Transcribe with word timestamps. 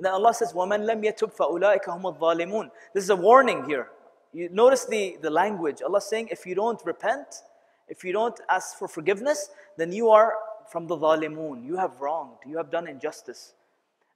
And 0.00 0.04
then 0.04 0.12
Allah 0.12 0.34
says, 0.34 0.52
وَمَنْ 0.52 0.84
لَمْ 0.84 1.02
يَتُبْ 1.04 1.34
فَأُولَٰئِكَ 1.34 1.84
هُمُ 1.84 2.18
الظَّالِمُونَ 2.18 2.70
This 2.92 3.04
is 3.04 3.10
a 3.10 3.16
warning 3.16 3.64
here. 3.64 3.88
You 4.32 4.48
notice 4.50 4.84
the, 4.84 5.16
the 5.22 5.30
language. 5.30 5.80
Allah 5.82 6.00
saying, 6.00 6.28
if 6.30 6.44
you 6.44 6.54
don't 6.54 6.80
repent, 6.84 7.42
if 7.88 8.04
you 8.04 8.12
don't 8.12 8.38
ask 8.50 8.76
for 8.78 8.88
forgiveness, 8.88 9.50
then 9.78 9.92
you 9.92 10.10
are 10.10 10.34
from 10.70 10.86
the 10.86 10.96
zalimun. 10.96 11.64
You 11.64 11.76
have 11.76 12.00
wronged. 12.00 12.38
You 12.46 12.56
have 12.58 12.70
done 12.70 12.88
injustice. 12.88 13.54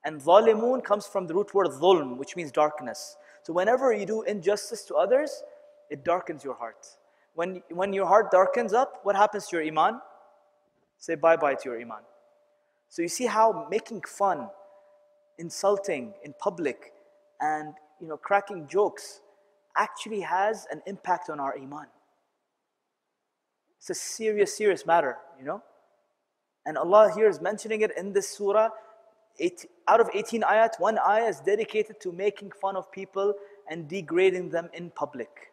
And 0.05 0.21
zalimun 0.21 0.83
comes 0.83 1.07
from 1.07 1.27
the 1.27 1.35
root 1.35 1.55
word 1.55 1.69
dhulm, 1.69 2.17
which 2.17 2.37
means 2.37 2.51
darkness. 2.51 3.17
So 3.43 3.53
whenever 3.53 3.93
you 3.93 4.07
do 4.07 4.23
injustice 4.23 4.85
to 4.87 4.97
others, 4.97 5.43
it 5.91 6.05
darkens 6.05 6.45
your 6.45 6.55
heart. 6.55 6.87
When, 7.35 7.63
when 7.71 7.93
your 7.93 8.07
heart 8.07 8.31
darkens 8.31 8.73
up, 8.73 9.01
what 9.03 9.17
happens 9.17 9.47
to 9.49 9.57
your 9.57 9.67
iman? 9.67 10.01
Say 10.99 11.15
bye 11.15 11.37
bye 11.37 11.55
to 11.55 11.69
your 11.71 11.81
iman. 11.81 12.03
So 12.89 13.03
you 13.03 13.09
see 13.09 13.27
how 13.27 13.67
making 13.71 14.03
fun, 14.03 14.49
insulting 15.38 16.14
in 16.24 16.34
public, 16.40 16.94
and 17.40 17.74
you 18.00 18.08
know, 18.08 18.18
cracking 18.18 18.68
jokes 18.68 19.22
actually 19.78 20.22
has 20.22 20.68
an 20.72 20.82
impact 20.86 21.30
on 21.30 21.40
our 21.40 21.58
iman. 21.58 21.88
It's 23.78 23.90
a 23.90 23.96
serious, 23.96 24.56
serious 24.58 24.86
matter, 24.86 25.18
you 25.38 25.46
know. 25.46 25.62
And 26.66 26.78
Allah 26.78 27.12
here 27.14 27.30
is 27.30 27.40
mentioning 27.42 27.82
it 27.82 27.92
in 27.96 28.14
this 28.14 28.30
surah. 28.36 28.70
Eight, 29.40 29.66
out 29.88 30.00
of 30.00 30.10
18 30.14 30.42
ayat, 30.42 30.80
one 30.80 30.98
ayah 30.98 31.28
is 31.28 31.40
dedicated 31.42 32.00
to 32.02 32.12
making 32.12 32.52
fun 32.60 32.76
of 32.76 32.92
people 32.92 33.34
and 33.70 33.88
degrading 33.88 34.50
them 34.50 34.70
in 34.74 34.90
public. 34.90 35.52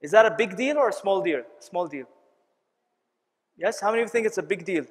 Is 0.00 0.12
that 0.12 0.24
a 0.24 0.30
big 0.30 0.56
deal 0.56 0.78
or 0.78 0.88
a 0.88 0.92
small 0.92 1.20
deal? 1.20 1.42
Small 1.58 1.88
deal. 1.88 2.06
Yes? 3.56 3.80
How 3.80 3.90
many 3.90 4.02
of 4.02 4.06
you 4.06 4.12
think 4.12 4.26
it's 4.26 4.38
a 4.38 4.42
big 4.42 4.64
deal? 4.64 4.84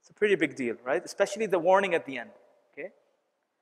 It's 0.00 0.10
a 0.10 0.14
pretty 0.14 0.34
big 0.34 0.56
deal, 0.56 0.76
right? 0.82 1.04
Especially 1.04 1.46
the 1.46 1.58
warning 1.58 1.94
at 1.94 2.06
the 2.06 2.18
end. 2.18 2.30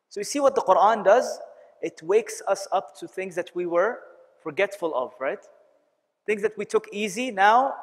So 0.09 0.21
you 0.21 0.25
see 0.25 0.41
what 0.41 0.55
the 0.55 0.63
Quran 0.63 1.05
does? 1.05 1.39
It 1.83 2.01
wakes 2.03 2.43
us 2.49 2.67
up 2.73 2.99
to 2.99 3.07
things 3.07 3.35
that 3.37 3.51
we 3.55 3.67
were 3.67 4.01
forgetful 4.43 4.95
of, 4.95 5.13
right? 5.21 5.45
Things 6.27 6.43
that 6.43 6.57
we 6.57 6.65
took 6.65 6.89
easy 6.93 7.31
now, 7.31 7.75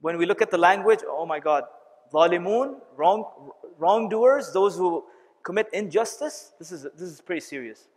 when 0.00 0.18
we 0.18 0.26
look 0.26 0.42
at 0.42 0.50
the 0.50 0.58
language, 0.58 1.00
oh 1.06 1.26
my 1.26 1.38
God, 1.38 1.64
zalimun, 2.12 2.76
wrong, 2.96 3.50
wrongdoers, 3.78 4.52
those 4.52 4.76
who 4.76 5.04
commit 5.42 5.68
injustice, 5.72 6.52
this 6.58 6.72
is, 6.72 6.82
this 6.82 7.08
is 7.08 7.20
pretty 7.20 7.40
serious. 7.40 7.88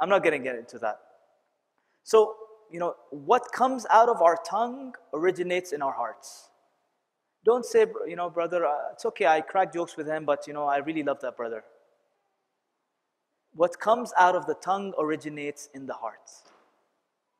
I'm 0.00 0.08
not 0.08 0.22
getting 0.22 0.46
into 0.46 0.78
that. 0.78 1.00
So, 2.04 2.34
you 2.70 2.78
know, 2.78 2.94
what 3.10 3.50
comes 3.52 3.86
out 3.90 4.08
of 4.08 4.22
our 4.22 4.38
tongue 4.48 4.94
originates 5.12 5.72
in 5.72 5.82
our 5.82 5.92
hearts. 5.92 6.48
Don't 7.44 7.64
say, 7.64 7.86
you 8.06 8.16
know, 8.16 8.30
brother, 8.30 8.66
uh, 8.66 8.92
it's 8.92 9.04
okay, 9.06 9.26
I 9.26 9.40
crack 9.40 9.72
jokes 9.72 9.96
with 9.96 10.06
him, 10.06 10.24
but, 10.24 10.46
you 10.46 10.52
know, 10.52 10.66
I 10.66 10.78
really 10.78 11.02
love 11.02 11.20
that 11.20 11.36
brother. 11.36 11.64
What 13.54 13.78
comes 13.80 14.12
out 14.16 14.36
of 14.36 14.46
the 14.46 14.54
tongue 14.54 14.92
originates 14.98 15.68
in 15.74 15.86
the 15.86 15.94
heart. 15.94 16.30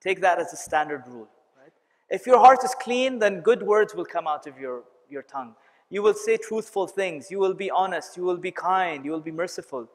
Take 0.01 0.20
that 0.20 0.39
as 0.39 0.53
a 0.53 0.56
standard 0.56 1.05
rule. 1.06 1.28
Right? 1.61 1.73
If 2.11 2.27
your 2.27 2.39
heart 2.39 2.64
is 2.64 2.75
clean, 2.81 3.19
then 3.19 3.41
good 3.41 3.62
words 3.62 3.95
will 3.95 4.05
come 4.05 4.27
out 4.27 4.47
of 4.47 4.59
your, 4.59 4.83
your 5.09 5.23
tongue. 5.23 5.55
You 5.91 6.03
will 6.03 6.14
say 6.14 6.36
truthful 6.36 6.86
things. 6.86 7.31
You 7.31 7.39
will 7.39 7.55
be 7.55 7.70
honest. 7.70 8.17
You 8.17 8.25
will 8.25 8.36
be 8.36 8.51
kind. 8.51 9.05
You 9.05 9.11
will 9.11 9.20
be 9.20 9.33
merciful. 9.33 9.89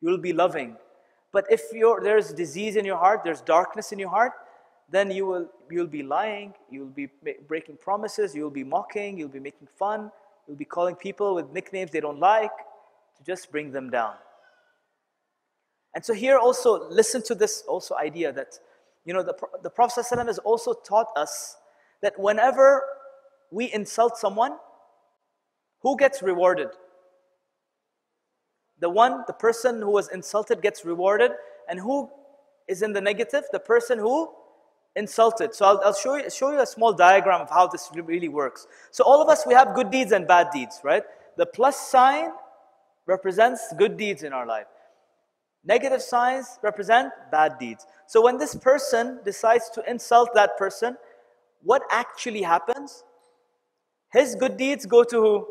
You 0.00 0.10
will 0.10 0.18
be 0.18 0.32
loving. 0.32 0.76
But 1.32 1.46
if 1.50 1.62
there's 2.02 2.32
disease 2.32 2.76
in 2.76 2.84
your 2.84 2.96
heart, 2.96 3.22
there's 3.24 3.40
darkness 3.40 3.90
in 3.90 3.98
your 3.98 4.10
heart, 4.10 4.32
then 4.88 5.10
you 5.10 5.26
will 5.26 5.50
you'll 5.70 5.86
be 5.86 6.02
lying, 6.02 6.54
you'll 6.70 6.86
be 6.86 7.08
breaking 7.48 7.76
promises, 7.78 8.34
you'll 8.34 8.50
be 8.50 8.62
mocking, 8.62 9.18
you'll 9.18 9.28
be 9.28 9.40
making 9.40 9.66
fun, 9.76 10.12
you'll 10.46 10.56
be 10.56 10.64
calling 10.64 10.94
people 10.94 11.34
with 11.34 11.50
nicknames 11.50 11.90
they 11.90 12.00
don't 12.00 12.20
like 12.20 12.56
to 13.16 13.24
just 13.24 13.50
bring 13.50 13.72
them 13.72 13.90
down. 13.90 14.14
And 15.94 16.04
so 16.04 16.12
here 16.12 16.38
also 16.38 16.88
listen 16.90 17.22
to 17.24 17.34
this 17.34 17.62
also 17.68 17.94
idea 17.96 18.32
that 18.32 18.58
you 19.04 19.14
know 19.14 19.22
the, 19.22 19.34
the 19.62 19.70
Prophet 19.70 20.04
ﷺ 20.04 20.26
has 20.26 20.38
also 20.38 20.72
taught 20.72 21.08
us 21.16 21.56
that 22.02 22.18
whenever 22.18 22.82
we 23.50 23.72
insult 23.72 24.16
someone, 24.16 24.56
who 25.82 25.96
gets 25.96 26.22
rewarded? 26.22 26.68
The 28.80 28.90
one, 28.90 29.24
the 29.26 29.32
person 29.32 29.80
who 29.80 29.90
was 29.90 30.08
insulted 30.10 30.60
gets 30.62 30.84
rewarded, 30.84 31.32
and 31.68 31.78
who 31.78 32.10
is 32.66 32.82
in 32.82 32.92
the 32.92 33.00
negative? 33.00 33.44
The 33.52 33.60
person 33.60 33.98
who 33.98 34.30
insulted. 34.96 35.54
So 35.54 35.66
I'll, 35.66 35.80
I'll, 35.84 35.94
show, 35.94 36.16
you, 36.16 36.28
show 36.30 36.52
you 36.52 36.60
a 36.60 36.66
small 36.66 36.92
diagram 36.92 37.40
of 37.40 37.50
how 37.50 37.66
this 37.66 37.90
really 37.94 38.28
works. 38.28 38.66
So 38.90 39.04
all 39.04 39.22
of 39.22 39.28
us, 39.28 39.46
we 39.46 39.54
have 39.54 39.74
good 39.74 39.90
deeds 39.90 40.12
and 40.12 40.26
bad 40.26 40.48
deeds, 40.52 40.80
right? 40.82 41.02
The 41.36 41.46
plus 41.46 41.76
sign 41.76 42.30
represents 43.06 43.72
good 43.76 43.96
deeds 43.96 44.22
in 44.22 44.32
our 44.32 44.46
life. 44.46 44.66
Negative 45.64 46.02
signs 46.02 46.58
represent 46.62 47.12
bad 47.30 47.58
deeds. 47.58 47.86
So 48.06 48.22
when 48.22 48.36
this 48.36 48.54
person 48.54 49.20
decides 49.24 49.70
to 49.70 49.90
insult 49.90 50.30
that 50.34 50.58
person, 50.58 50.96
what 51.62 51.82
actually 51.90 52.42
happens? 52.42 53.02
His 54.12 54.34
good 54.34 54.56
deeds 54.56 54.84
go 54.84 55.04
to 55.04 55.16
who? 55.16 55.46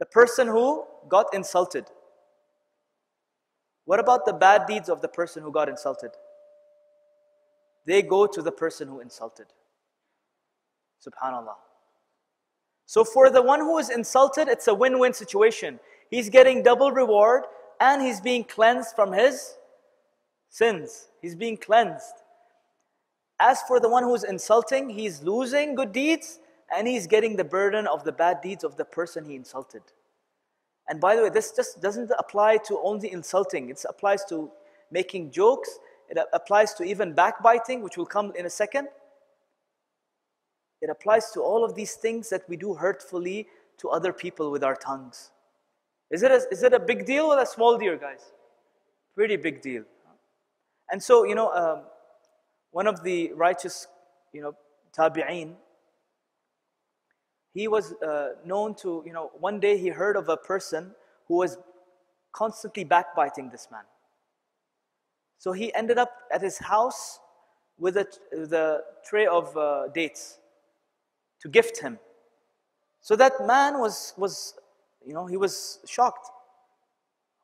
The 0.00 0.06
person 0.06 0.48
who 0.48 0.84
got 1.08 1.26
insulted. 1.32 1.86
What 3.84 4.00
about 4.00 4.26
the 4.26 4.32
bad 4.32 4.66
deeds 4.66 4.88
of 4.88 5.00
the 5.00 5.08
person 5.08 5.42
who 5.42 5.52
got 5.52 5.68
insulted? 5.68 6.10
They 7.86 8.02
go 8.02 8.26
to 8.26 8.42
the 8.42 8.52
person 8.52 8.88
who 8.88 9.00
insulted. 9.00 9.46
Subhanallah. 11.06 11.56
So 12.86 13.04
for 13.04 13.30
the 13.30 13.42
one 13.42 13.60
who 13.60 13.78
is 13.78 13.90
insulted, 13.90 14.48
it's 14.48 14.68
a 14.68 14.74
win-win 14.74 15.14
situation. 15.14 15.80
He's 16.10 16.28
getting 16.28 16.62
double 16.62 16.90
reward 16.92 17.44
and 17.82 18.00
he's 18.00 18.20
being 18.20 18.44
cleansed 18.44 18.94
from 18.94 19.12
his 19.12 19.56
sins. 20.48 21.08
He's 21.20 21.34
being 21.34 21.56
cleansed. 21.56 22.14
As 23.40 23.60
for 23.62 23.80
the 23.80 23.88
one 23.88 24.04
who's 24.04 24.22
insulting, 24.22 24.88
he's 24.88 25.20
losing 25.24 25.74
good 25.74 25.90
deeds 25.90 26.38
and 26.74 26.86
he's 26.86 27.08
getting 27.08 27.34
the 27.34 27.44
burden 27.44 27.88
of 27.88 28.04
the 28.04 28.12
bad 28.12 28.40
deeds 28.40 28.62
of 28.62 28.76
the 28.76 28.84
person 28.84 29.24
he 29.24 29.34
insulted. 29.34 29.82
And 30.88 31.00
by 31.00 31.16
the 31.16 31.24
way, 31.24 31.28
this 31.28 31.50
just 31.50 31.82
doesn't 31.82 32.12
apply 32.18 32.58
to 32.68 32.78
only 32.84 33.10
insulting, 33.10 33.68
it 33.68 33.84
applies 33.88 34.24
to 34.26 34.48
making 34.92 35.32
jokes, 35.32 35.80
it 36.08 36.18
applies 36.32 36.74
to 36.74 36.84
even 36.84 37.14
backbiting, 37.14 37.82
which 37.82 37.96
will 37.96 38.06
come 38.06 38.32
in 38.38 38.46
a 38.46 38.50
second. 38.50 38.86
It 40.80 40.88
applies 40.88 41.32
to 41.32 41.40
all 41.40 41.64
of 41.64 41.74
these 41.74 41.94
things 41.94 42.28
that 42.30 42.48
we 42.48 42.56
do 42.56 42.74
hurtfully 42.74 43.48
to 43.78 43.88
other 43.88 44.12
people 44.12 44.52
with 44.52 44.62
our 44.62 44.76
tongues. 44.76 45.31
Is 46.12 46.22
it 46.22 46.30
a, 46.30 46.42
is 46.50 46.62
it 46.62 46.74
a 46.74 46.78
big 46.78 47.06
deal 47.06 47.24
or 47.24 47.40
a 47.40 47.46
small 47.46 47.78
deal, 47.78 47.96
guys? 47.96 48.20
Pretty 49.14 49.36
big 49.36 49.62
deal. 49.62 49.84
And 50.90 51.02
so, 51.02 51.24
you 51.24 51.34
know, 51.34 51.50
um, 51.52 51.84
one 52.70 52.86
of 52.86 53.02
the 53.02 53.32
righteous, 53.32 53.86
you 54.34 54.42
know, 54.42 54.54
tabi'een, 54.96 55.54
he 57.54 57.66
was 57.66 57.94
uh, 57.94 58.34
known 58.44 58.74
to, 58.76 59.02
you 59.06 59.12
know, 59.12 59.30
one 59.38 59.58
day 59.58 59.78
he 59.78 59.88
heard 59.88 60.16
of 60.16 60.28
a 60.28 60.36
person 60.36 60.92
who 61.28 61.36
was 61.36 61.56
constantly 62.32 62.84
backbiting 62.84 63.48
this 63.48 63.68
man. 63.70 63.84
So 65.38 65.52
he 65.52 65.74
ended 65.74 65.96
up 65.98 66.12
at 66.32 66.42
his 66.42 66.58
house 66.58 67.20
with 67.78 67.96
a, 67.96 68.06
the 68.30 68.82
tray 69.04 69.26
of 69.26 69.56
uh, 69.56 69.88
dates 69.88 70.38
to 71.40 71.48
gift 71.48 71.80
him. 71.80 71.98
So 73.00 73.16
that 73.16 73.32
man 73.46 73.80
was, 73.80 74.14
was, 74.16 74.54
you 75.06 75.14
know, 75.14 75.26
he 75.26 75.36
was 75.36 75.80
shocked. 75.86 76.28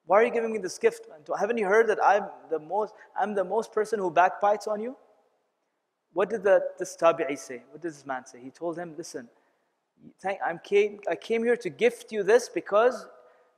Why 0.07 0.21
are 0.21 0.25
you 0.25 0.33
giving 0.33 0.53
me 0.53 0.59
this 0.59 0.79
gift? 0.79 1.07
Haven't 1.39 1.59
you 1.59 1.67
heard 1.67 1.87
that 1.89 1.99
I'm 2.03 2.25
the 2.51 2.59
most, 2.59 2.95
I'm 3.21 3.35
the 3.35 3.45
most 3.45 3.73
person 3.73 3.99
who 3.99 4.11
backbites 4.11 4.67
on 4.67 4.81
you? 4.81 4.97
What 6.15 6.31
did 6.31 6.43
the, 6.43 6.63
this 6.79 6.97
tabi'i 6.97 7.39
say? 7.39 7.63
What 7.71 7.83
did 7.83 7.93
this 7.93 8.07
man 8.07 8.25
say? 8.25 8.41
He 8.43 8.51
told 8.51 8.79
him, 8.79 8.95
listen, 8.97 9.29
I'm 10.45 10.61
came, 10.65 11.01
I 11.11 11.15
came 11.15 11.45
here 11.45 11.57
to 11.57 11.69
gift 11.69 12.11
you 12.11 12.23
this 12.23 12.49
because 12.49 13.07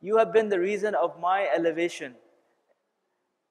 you 0.00 0.16
have 0.16 0.32
been 0.32 0.48
the 0.48 0.58
reason 0.58 0.94
of 0.94 1.20
my 1.20 1.48
elevation. 1.54 2.14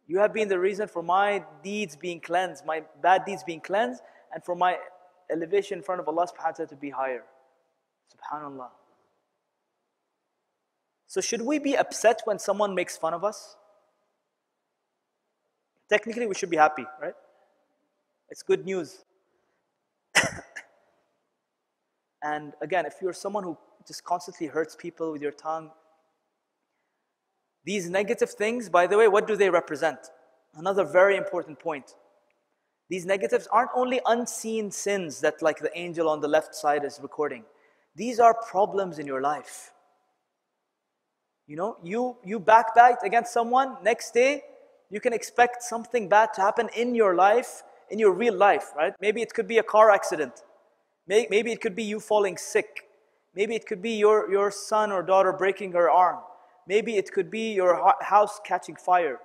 You 0.07 0.19
have 0.19 0.33
been 0.33 0.49
the 0.49 0.59
reason 0.59 0.87
for 0.87 1.03
my 1.03 1.43
deeds 1.63 1.95
being 1.95 2.19
cleansed, 2.19 2.65
my 2.65 2.83
bad 3.01 3.25
deeds 3.25 3.43
being 3.43 3.61
cleansed, 3.61 4.01
and 4.33 4.43
for 4.43 4.55
my 4.55 4.77
elevation 5.31 5.77
in 5.77 5.83
front 5.83 6.01
of 6.01 6.07
Allah 6.07 6.25
subhanahu 6.27 6.45
wa 6.45 6.51
ta'ala 6.51 6.69
to 6.69 6.75
be 6.75 6.89
higher. 6.89 7.23
Subhanallah. 8.11 8.69
So, 11.09 11.21
should 11.21 11.41
we 11.41 11.57
be 11.57 11.75
upset 11.75 12.21
when 12.25 12.37
someone 12.37 12.75
makes 12.75 12.95
fun 12.95 13.15
of 13.15 13.23
us? 13.23 13.55
Technically, 15.89 16.27
we 16.27 16.35
should 16.35 16.51
be 16.51 16.57
happy, 16.57 16.85
right? 17.01 17.15
It's 18.29 18.43
good 18.43 18.63
news. 18.63 19.03
And 22.21 22.53
again, 22.61 22.85
if 22.85 22.95
you're 23.01 23.13
someone 23.13 23.45
who 23.45 23.57
just 23.87 24.03
constantly 24.03 24.47
hurts 24.47 24.75
people 24.75 25.13
with 25.13 25.21
your 25.21 25.31
tongue, 25.31 25.71
these 27.63 27.89
negative 27.89 28.29
things, 28.29 28.67
by 28.69 28.87
the 28.87 28.97
way, 28.97 29.07
what 29.07 29.25
do 29.25 29.37
they 29.37 29.49
represent? 29.49 29.99
Another 30.53 30.83
very 30.83 31.15
important 31.15 31.59
point. 31.59 31.95
These 32.89 33.05
negatives 33.05 33.47
aren't 33.53 33.69
only 33.73 34.01
unseen 34.05 34.69
sins 34.69 35.21
that, 35.21 35.41
like 35.41 35.59
the 35.59 35.71
angel 35.77 36.09
on 36.09 36.19
the 36.19 36.27
left 36.27 36.53
side 36.55 36.83
is 36.83 36.99
recording, 37.01 37.45
these 37.95 38.19
are 38.19 38.33
problems 38.33 38.99
in 38.99 39.07
your 39.07 39.21
life. 39.21 39.71
You 41.49 41.55
know, 41.55 41.77
you, 41.83 42.15
you 42.23 42.39
backbite 42.39 42.99
against 43.03 43.33
someone, 43.33 43.77
next 43.81 44.13
day, 44.13 44.43
you 44.91 44.99
can 44.99 45.13
expect 45.13 45.63
something 45.63 46.07
bad 46.07 46.31
to 46.35 46.41
happen 46.41 46.69
in 46.75 46.93
your 46.93 47.15
life, 47.15 47.63
in 47.89 47.97
your 47.97 48.11
real 48.11 48.35
life, 48.35 48.67
right? 48.77 48.93
Maybe 49.01 49.23
it 49.23 49.33
could 49.33 49.47
be 49.47 49.57
a 49.57 49.63
car 49.63 49.89
accident. 49.89 50.43
Maybe 51.07 51.51
it 51.51 51.59
could 51.59 51.75
be 51.75 51.81
you 51.81 51.99
falling 51.99 52.37
sick. 52.37 52.85
Maybe 53.33 53.55
it 53.55 53.65
could 53.65 53.81
be 53.81 53.93
your, 53.93 54.31
your 54.31 54.51
son 54.51 54.91
or 54.91 55.01
daughter 55.01 55.33
breaking 55.33 55.71
her 55.71 55.89
arm. 55.89 56.19
Maybe 56.67 56.97
it 56.97 57.11
could 57.11 57.31
be 57.31 57.53
your 57.53 57.95
house 57.99 58.39
catching 58.45 58.75
fire. 58.75 59.17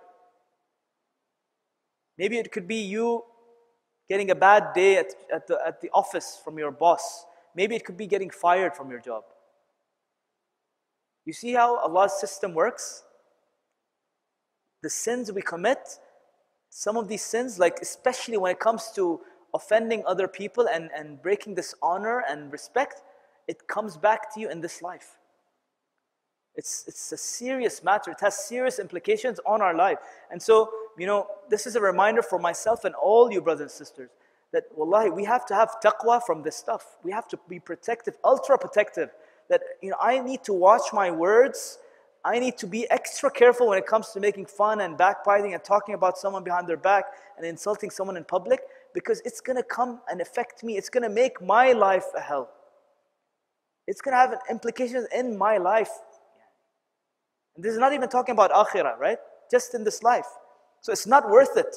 Maybe 2.17 2.39
it 2.39 2.51
could 2.53 2.67
be 2.67 2.77
you 2.77 3.23
getting 4.09 4.31
a 4.31 4.35
bad 4.35 4.73
day 4.73 4.97
at, 4.97 5.15
at, 5.31 5.47
the, 5.47 5.59
at 5.67 5.83
the 5.83 5.91
office 5.93 6.41
from 6.43 6.59
your 6.59 6.71
boss. 6.71 7.27
Maybe 7.55 7.77
it 7.77 7.85
could 7.85 7.99
be 7.99 8.07
getting 8.07 8.31
fired 8.31 8.75
from 8.75 8.89
your 8.91 9.01
job. 9.01 9.25
You 11.25 11.33
see 11.33 11.53
how 11.53 11.79
Allah's 11.79 12.19
system 12.21 12.55
works? 12.55 13.05
The 14.83 14.91
sins 14.91 15.33
we 15.33 15.43
commit, 15.43 15.99
some 16.69 16.97
of 16.97 17.09
these 17.09 17.23
sins, 17.23 17.59
like 17.59 17.79
especially 17.81 18.37
when 18.37 18.53
it 18.53 18.61
comes 18.61 18.91
to 18.97 19.21
offending 19.55 20.03
other 20.07 20.29
people 20.29 20.69
and, 20.69 20.91
and 20.95 21.23
breaking 21.23 21.55
this 21.55 21.75
honor 21.83 22.25
and 22.29 22.53
respect, 22.53 23.03
it 23.47 23.67
comes 23.69 23.97
back 23.97 24.35
to 24.35 24.41
you 24.41 24.51
in 24.51 24.61
this 24.61 24.83
life. 24.83 25.17
It's, 26.57 26.85
it's 26.87 27.13
a 27.13 27.17
serious 27.17 27.83
matter. 27.83 28.11
It 28.11 28.21
has 28.21 28.37
serious 28.37 28.79
implications 28.79 29.41
on 29.47 29.61
our 29.61 29.75
life. 29.75 29.99
And 30.31 30.41
so, 30.41 30.71
you 30.99 31.07
know, 31.07 31.27
this 31.49 31.67
is 31.67 31.77
a 31.77 31.81
reminder 31.81 32.23
for 32.23 32.39
myself 32.39 32.85
and 32.85 32.95
all 32.95 33.33
you 33.33 33.41
brothers 33.41 33.63
and 33.63 33.71
sisters 33.71 34.11
that, 34.53 34.65
wallahi, 34.75 35.11
we 35.11 35.25
have 35.25 35.45
to 35.47 35.55
have 35.55 35.77
taqwa 35.83 36.23
from 36.25 36.43
this 36.43 36.57
stuff. 36.57 36.97
We 37.03 37.11
have 37.11 37.27
to 37.29 37.39
be 37.49 37.59
protective, 37.59 38.17
ultra 38.25 38.57
protective. 38.57 39.11
That, 39.51 39.63
you 39.83 39.91
know, 39.91 39.97
I 40.01 40.21
need 40.21 40.43
to 40.45 40.53
watch 40.53 40.93
my 40.93 41.11
words. 41.11 41.79
I 42.25 42.39
need 42.39 42.57
to 42.59 42.67
be 42.67 42.89
extra 42.91 43.31
careful 43.31 43.69
when 43.69 43.79
it 43.79 43.87
comes 43.87 44.11
to 44.11 44.21
making 44.21 44.47
fun 44.47 44.81
and 44.81 44.97
backbiting 44.97 45.53
and 45.53 45.63
talking 45.63 45.95
about 45.95 46.17
someone 46.17 46.43
behind 46.43 46.67
their 46.67 46.79
back 46.79 47.05
and 47.37 47.47
insulting 47.47 47.91
someone 47.91 48.17
in 48.17 48.25
public 48.25 48.61
because 48.95 49.21
it's 49.25 49.41
going 49.41 49.57
to 49.57 49.63
come 49.63 50.01
and 50.09 50.21
affect 50.21 50.65
me. 50.65 50.79
It's 50.79 50.89
going 50.89 51.03
to 51.03 51.11
make 51.11 51.43
my 51.43 51.73
life 51.73 52.07
a 52.17 52.21
hell. 52.21 52.49
It's 53.87 54.01
going 54.01 54.13
to 54.13 54.19
have 54.19 54.35
implications 54.51 55.07
in 55.15 55.37
my 55.37 55.59
life. 55.59 55.91
And 57.57 57.65
this 57.65 57.73
is 57.73 57.79
not 57.79 57.93
even 57.93 58.09
talking 58.09 58.33
about 58.33 58.51
akhirah, 58.53 58.99
right? 58.99 59.19
Just 59.51 59.75
in 59.75 59.85
this 59.85 60.03
life. 60.03 60.27
So 60.81 60.93
it's 60.93 61.07
not 61.07 61.29
worth 61.29 61.57
it. 61.57 61.77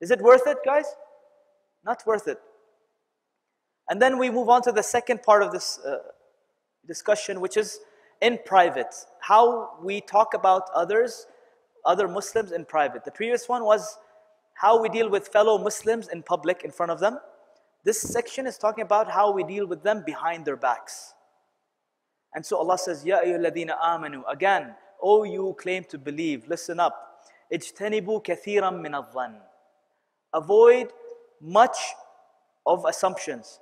Is 0.00 0.10
it 0.10 0.20
worth 0.20 0.46
it, 0.46 0.58
guys? 0.64 0.86
Not 1.84 2.02
worth 2.06 2.28
it. 2.28 2.38
And 3.88 4.00
then 4.00 4.18
we 4.18 4.30
move 4.30 4.48
on 4.48 4.62
to 4.62 4.72
the 4.72 4.82
second 4.82 5.22
part 5.22 5.42
of 5.42 5.52
this 5.52 5.78
uh, 5.86 5.98
discussion, 6.86 7.40
which 7.40 7.56
is 7.56 7.80
in 8.20 8.38
private. 8.44 8.94
How 9.20 9.78
we 9.82 10.00
talk 10.00 10.34
about 10.34 10.64
others, 10.74 11.26
other 11.84 12.08
Muslims 12.08 12.52
in 12.52 12.64
private. 12.64 13.04
The 13.04 13.10
previous 13.10 13.48
one 13.48 13.64
was 13.64 13.98
how 14.54 14.80
we 14.80 14.88
deal 14.88 15.08
with 15.10 15.28
fellow 15.28 15.58
Muslims 15.58 16.08
in 16.08 16.22
public 16.22 16.62
in 16.64 16.70
front 16.70 16.92
of 16.92 17.00
them. 17.00 17.18
This 17.84 18.00
section 18.00 18.46
is 18.46 18.56
talking 18.56 18.82
about 18.82 19.10
how 19.10 19.30
we 19.30 19.44
deal 19.44 19.66
with 19.66 19.82
them 19.82 20.02
behind 20.06 20.44
their 20.44 20.56
backs. 20.56 21.12
And 22.34 22.44
so 22.44 22.56
Allah 22.56 22.78
says, 22.78 23.04
Ya 23.04 23.20
ayyuhalladhina 23.20 23.78
amanu. 23.78 24.22
Again, 24.28 24.74
O 25.02 25.24
you 25.24 25.54
claim 25.58 25.84
to 25.84 25.98
believe, 25.98 26.48
listen 26.48 26.80
up. 26.80 27.26
Ijtanibu 27.52 28.24
kathiran 28.24 28.80
min 28.80 28.94
al 28.94 29.06
Avoid 30.32 30.92
much 31.40 31.76
of 32.66 32.84
assumptions. 32.86 33.60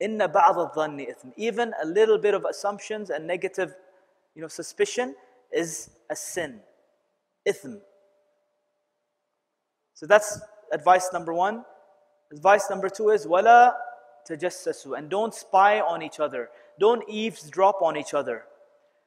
Inna 0.00 0.28
ba'd 0.28 0.56
al-dhanni 0.56 1.08
ithm. 1.08 1.32
Even 1.36 1.72
a 1.82 1.86
little 1.86 2.18
bit 2.18 2.34
of 2.34 2.44
assumptions 2.44 3.10
and 3.10 3.26
negative 3.26 3.74
you 4.34 4.42
know, 4.42 4.48
suspicion 4.48 5.14
is 5.52 5.90
a 6.10 6.16
sin. 6.16 6.60
Ithm. 7.48 7.80
So 9.94 10.06
that's 10.06 10.40
advice 10.72 11.08
number 11.12 11.32
one. 11.32 11.64
Advice 12.32 12.68
number 12.68 12.90
two 12.90 13.10
is 13.10 13.26
wala 13.26 13.74
tajassasu 14.28 14.98
and 14.98 15.08
don't 15.08 15.34
spy 15.34 15.80
on 15.80 16.02
each 16.02 16.20
other. 16.20 16.50
Don't 16.78 17.02
eavesdrop 17.08 17.80
on 17.80 17.96
each 17.96 18.12
other. 18.12 18.44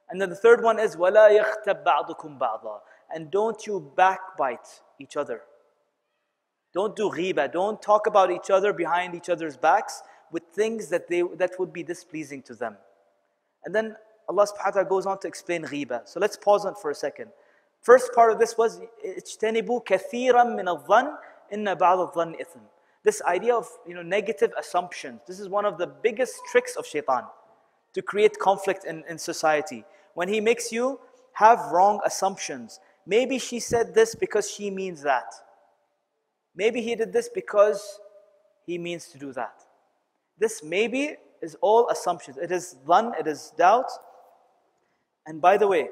And 0.09 0.19
then 0.19 0.29
the 0.29 0.35
third 0.35 0.63
one 0.63 0.79
is 0.79 0.97
wala 0.97 1.29
yakhtab 1.29 1.83
ba'dukum 1.83 2.39
ba'da 2.39 2.79
and 3.13 3.29
don't 3.29 3.67
you 3.67 3.91
backbite 3.95 4.81
each 4.99 5.15
other. 5.15 5.41
Don't 6.73 6.95
do 6.95 7.09
ghiba. 7.09 7.51
Don't 7.51 7.81
talk 7.81 8.07
about 8.07 8.31
each 8.31 8.49
other 8.49 8.73
behind 8.73 9.13
each 9.13 9.29
other's 9.29 9.57
backs 9.57 10.01
with 10.31 10.43
things 10.53 10.89
that, 10.89 11.07
they, 11.07 11.23
that 11.35 11.51
would 11.59 11.73
be 11.73 11.83
displeasing 11.83 12.41
to 12.43 12.55
them. 12.55 12.77
And 13.65 13.73
then 13.73 13.95
Allah 14.27 14.45
subhanahu 14.45 14.65
wa 14.65 14.71
ta'ala 14.71 14.89
goes 14.89 15.05
on 15.05 15.19
to 15.19 15.27
explain 15.27 15.63
ghiba. 15.63 16.07
So 16.07 16.19
let's 16.19 16.37
pause 16.37 16.65
on 16.65 16.75
for 16.75 16.91
a 16.91 16.95
second. 16.95 17.31
First 17.81 18.13
part 18.13 18.31
of 18.31 18.39
this 18.39 18.57
was 18.57 18.79
اجتنبوا 19.05 19.81
كثيرا 19.85 20.43
من 20.43 20.67
الظن 20.67 21.17
إن 21.53 22.67
This 23.03 23.21
idea 23.23 23.55
of 23.55 23.67
you 23.87 23.95
know, 23.95 24.01
negative 24.01 24.51
assumptions. 24.57 25.21
This 25.25 25.39
is 25.39 25.49
one 25.49 25.65
of 25.65 25.77
the 25.77 25.87
biggest 25.87 26.35
tricks 26.51 26.75
of 26.75 26.85
shaitan 26.85 27.23
to 27.93 28.01
create 28.01 28.37
conflict 28.37 28.85
in, 28.85 29.03
in 29.09 29.17
society. 29.17 29.83
When 30.13 30.27
he 30.27 30.41
makes 30.41 30.71
you 30.71 30.99
have 31.39 31.71
wrong 31.71 32.01
assumptions. 32.05 32.79
Maybe 33.05 33.39
she 33.39 33.59
said 33.61 33.95
this 33.95 34.13
because 34.13 34.51
she 34.51 34.69
means 34.69 35.01
that. 35.03 35.33
Maybe 36.53 36.81
he 36.81 36.95
did 36.95 37.13
this 37.13 37.29
because 37.29 37.99
he 38.65 38.77
means 38.77 39.07
to 39.07 39.17
do 39.17 39.31
that. 39.33 39.53
This 40.39 40.63
maybe 40.63 41.15
is 41.41 41.55
all 41.61 41.89
assumptions. 41.89 42.37
It 42.37 42.51
is 42.51 42.77
dhan, 42.87 43.19
it 43.19 43.27
is 43.27 43.53
doubt. 43.57 43.89
And 45.25 45.41
by 45.41 45.57
the 45.57 45.67
way, 45.67 45.89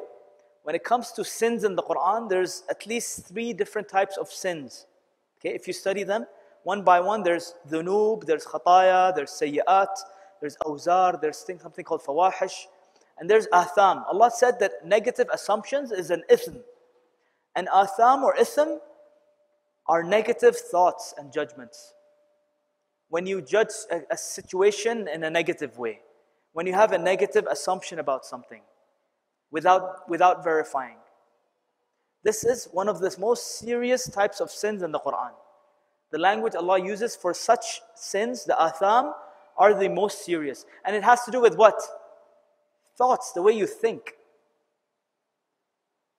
when 0.63 0.75
it 0.75 0.83
comes 0.83 1.11
to 1.13 1.23
sins 1.23 1.63
in 1.63 1.75
the 1.75 1.83
Quran, 1.83 2.27
there's 2.27 2.63
at 2.69 2.85
least 2.85 3.27
three 3.27 3.53
different 3.53 3.87
types 3.87 4.17
of 4.17 4.29
sins. 4.29 4.87
Okay, 5.39 5.53
if 5.53 5.67
you 5.67 5.73
study 5.73 6.03
them 6.03 6.25
one 6.63 6.83
by 6.83 6.99
one, 6.99 7.23
there's 7.23 7.53
dhunub, 7.69 8.25
there's 8.25 8.45
khataya, 8.45 9.15
there's 9.15 9.31
sayyat, 9.31 9.87
there's 10.41 10.57
awzar, 10.65 11.21
there's 11.21 11.41
thing, 11.41 11.59
something 11.59 11.85
called 11.85 12.01
fawahish, 12.01 12.65
and 13.17 13.29
there's 13.29 13.47
atham. 13.53 14.03
Allah 14.11 14.31
said 14.31 14.59
that 14.59 14.85
negative 14.85 15.27
assumptions 15.31 15.91
is 15.91 16.11
an 16.11 16.23
ithm. 16.29 16.61
And 17.55 17.67
atham 17.73 18.23
or 18.23 18.35
ithm 18.35 18.79
are 19.87 20.03
negative 20.03 20.57
thoughts 20.57 21.13
and 21.17 21.31
judgments. 21.31 21.93
When 23.09 23.25
you 23.25 23.41
judge 23.41 23.69
a, 23.91 24.01
a 24.11 24.17
situation 24.17 25.07
in 25.07 25.23
a 25.23 25.29
negative 25.29 25.77
way, 25.77 26.01
when 26.53 26.67
you 26.67 26.73
have 26.73 26.91
a 26.91 26.97
negative 26.97 27.45
assumption 27.49 27.99
about 27.99 28.25
something 28.25 28.61
without, 29.51 30.09
without 30.09 30.43
verifying. 30.43 30.97
This 32.23 32.43
is 32.43 32.67
one 32.71 32.89
of 32.89 32.99
the 32.99 33.15
most 33.19 33.59
serious 33.59 34.09
types 34.09 34.41
of 34.41 34.51
sins 34.51 34.81
in 34.81 34.91
the 34.91 34.99
Quran. 34.99 35.31
The 36.11 36.17
language 36.17 36.55
Allah 36.55 36.83
uses 36.83 37.15
for 37.15 37.33
such 37.33 37.81
sins, 37.95 38.45
the 38.45 38.61
atham, 38.61 39.13
are 39.57 39.73
the 39.73 39.89
most 39.89 40.25
serious. 40.25 40.65
And 40.85 40.95
it 40.95 41.03
has 41.03 41.23
to 41.23 41.31
do 41.31 41.41
with 41.41 41.55
what? 41.55 41.79
Thoughts, 42.97 43.33
the 43.33 43.41
way 43.41 43.53
you 43.53 43.67
think. 43.67 44.13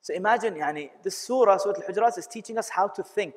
So 0.03 0.15
imagine, 0.15 0.55
yani, 0.55 0.91
this 1.03 1.19
surah, 1.19 1.59
Surah 1.59 1.81
Al-Hujurat, 1.81 2.17
is 2.19 2.27
teaching 2.27 2.59
us 2.59 2.69
how 2.69 2.89
to 2.89 3.03
think. 3.03 3.35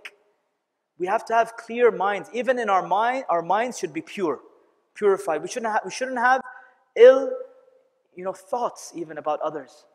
We 1.01 1.07
have 1.07 1.25
to 1.25 1.33
have 1.33 1.57
clear 1.57 1.89
minds. 1.89 2.29
Even 2.31 2.59
in 2.59 2.69
our 2.69 2.85
mind, 2.85 3.25
our 3.27 3.41
minds 3.41 3.79
should 3.79 3.91
be 3.91 4.03
pure, 4.03 4.39
purified. 4.93 5.41
We 5.41 5.47
shouldn't 5.47 5.71
have, 5.71 5.81
we 5.83 5.89
shouldn't 5.89 6.19
have 6.19 6.41
ill 6.95 7.31
you 8.15 8.23
know, 8.23 8.33
thoughts 8.33 8.93
even 8.95 9.17
about 9.17 9.41
others. 9.41 9.87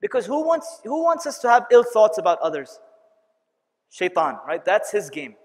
Because 0.00 0.26
who 0.26 0.44
wants, 0.44 0.80
who 0.82 1.04
wants 1.04 1.26
us 1.26 1.38
to 1.38 1.48
have 1.48 1.66
ill 1.70 1.84
thoughts 1.84 2.18
about 2.18 2.40
others? 2.40 2.80
Shaitan, 3.92 4.38
right? 4.44 4.64
That's 4.64 4.90
his 4.90 5.10
game. 5.10 5.36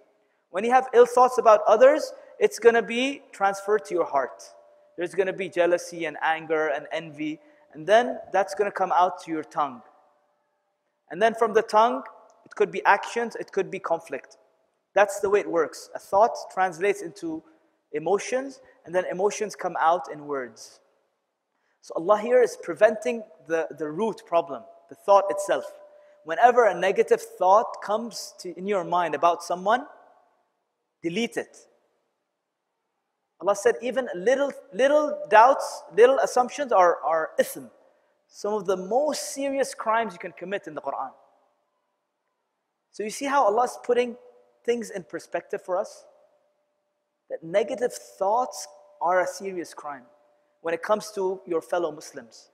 When 0.50 0.64
you 0.64 0.72
have 0.72 0.88
ill 0.96 1.06
thoughts 1.06 1.38
about 1.38 1.60
others, 1.68 2.12
it's 2.40 2.58
going 2.58 2.74
to 2.74 2.82
be 2.82 3.22
transferred 3.32 3.86
to 3.86 3.94
your 3.94 4.06
heart. 4.06 4.42
There's 4.98 5.14
going 5.14 5.28
to 5.28 5.34
be 5.34 5.48
jealousy 5.48 6.06
and 6.06 6.18
anger 6.24 6.70
and 6.70 6.88
envy, 6.92 7.40
and 7.74 7.86
then 7.86 8.18
that's 8.34 8.56
going 8.56 8.72
to 8.72 8.76
come 8.76 8.92
out 8.96 9.22
to 9.26 9.32
your 9.32 9.44
tongue. 9.44 9.84
And 11.12 11.22
then 11.22 11.36
from 11.36 11.54
the 11.54 11.62
tongue, 11.62 12.02
it 12.46 12.56
could 12.56 12.72
be 12.72 12.84
actions, 12.84 13.36
it 13.36 13.52
could 13.52 13.70
be 13.70 13.78
conflict. 13.78 14.38
That's 14.96 15.20
the 15.20 15.30
way 15.30 15.42
it 15.42 15.52
works. 15.52 15.90
A 15.94 16.00
thought 16.00 16.36
translates 16.52 17.02
into 17.02 17.44
emotions, 17.92 18.62
and 18.86 18.96
then 18.96 19.06
emotions 19.12 19.56
come 19.56 19.76
out 19.80 20.12
in 20.12 20.26
words. 20.26 20.80
So 21.82 21.94
Allah 21.98 22.18
here 22.20 22.42
is 22.42 22.58
preventing 22.64 23.24
the, 23.48 23.68
the 23.78 23.90
root 23.90 24.24
problem, 24.26 24.64
the 24.90 24.96
thought 24.96 25.26
itself. 25.30 25.66
Whenever 26.24 26.66
a 26.66 26.74
negative 26.74 27.22
thought 27.22 27.82
comes 27.84 28.34
to, 28.40 28.58
in 28.58 28.66
your 28.66 28.84
mind 28.84 29.14
about 29.14 29.44
someone, 29.44 29.86
delete 31.04 31.38
it. 31.38 31.56
Allah 33.42 33.56
said 33.56 33.76
even 33.82 34.08
little, 34.16 34.52
little 34.74 35.20
doubts, 35.30 35.84
little 35.96 36.18
assumptions 36.20 36.72
are, 36.72 36.98
are 37.04 37.32
ithm. 37.40 37.70
Some 38.28 38.54
of 38.54 38.66
the 38.66 38.78
most 38.78 39.34
serious 39.34 39.76
crimes 39.76 40.14
you 40.14 40.20
can 40.20 40.32
commit 40.32 40.68
in 40.68 40.74
the 40.74 40.82
Quran. 40.82 41.12
So 42.92 43.04
you 43.04 43.10
see 43.10 43.26
how 43.26 43.44
Allah 43.44 43.66
is 43.66 43.78
putting 43.84 44.16
things 44.66 44.90
in 44.90 45.04
perspective 45.04 45.62
for 45.62 45.78
us? 45.78 46.06
That 47.30 47.44
negative 47.44 47.94
thoughts 47.94 48.68
are 49.02 49.22
a 49.22 49.28
serious 49.28 49.74
crime. 49.74 50.04
when 50.62 50.74
it 50.74 50.82
comes 50.82 51.12
to 51.12 51.40
your 51.46 51.62
fellow 51.62 51.92
Muslims. 51.92 52.50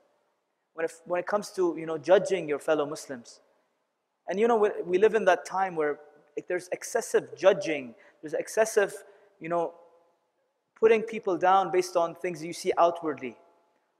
When 0.74 0.84
it, 0.84 0.92
when 1.06 1.18
it 1.18 1.26
comes 1.26 1.48
to 1.52 1.74
you 1.78 1.86
know, 1.86 1.96
judging 1.96 2.46
your 2.46 2.58
fellow 2.58 2.84
Muslims. 2.84 3.40
And 4.28 4.38
you 4.38 4.46
know, 4.46 4.56
we, 4.56 4.68
we 4.84 4.98
live 4.98 5.14
in 5.14 5.24
that 5.24 5.46
time 5.46 5.76
where 5.76 5.98
there's 6.46 6.68
excessive 6.72 7.34
judging, 7.38 7.94
there's 8.20 8.34
excessive, 8.34 8.92
you 9.40 9.48
know, 9.48 9.72
putting 10.78 11.00
people 11.00 11.38
down 11.38 11.70
based 11.72 11.96
on 11.96 12.14
things 12.14 12.44
you 12.44 12.52
see 12.52 12.72
outwardly. 12.76 13.34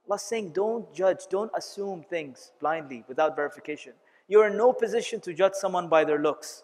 Allah 0.07 0.19
saying, 0.19 0.51
don't 0.51 0.93
judge, 0.93 1.21
don't 1.31 1.51
assume 1.55 2.03
things 2.03 2.51
blindly 2.59 3.03
without 3.07 3.35
verification. 3.35 3.93
You're 4.27 4.47
in 4.47 4.57
no 4.57 4.73
position 4.73 5.21
to 5.21 5.33
judge 5.33 5.53
someone 5.53 5.87
by 5.87 6.03
their 6.03 6.19
looks. 6.19 6.63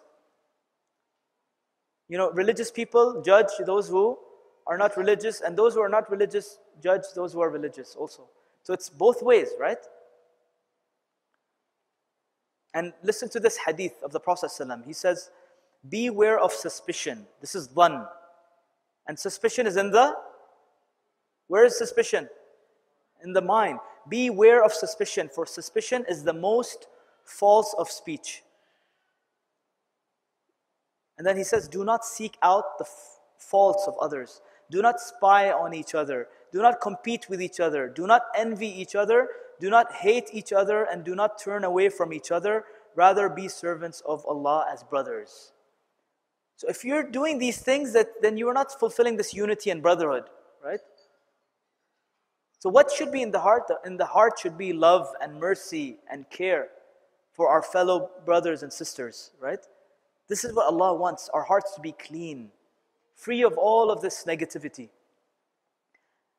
You 2.10 2.18
know, 2.18 2.32
religious 2.32 2.72
people 2.72 3.22
judge 3.24 3.50
those 3.64 3.88
who 3.88 4.18
are 4.66 4.76
not 4.76 4.96
religious, 4.96 5.40
and 5.42 5.56
those 5.56 5.74
who 5.74 5.80
are 5.80 5.88
not 5.88 6.10
religious 6.10 6.58
judge 6.82 7.02
those 7.14 7.32
who 7.32 7.40
are 7.40 7.50
religious 7.50 7.94
also. 7.94 8.28
So 8.64 8.74
it's 8.74 8.90
both 8.90 9.22
ways, 9.22 9.50
right? 9.60 9.78
And 12.74 12.92
listen 13.04 13.28
to 13.30 13.40
this 13.40 13.58
hadith 13.64 14.02
of 14.02 14.10
the 14.10 14.18
Prophet. 14.18 14.50
ﷺ. 14.50 14.84
He 14.86 14.92
says, 14.92 15.30
Beware 15.88 16.38
of 16.40 16.52
suspicion. 16.52 17.26
This 17.40 17.54
is 17.54 17.68
dhan. 17.68 18.06
And 19.06 19.16
suspicion 19.16 19.66
is 19.68 19.76
in 19.76 19.92
the, 19.92 20.14
where 21.46 21.64
is 21.64 21.78
suspicion? 21.78 22.28
In 23.22 23.32
the 23.32 23.40
mind. 23.40 23.78
Beware 24.08 24.64
of 24.64 24.72
suspicion, 24.72 25.30
for 25.32 25.46
suspicion 25.46 26.04
is 26.08 26.24
the 26.24 26.32
most 26.32 26.88
false 27.24 27.72
of 27.78 27.88
speech. 27.88 28.42
And 31.20 31.26
then 31.26 31.36
he 31.36 31.44
says, 31.44 31.68
Do 31.68 31.84
not 31.84 32.02
seek 32.02 32.38
out 32.42 32.78
the 32.78 32.86
faults 33.36 33.86
of 33.86 33.92
others. 34.00 34.40
Do 34.70 34.80
not 34.80 34.98
spy 34.98 35.52
on 35.52 35.74
each 35.74 35.94
other. 35.94 36.28
Do 36.50 36.62
not 36.62 36.80
compete 36.80 37.26
with 37.28 37.42
each 37.42 37.60
other. 37.60 37.90
Do 37.90 38.06
not 38.06 38.22
envy 38.34 38.68
each 38.68 38.94
other. 38.94 39.28
Do 39.60 39.68
not 39.68 39.92
hate 39.92 40.30
each 40.32 40.50
other 40.50 40.84
and 40.84 41.04
do 41.04 41.14
not 41.14 41.38
turn 41.38 41.62
away 41.62 41.90
from 41.90 42.14
each 42.14 42.30
other. 42.30 42.64
Rather 42.94 43.28
be 43.28 43.48
servants 43.48 44.00
of 44.08 44.24
Allah 44.24 44.64
as 44.72 44.82
brothers. 44.82 45.52
So 46.56 46.68
if 46.70 46.86
you're 46.86 47.02
doing 47.02 47.36
these 47.36 47.58
things, 47.58 47.92
that 47.92 48.22
then 48.22 48.38
you 48.38 48.48
are 48.48 48.54
not 48.54 48.72
fulfilling 48.80 49.18
this 49.18 49.34
unity 49.34 49.68
and 49.68 49.82
brotherhood, 49.82 50.24
right? 50.64 50.80
So 52.60 52.70
what 52.70 52.90
should 52.90 53.12
be 53.12 53.20
in 53.20 53.30
the 53.30 53.40
heart? 53.40 53.64
In 53.84 53.98
the 53.98 54.06
heart 54.06 54.38
should 54.38 54.56
be 54.56 54.72
love 54.72 55.06
and 55.20 55.38
mercy 55.38 55.98
and 56.10 56.30
care 56.30 56.68
for 57.34 57.50
our 57.50 57.60
fellow 57.62 58.08
brothers 58.24 58.62
and 58.62 58.72
sisters, 58.72 59.32
right? 59.38 59.60
This 60.30 60.44
is 60.44 60.54
what 60.54 60.66
Allah 60.66 60.94
wants, 60.94 61.28
our 61.34 61.42
hearts 61.42 61.74
to 61.74 61.80
be 61.80 61.90
clean, 61.90 62.52
free 63.16 63.42
of 63.42 63.58
all 63.58 63.90
of 63.90 64.00
this 64.00 64.24
negativity. 64.26 64.88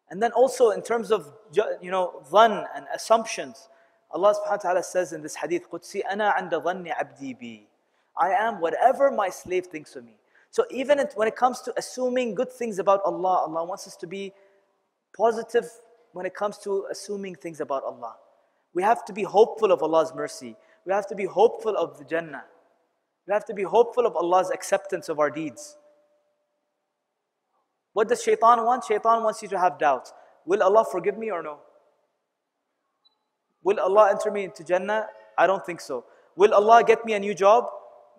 And 0.09 0.23
then 0.23 0.31
also 0.31 0.69
in 0.69 0.81
terms 0.81 1.11
of 1.11 1.29
you 1.53 1.91
know 1.91 2.23
dhan 2.31 2.65
and 2.73 2.85
assumptions, 2.95 3.67
Allah 4.09 4.33
subhanahu 4.33 4.63
wa 4.63 4.69
ta'ala 4.71 4.83
says 4.83 5.11
in 5.11 5.21
this 5.21 5.35
hadith 5.35 5.69
Qudsi, 5.69 6.03
Ana 6.09 6.33
anda 6.37 6.61
dhanni 6.61 6.91
abdi 6.97 7.33
bi. 7.33 7.67
I 8.17 8.29
am 8.29 8.61
whatever 8.61 9.11
my 9.11 9.29
slave 9.29 9.65
thinks 9.67 9.97
of 9.97 10.05
me. 10.05 10.15
So 10.51 10.63
even 10.71 10.97
when 11.15 11.27
it 11.27 11.35
comes 11.35 11.59
to 11.61 11.73
assuming 11.75 12.33
good 12.33 12.51
things 12.51 12.79
about 12.79 13.01
Allah, 13.03 13.43
Allah 13.45 13.65
wants 13.65 13.87
us 13.87 13.97
to 13.97 14.07
be 14.07 14.31
positive 15.13 15.69
when 16.13 16.25
it 16.25 16.33
comes 16.33 16.57
to 16.59 16.85
assuming 16.89 17.35
things 17.35 17.59
about 17.59 17.83
Allah. 17.83 18.15
We 18.73 18.83
have 18.83 19.03
to 19.03 19.11
be 19.11 19.23
hopeful 19.23 19.69
of 19.73 19.83
Allah's 19.83 20.15
mercy. 20.15 20.55
We 20.85 20.93
have 20.93 21.07
to 21.07 21.15
be 21.15 21.25
hopeful 21.25 21.75
of 21.75 21.97
the 21.97 22.05
Jannah. 22.05 22.45
We 23.27 23.33
have 23.33 23.45
to 23.45 23.53
be 23.53 23.63
hopeful 23.63 24.05
of 24.05 24.15
Allah's 24.15 24.49
acceptance 24.49 25.09
of 25.09 25.19
our 25.19 25.29
deeds. 25.29 25.77
What 27.93 28.07
does 28.07 28.23
shaitan 28.23 28.63
want? 28.63 28.85
Shaitan 28.85 29.23
wants 29.23 29.41
you 29.41 29.47
to 29.49 29.59
have 29.59 29.77
doubts. 29.77 30.13
Will 30.45 30.63
Allah 30.63 30.85
forgive 30.89 31.17
me 31.17 31.29
or 31.29 31.43
no? 31.43 31.59
Will 33.63 33.79
Allah 33.79 34.09
enter 34.11 34.31
me 34.31 34.45
into 34.45 34.63
Jannah? 34.63 35.07
I 35.37 35.45
don't 35.45 35.65
think 35.65 35.81
so. 35.81 36.05
Will 36.35 36.53
Allah 36.53 36.83
get 36.83 37.05
me 37.05 37.13
a 37.13 37.19
new 37.19 37.33
job? 37.33 37.65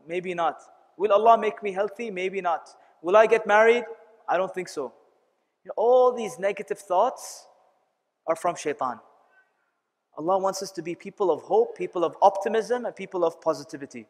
Maybe 0.07 0.35
not. 0.35 0.61
Will 0.97 1.13
Allah 1.13 1.39
make 1.39 1.63
me 1.63 1.73
healthy? 1.73 2.11
Maybe 2.11 2.41
not. 2.41 2.69
Will 3.03 3.17
I 3.17 3.27
get 3.27 3.47
married? 3.47 3.85
I 4.29 4.37
don't 4.37 4.55
think 4.55 4.69
so. 4.69 4.93
You 5.65 5.69
know, 5.69 5.75
all 5.77 6.13
these 6.13 6.39
negative 6.39 6.79
thoughts 6.79 7.47
are 8.27 8.37
from 8.37 8.55
shaitan. 8.55 9.01
Allah 10.17 10.39
wants 10.39 10.63
us 10.63 10.71
to 10.73 10.83
be 10.83 10.95
people 10.95 11.31
of 11.31 11.43
hope, 11.43 11.77
people 11.77 12.05
of 12.05 12.17
optimism, 12.21 12.85
and 12.85 12.95
people 12.95 13.25
of 13.25 13.41
positivity. 13.41 14.07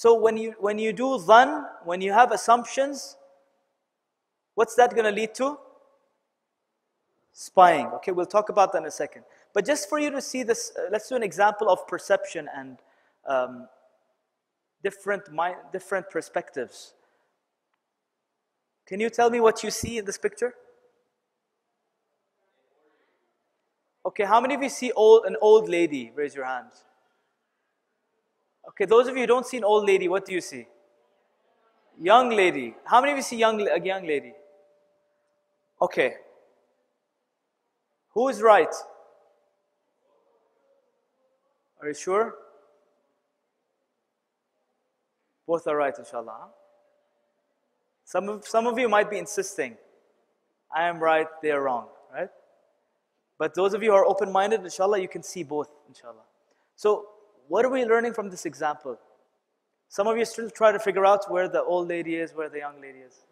So 0.00 0.14
when 0.14 0.38
you 0.38 0.54
when 0.58 0.78
you 0.78 0.94
do 0.94 1.18
dhan, 1.18 1.66
when 1.84 2.00
you 2.00 2.10
have 2.14 2.32
assumptions, 2.32 3.18
what's 4.54 4.74
that 4.76 4.94
going 4.94 5.04
to 5.04 5.10
lead 5.10 5.34
to? 5.34 5.58
Spying. 7.34 7.88
Okay, 7.96 8.10
we'll 8.10 8.24
talk 8.24 8.48
about 8.48 8.72
that 8.72 8.78
in 8.78 8.86
a 8.86 8.90
second. 8.90 9.24
But 9.52 9.66
just 9.66 9.90
for 9.90 9.98
you 9.98 10.10
to 10.10 10.22
see 10.22 10.42
this, 10.42 10.72
uh, 10.74 10.88
let's 10.90 11.06
do 11.10 11.16
an 11.16 11.22
example 11.22 11.68
of 11.68 11.86
perception 11.86 12.48
and 12.56 12.78
um, 13.26 13.68
different 14.82 15.24
different 15.70 16.08
perspectives. 16.08 16.94
Can 18.86 19.00
you 19.00 19.10
tell 19.10 19.28
me 19.28 19.38
what 19.38 19.62
you 19.62 19.70
see 19.70 19.98
in 19.98 20.06
this 20.06 20.16
picture? 20.16 20.54
Okay, 24.06 24.24
how 24.24 24.40
many 24.40 24.54
of 24.54 24.62
you 24.62 24.70
see 24.70 24.92
old, 24.92 25.26
an 25.26 25.36
old 25.42 25.68
lady? 25.68 26.10
Raise 26.16 26.34
your 26.34 26.46
hands. 26.46 26.84
Okay, 28.70 28.84
those 28.84 29.08
of 29.08 29.16
you 29.16 29.22
who 29.22 29.26
don't 29.26 29.46
see 29.46 29.56
an 29.56 29.64
old 29.64 29.86
lady, 29.86 30.08
what 30.08 30.24
do 30.24 30.32
you 30.32 30.40
see? 30.40 30.66
Young 32.00 32.30
lady. 32.30 32.74
How 32.84 33.00
many 33.00 33.12
of 33.12 33.18
you 33.18 33.22
see 33.22 33.36
young, 33.36 33.60
a 33.68 33.80
young 33.80 34.06
lady? 34.06 34.32
Okay. 35.82 36.14
Who 38.10 38.28
is 38.28 38.40
right? 38.40 38.74
Are 41.80 41.88
you 41.88 41.94
sure? 41.94 42.34
Both 45.46 45.66
are 45.66 45.76
right, 45.76 45.94
inshallah. 45.98 46.48
Some 48.04 48.28
of, 48.28 48.46
some 48.46 48.66
of 48.66 48.78
you 48.78 48.88
might 48.88 49.10
be 49.10 49.18
insisting, 49.18 49.76
I 50.74 50.84
am 50.84 51.00
right, 51.00 51.26
they 51.42 51.50
are 51.50 51.62
wrong, 51.62 51.88
right? 52.12 52.28
But 53.38 53.54
those 53.54 53.74
of 53.74 53.82
you 53.82 53.90
who 53.90 53.96
are 53.96 54.04
open 54.04 54.30
minded, 54.30 54.62
inshallah, 54.62 55.00
you 55.00 55.08
can 55.08 55.22
see 55.22 55.42
both, 55.42 55.70
inshallah. 55.88 56.24
So, 56.76 57.06
what 57.50 57.64
are 57.64 57.68
we 57.68 57.84
learning 57.84 58.12
from 58.12 58.30
this 58.30 58.46
example? 58.46 58.96
Some 59.88 60.06
of 60.06 60.16
you 60.16 60.24
still 60.24 60.48
try 60.50 60.70
to 60.70 60.78
figure 60.78 61.04
out 61.04 61.28
where 61.28 61.48
the 61.48 61.60
old 61.60 61.88
lady 61.88 62.14
is, 62.14 62.32
where 62.32 62.48
the 62.48 62.58
young 62.58 62.80
lady 62.80 63.00
is. 63.00 63.26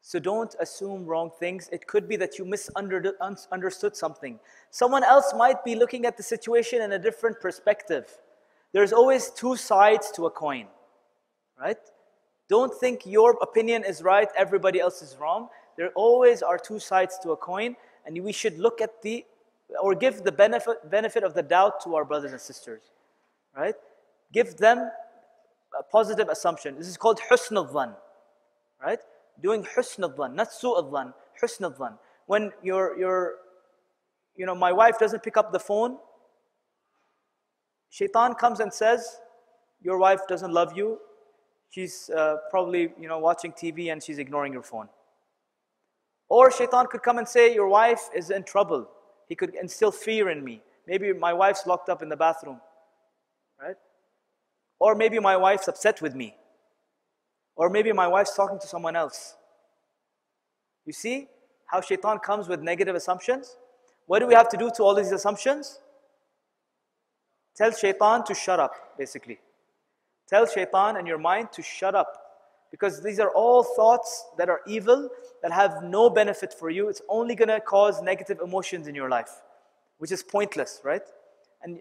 So 0.00 0.18
don't 0.18 0.52
assume 0.58 1.06
wrong 1.06 1.30
things. 1.38 1.68
It 1.70 1.86
could 1.86 2.08
be 2.08 2.16
that 2.16 2.36
you 2.36 2.44
misunderstood 2.44 3.96
something. 3.96 4.40
Someone 4.70 5.04
else 5.04 5.32
might 5.36 5.64
be 5.64 5.76
looking 5.76 6.04
at 6.04 6.16
the 6.16 6.24
situation 6.24 6.82
in 6.82 6.90
a 6.94 6.98
different 6.98 7.40
perspective. 7.40 8.18
There's 8.72 8.92
always 8.92 9.30
two 9.30 9.54
sides 9.54 10.10
to 10.16 10.26
a 10.26 10.30
coin, 10.30 10.66
right? 11.60 11.78
Don't 12.48 12.74
think 12.74 13.06
your 13.06 13.38
opinion 13.40 13.84
is 13.84 14.02
right, 14.02 14.28
everybody 14.36 14.80
else 14.80 15.00
is 15.00 15.16
wrong. 15.16 15.46
There 15.76 15.90
always 15.94 16.42
are 16.42 16.58
two 16.58 16.80
sides 16.80 17.20
to 17.22 17.30
a 17.30 17.36
coin, 17.36 17.76
and 18.04 18.20
we 18.24 18.32
should 18.32 18.58
look 18.58 18.80
at 18.80 19.00
the 19.00 19.24
or 19.82 19.94
give 19.94 20.24
the 20.24 20.32
benefit, 20.32 20.90
benefit 20.90 21.24
of 21.24 21.34
the 21.34 21.42
doubt 21.42 21.82
to 21.84 21.94
our 21.94 22.04
brothers 22.04 22.32
and 22.32 22.40
sisters, 22.40 22.82
right? 23.56 23.74
Give 24.32 24.56
them 24.56 24.90
a 25.78 25.82
positive 25.82 26.28
assumption. 26.28 26.76
This 26.76 26.88
is 26.88 26.96
called 26.96 27.20
husn 27.30 27.56
al 27.56 27.98
right? 28.82 28.98
Doing 29.42 29.64
husn 29.76 30.02
al 30.02 30.28
not 30.32 30.52
su 30.52 30.74
al 30.74 31.14
husn 31.42 31.62
al 31.62 32.00
When 32.26 32.52
your, 32.62 32.98
your, 32.98 33.34
you 34.36 34.46
know, 34.46 34.54
my 34.54 34.72
wife 34.72 34.98
doesn't 34.98 35.22
pick 35.22 35.36
up 35.36 35.52
the 35.52 35.60
phone, 35.60 35.98
shaitan 37.90 38.34
comes 38.34 38.60
and 38.60 38.72
says, 38.72 39.20
your 39.82 39.98
wife 39.98 40.20
doesn't 40.28 40.52
love 40.52 40.76
you, 40.76 40.98
she's 41.70 42.10
uh, 42.10 42.36
probably, 42.50 42.92
you 42.98 43.08
know, 43.08 43.18
watching 43.18 43.52
TV 43.52 43.92
and 43.92 44.02
she's 44.02 44.18
ignoring 44.18 44.52
your 44.52 44.62
phone. 44.62 44.88
Or 46.28 46.50
shaitan 46.50 46.86
could 46.86 47.02
come 47.02 47.18
and 47.18 47.26
say, 47.26 47.52
your 47.52 47.68
wife 47.68 48.08
is 48.14 48.30
in 48.30 48.44
trouble 48.44 48.88
he 49.30 49.36
could 49.36 49.54
instill 49.54 49.92
fear 49.92 50.28
in 50.28 50.44
me. 50.44 50.60
Maybe 50.88 51.12
my 51.12 51.32
wife's 51.32 51.64
locked 51.64 51.88
up 51.88 52.02
in 52.02 52.08
the 52.08 52.16
bathroom, 52.16 52.60
right? 53.62 53.76
Or 54.80 54.96
maybe 54.96 55.20
my 55.20 55.36
wife's 55.36 55.68
upset 55.68 56.02
with 56.02 56.16
me. 56.16 56.34
Or 57.54 57.70
maybe 57.70 57.92
my 57.92 58.08
wife's 58.08 58.34
talking 58.34 58.58
to 58.58 58.66
someone 58.66 58.96
else. 58.96 59.36
You 60.84 60.92
see 60.92 61.28
how 61.66 61.80
shaitan 61.80 62.18
comes 62.18 62.48
with 62.48 62.60
negative 62.60 62.96
assumptions? 62.96 63.56
What 64.06 64.18
do 64.18 64.26
we 64.26 64.34
have 64.34 64.48
to 64.48 64.56
do 64.56 64.68
to 64.74 64.82
all 64.82 64.96
these 64.96 65.12
assumptions? 65.12 65.78
Tell 67.56 67.70
shaitan 67.70 68.24
to 68.24 68.34
shut 68.34 68.58
up, 68.58 68.74
basically. 68.98 69.38
Tell 70.28 70.44
shaitan 70.44 70.96
and 70.96 71.06
your 71.06 71.18
mind 71.18 71.52
to 71.52 71.62
shut 71.62 71.94
up. 71.94 72.29
Because 72.71 73.01
these 73.01 73.19
are 73.19 73.29
all 73.29 73.63
thoughts 73.63 74.25
that 74.37 74.49
are 74.49 74.61
evil, 74.67 75.09
that 75.41 75.51
have 75.51 75.83
no 75.83 76.09
benefit 76.09 76.53
for 76.53 76.69
you. 76.69 76.89
It's 76.89 77.01
only 77.07 77.35
going 77.35 77.47
to 77.49 77.59
cause 77.59 78.01
negative 78.01 78.39
emotions 78.43 78.87
in 78.87 78.95
your 78.95 79.09
life, 79.09 79.41
which 79.97 80.11
is 80.11 80.23
pointless, 80.23 80.81
right? 80.83 81.03
And 81.61 81.79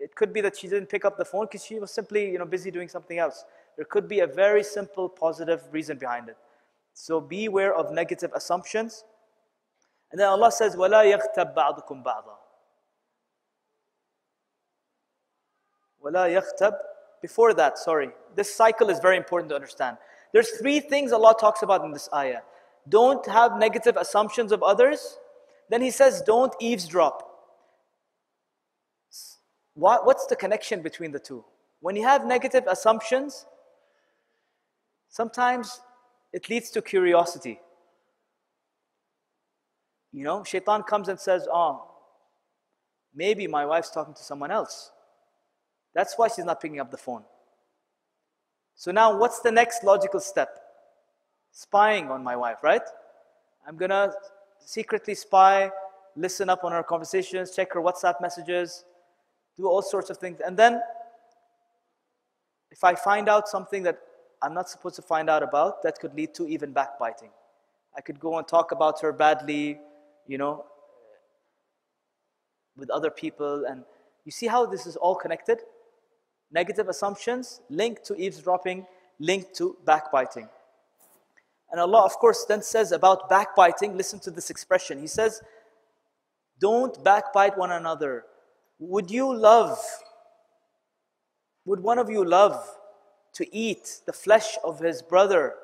it 0.00 0.14
could 0.14 0.32
be 0.32 0.40
that 0.40 0.56
she 0.56 0.66
didn't 0.68 0.88
pick 0.88 1.04
up 1.04 1.16
the 1.16 1.24
phone 1.24 1.46
because 1.46 1.64
she 1.64 1.78
was 1.78 1.90
simply 1.90 2.30
you 2.30 2.38
know, 2.38 2.46
busy 2.46 2.70
doing 2.70 2.88
something 2.88 3.18
else. 3.18 3.44
There 3.76 3.84
could 3.84 4.08
be 4.08 4.20
a 4.20 4.26
very 4.26 4.62
simple 4.64 5.08
positive 5.08 5.62
reason 5.70 5.98
behind 5.98 6.28
it. 6.28 6.36
So 6.94 7.20
beware 7.20 7.74
of 7.74 7.92
negative 7.92 8.30
assumptions. 8.34 9.04
And 10.10 10.20
then 10.20 10.28
Allah 10.28 10.52
says, 10.52 10.76
وَلَا 10.76 11.04
يَغْتَبْ 11.04 11.54
بَعْضُكُمْ 11.54 12.04
بَعْضًا 12.04 12.36
وَلَا 16.04 16.40
يَغْتَبْ 16.40 16.72
Before 17.22 17.54
that, 17.54 17.78
sorry. 17.78 18.10
This 18.36 18.54
cycle 18.54 18.90
is 18.90 19.00
very 19.00 19.16
important 19.16 19.48
to 19.50 19.54
understand. 19.56 19.96
There's 20.33 20.51
three 20.51 20.79
things 20.79 21.11
Allah 21.11 21.35
talks 21.39 21.63
about 21.63 21.83
in 21.83 21.91
this 21.91 22.09
ayah. 22.13 22.41
Don't 22.87 23.25
have 23.27 23.57
negative 23.57 23.97
assumptions 23.97 24.51
of 24.51 24.63
others. 24.63 25.17
Then 25.69 25.81
He 25.81 25.91
says, 25.91 26.21
don't 26.21 26.53
eavesdrop. 26.59 27.25
What, 29.73 30.05
what's 30.05 30.25
the 30.27 30.35
connection 30.35 30.81
between 30.81 31.11
the 31.11 31.19
two? 31.19 31.45
When 31.79 31.95
you 31.95 32.03
have 32.03 32.25
negative 32.25 32.65
assumptions, 32.67 33.45
sometimes 35.07 35.79
it 36.33 36.49
leads 36.49 36.69
to 36.71 36.81
curiosity. 36.81 37.59
You 40.11 40.23
know, 40.23 40.43
shaitan 40.43 40.83
comes 40.83 41.07
and 41.07 41.19
says, 41.19 41.47
Oh, 41.51 41.85
maybe 43.13 43.47
my 43.47 43.65
wife's 43.65 43.91
talking 43.91 44.13
to 44.13 44.23
someone 44.23 44.51
else. 44.51 44.91
That's 45.93 46.17
why 46.17 46.27
she's 46.27 46.45
not 46.45 46.61
picking 46.61 46.79
up 46.79 46.91
the 46.91 46.97
phone. 46.97 47.23
So 48.79 48.93
now, 48.93 49.13
what's 49.13 49.41
the 49.41 49.51
next 49.51 49.83
logical 49.83 50.21
step? 50.21 50.57
Spying 51.51 52.09
on 52.09 52.23
my 52.23 52.37
wife, 52.37 52.63
right? 52.63 52.81
I'm 53.67 53.75
gonna 53.75 54.13
secretly 54.57 55.15
spy, 55.15 55.69
listen 56.15 56.49
up 56.49 56.63
on 56.63 56.71
her 56.71 56.81
conversations, 56.81 57.53
check 57.53 57.73
her 57.73 57.81
WhatsApp 57.81 58.21
messages, 58.21 58.85
do 59.57 59.67
all 59.67 59.81
sorts 59.81 60.09
of 60.09 60.15
things. 60.15 60.39
And 60.39 60.55
then, 60.55 60.81
if 62.71 62.85
I 62.85 62.95
find 62.95 63.27
out 63.27 63.49
something 63.49 63.83
that 63.83 63.99
I'm 64.41 64.53
not 64.53 64.69
supposed 64.69 64.95
to 64.95 65.01
find 65.01 65.29
out 65.29 65.43
about, 65.43 65.83
that 65.83 65.99
could 65.99 66.15
lead 66.15 66.33
to 66.35 66.47
even 66.47 66.71
backbiting. 66.71 67.31
I 67.97 67.99
could 67.99 68.17
go 68.17 68.37
and 68.37 68.47
talk 68.47 68.71
about 68.71 69.01
her 69.01 69.11
badly, 69.11 69.77
you 70.25 70.37
know, 70.37 70.63
with 72.77 72.89
other 72.91 73.11
people. 73.11 73.65
And 73.65 73.83
you 74.23 74.31
see 74.31 74.47
how 74.47 74.65
this 74.65 74.85
is 74.85 74.95
all 74.95 75.15
connected? 75.15 75.63
Negative 76.50 76.88
assumptions 76.88 77.60
linked 77.68 78.04
to 78.04 78.14
eavesdropping, 78.16 78.86
linked 79.18 79.54
to 79.56 79.76
backbiting. 79.84 80.48
And 81.70 81.80
Allah, 81.80 82.04
of 82.04 82.12
course, 82.18 82.44
then 82.44 82.62
says 82.62 82.92
about 82.92 83.28
backbiting, 83.28 83.96
listen 83.96 84.20
to 84.20 84.30
this 84.30 84.50
expression. 84.50 85.00
He 85.00 85.08
says, 85.08 85.42
Don't 86.60 87.02
backbite 87.02 87.58
one 87.58 87.72
another. 87.72 88.24
Would 88.78 89.10
you 89.10 89.34
love, 89.34 89.78
would 91.64 91.80
one 91.80 91.98
of 91.98 92.08
you 92.08 92.24
love 92.24 92.64
to 93.32 93.56
eat 93.56 94.00
the 94.06 94.12
flesh 94.12 94.56
of 94.62 94.78
his 94.78 95.02
brother 95.02 95.54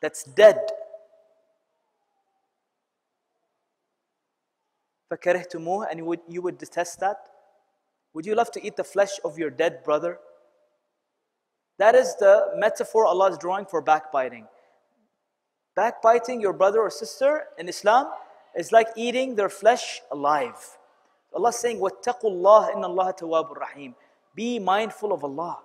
that's 0.00 0.22
dead? 0.22 0.60
فَكَرِهْتُمُوهُ 5.10 5.86
And 5.90 5.98
you 5.98 6.04
would, 6.04 6.20
you 6.28 6.42
would 6.42 6.58
detest 6.58 7.00
that? 7.00 7.28
Would 8.13 8.25
you 8.25 8.35
love 8.35 8.51
to 8.51 8.65
eat 8.65 8.75
the 8.75 8.83
flesh 8.83 9.19
of 9.23 9.37
your 9.37 9.49
dead 9.49 9.83
brother? 9.83 10.19
That 11.77 11.95
is 11.95 12.15
the 12.15 12.51
metaphor 12.57 13.05
Allah 13.05 13.31
is 13.31 13.37
drawing 13.37 13.65
for 13.65 13.81
backbiting. 13.81 14.47
Backbiting 15.75 16.41
your 16.41 16.53
brother 16.53 16.79
or 16.79 16.89
sister 16.89 17.45
in 17.57 17.69
Islam 17.69 18.07
is 18.55 18.71
like 18.71 18.87
eating 18.95 19.35
their 19.35 19.49
flesh 19.49 20.01
alive. 20.11 20.77
Allah 21.33 21.49
is 21.49 21.55
saying, 21.55 21.79
وَاتَّقُوا 21.79 22.23
اللَّهَ 22.23 22.75
إِنَّ 22.75 22.83
Allah 22.83 23.13
تَوَابٌ 23.17 23.55
رَحِيمٌ 23.55 23.93
Be 24.35 24.59
mindful 24.59 25.13
of 25.13 25.23
Allah. 25.23 25.59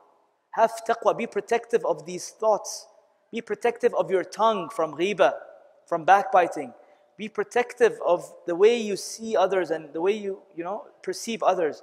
Have 0.51 0.73
taqwa. 0.89 1.17
Be 1.17 1.27
protective 1.27 1.85
of 1.85 2.07
these 2.07 2.31
thoughts. 2.31 2.87
Be 3.33 3.41
protective 3.41 3.93
of 3.95 4.11
your 4.11 4.23
tongue 4.23 4.69
from 4.69 4.95
ghiba, 4.95 5.33
from 5.87 6.05
backbiting. 6.05 6.73
Be 7.17 7.29
protective 7.29 7.99
of 8.05 8.33
the 8.47 8.55
way 8.55 8.81
you 8.81 8.97
see 8.97 9.37
others 9.37 9.71
and 9.71 9.93
the 9.93 10.01
way 10.01 10.13
you, 10.13 10.43
you 10.55 10.63
know, 10.63 10.87
perceive 11.03 11.43
others. 11.43 11.83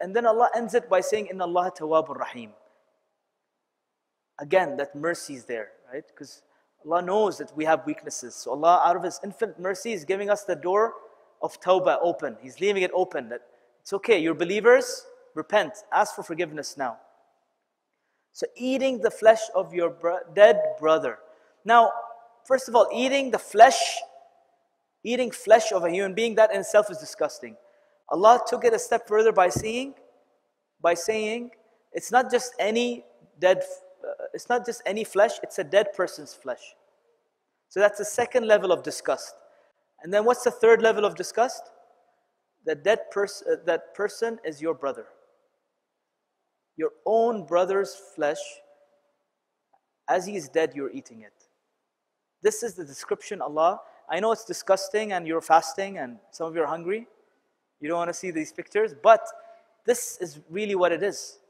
And 0.00 0.14
then 0.14 0.26
Allah 0.26 0.50
ends 0.54 0.74
it 0.74 0.88
by 0.88 1.00
saying, 1.00 1.28
Inna 1.30 1.44
Allah 1.44 1.72
tawwabur 1.76 2.18
rahim. 2.18 2.50
Again, 4.38 4.76
that 4.76 4.94
mercy 4.94 5.34
is 5.34 5.44
there, 5.44 5.70
right? 5.92 6.04
Because 6.06 6.42
Allah 6.84 7.02
knows 7.02 7.38
that 7.38 7.56
we 7.56 7.64
have 7.64 7.86
weaknesses. 7.86 8.34
So 8.34 8.50
Allah, 8.52 8.82
out 8.84 8.96
of 8.96 9.02
His 9.02 9.20
infinite 9.24 9.58
mercy, 9.58 9.92
is 9.92 10.04
giving 10.04 10.30
us 10.30 10.44
the 10.44 10.56
door 10.56 10.94
of 11.42 11.60
tawbah 11.60 11.98
open. 12.02 12.36
He's 12.40 12.60
leaving 12.60 12.82
it 12.82 12.90
open. 12.94 13.28
That 13.28 13.42
it's 13.80 13.92
okay, 13.92 14.18
you're 14.18 14.34
believers, 14.34 15.06
repent, 15.34 15.72
ask 15.92 16.14
for 16.14 16.22
forgiveness 16.22 16.76
now. 16.76 16.98
So 18.32 18.46
eating 18.56 19.00
the 19.00 19.10
flesh 19.10 19.40
of 19.54 19.74
your 19.74 19.90
bro- 19.90 20.20
dead 20.34 20.60
brother. 20.78 21.18
Now, 21.64 21.92
first 22.44 22.68
of 22.68 22.74
all, 22.74 22.88
eating 22.92 23.30
the 23.30 23.38
flesh, 23.38 23.98
eating 25.04 25.30
flesh 25.30 25.72
of 25.72 25.84
a 25.84 25.90
human 25.90 26.14
being, 26.14 26.36
that 26.36 26.52
in 26.52 26.60
itself 26.60 26.90
is 26.90 26.98
disgusting. 26.98 27.56
Allah 28.12 28.40
took 28.46 28.64
it 28.64 28.74
a 28.74 28.78
step 28.78 29.08
further 29.08 29.32
by 29.32 29.48
saying, 29.48 29.94
by 30.82 30.92
saying, 30.92 31.50
it's 31.92 32.12
not 32.12 32.30
just 32.30 32.52
any 32.58 33.04
dead, 33.38 33.62
uh, 34.06 34.24
it's 34.34 34.50
not 34.50 34.66
just 34.66 34.82
any 34.84 35.02
flesh, 35.02 35.32
it's 35.42 35.58
a 35.58 35.64
dead 35.64 35.94
person's 35.94 36.34
flesh. 36.34 36.74
So 37.70 37.80
that's 37.80 37.98
the 37.98 38.04
second 38.04 38.46
level 38.46 38.70
of 38.70 38.82
disgust. 38.82 39.34
And 40.02 40.12
then 40.12 40.26
what's 40.26 40.44
the 40.44 40.50
third 40.50 40.82
level 40.82 41.06
of 41.06 41.14
disgust? 41.14 41.62
That 42.66 42.84
dead 42.84 43.10
person, 43.10 43.48
uh, 43.50 43.56
that 43.64 43.94
person 43.94 44.38
is 44.44 44.60
your 44.60 44.74
brother. 44.74 45.06
Your 46.76 46.90
own 47.06 47.46
brother's 47.46 47.94
flesh, 48.14 48.42
as 50.06 50.26
he 50.26 50.36
is 50.36 50.50
dead, 50.50 50.72
you're 50.74 50.92
eating 50.92 51.22
it. 51.22 51.32
This 52.42 52.62
is 52.62 52.74
the 52.74 52.84
description 52.84 53.40
Allah. 53.40 53.80
I 54.10 54.20
know 54.20 54.32
it's 54.32 54.44
disgusting 54.44 55.12
and 55.12 55.26
you're 55.26 55.40
fasting 55.40 55.96
and 55.96 56.18
some 56.30 56.46
of 56.46 56.54
you 56.54 56.62
are 56.62 56.66
hungry. 56.66 57.06
You 57.82 57.88
don't 57.88 57.98
want 57.98 58.08
to 58.08 58.14
see 58.14 58.30
these 58.30 58.52
pictures, 58.52 58.94
but 59.02 59.26
this 59.84 60.16
is 60.20 60.38
really 60.48 60.76
what 60.76 60.92
it 60.92 61.02
is. 61.02 61.40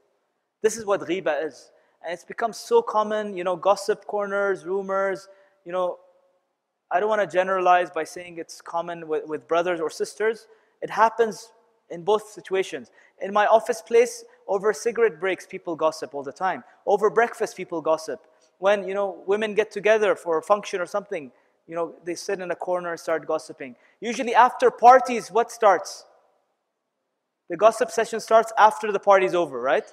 This 0.63 0.75
is 0.75 0.85
what 0.85 1.01
ghiba 1.01 1.45
is. 1.45 1.71
And 2.03 2.11
it's 2.11 2.25
become 2.25 2.51
so 2.51 2.81
common, 2.81 3.37
you 3.37 3.43
know, 3.43 3.55
gossip 3.55 4.05
corners, 4.05 4.65
rumors, 4.65 5.29
you 5.63 5.71
know, 5.71 5.99
I 6.91 6.99
don't 6.99 7.09
want 7.09 7.21
to 7.21 7.27
generalize 7.27 7.89
by 7.89 8.03
saying 8.03 8.37
it's 8.39 8.61
common 8.61 9.07
with, 9.07 9.25
with 9.27 9.47
brothers 9.47 9.79
or 9.79 9.89
sisters. 9.89 10.47
It 10.81 10.89
happens 10.89 11.51
in 11.89 12.03
both 12.03 12.29
situations. 12.29 12.91
In 13.21 13.31
my 13.31 13.45
office 13.45 13.81
place, 13.81 14.25
over 14.47 14.73
cigarette 14.73 15.19
breaks, 15.19 15.45
people 15.45 15.75
gossip 15.75 16.13
all 16.13 16.23
the 16.23 16.31
time. 16.31 16.63
Over 16.85 17.09
breakfast, 17.09 17.55
people 17.55 17.81
gossip. 17.81 18.25
When, 18.57 18.87
you 18.87 18.93
know, 18.93 19.23
women 19.25 19.53
get 19.53 19.71
together 19.71 20.15
for 20.15 20.37
a 20.39 20.41
function 20.41 20.81
or 20.81 20.85
something, 20.85 21.31
you 21.67 21.75
know, 21.75 21.93
they 22.03 22.15
sit 22.15 22.39
in 22.39 22.51
a 22.51 22.55
corner 22.55 22.91
and 22.91 22.99
start 22.99 23.25
gossiping. 23.25 23.75
Usually 24.01 24.35
after 24.35 24.69
parties, 24.69 25.31
what 25.31 25.51
starts? 25.51 26.05
The 27.49 27.57
gossip 27.57 27.91
session 27.91 28.19
starts 28.19 28.51
after 28.57 28.91
the 28.91 28.99
party's 28.99 29.35
over, 29.35 29.59
right? 29.61 29.85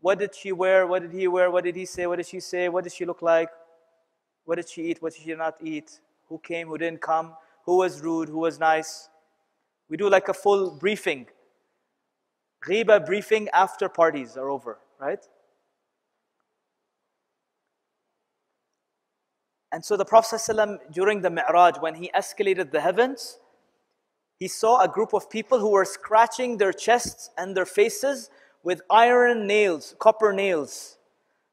What 0.00 0.18
did 0.18 0.34
she 0.34 0.52
wear? 0.52 0.86
What 0.86 1.02
did 1.02 1.12
he 1.12 1.28
wear? 1.28 1.50
What 1.50 1.64
did 1.64 1.76
he 1.76 1.84
say? 1.84 2.06
What 2.06 2.16
did 2.16 2.26
she 2.26 2.40
say? 2.40 2.68
What 2.68 2.84
did 2.84 2.92
she 2.92 3.04
look 3.04 3.22
like? 3.22 3.50
What 4.44 4.56
did 4.56 4.68
she 4.68 4.82
eat? 4.84 5.02
What 5.02 5.12
did 5.12 5.22
she 5.22 5.34
not 5.34 5.56
eat? 5.62 6.00
who 6.30 6.38
came, 6.38 6.68
who 6.68 6.78
didn't 6.78 7.02
come, 7.02 7.34
who 7.66 7.76
was 7.78 8.00
rude, 8.00 8.28
who 8.28 8.38
was 8.38 8.58
nice. 8.58 9.10
We 9.90 9.98
do 9.98 10.08
like 10.08 10.28
a 10.28 10.32
full 10.32 10.70
briefing. 10.70 11.26
Ghiba 12.64 13.04
briefing 13.04 13.48
after 13.52 13.88
parties 13.88 14.36
are 14.36 14.48
over, 14.48 14.78
right? 14.98 15.22
And 19.72 19.84
so 19.84 19.96
the 19.96 20.04
Prophet 20.04 20.36
ﷺ, 20.36 20.92
during 20.92 21.20
the 21.20 21.30
Mi'raj, 21.30 21.78
when 21.80 21.96
he 21.96 22.10
escalated 22.16 22.70
the 22.70 22.80
heavens, 22.80 23.38
he 24.40 24.48
saw 24.48 24.80
a 24.80 24.88
group 24.88 25.14
of 25.14 25.30
people 25.30 25.60
who 25.60 25.70
were 25.70 25.84
scratching 25.84 26.56
their 26.58 26.72
chests 26.72 27.30
and 27.38 27.56
their 27.56 27.66
faces 27.66 28.28
with 28.64 28.82
iron 28.90 29.46
nails, 29.46 29.94
copper 30.00 30.32
nails. 30.32 30.98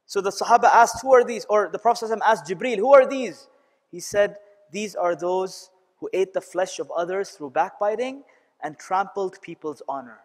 So 0.07 0.21
the 0.21 0.31
Sahaba 0.31 0.73
asked, 0.73 1.03
Who 1.03 1.13
are 1.13 1.23
these? 1.23 1.45
Or 1.47 1.69
the 1.71 1.77
Prophet 1.77 2.09
asked 2.25 2.47
Jibreel, 2.47 2.77
Who 2.77 2.93
are 2.93 3.05
these? 3.05 3.47
He 3.91 3.99
said, 3.99 4.37
these 4.71 4.95
are 4.95 5.15
those 5.15 5.69
who 5.99 6.09
ate 6.13 6.33
the 6.33 6.41
flesh 6.41 6.79
of 6.79 6.91
others 6.91 7.31
through 7.31 7.51
backbiting 7.51 8.23
and 8.63 8.77
trampled 8.77 9.41
people's 9.41 9.81
honor. 9.87 10.19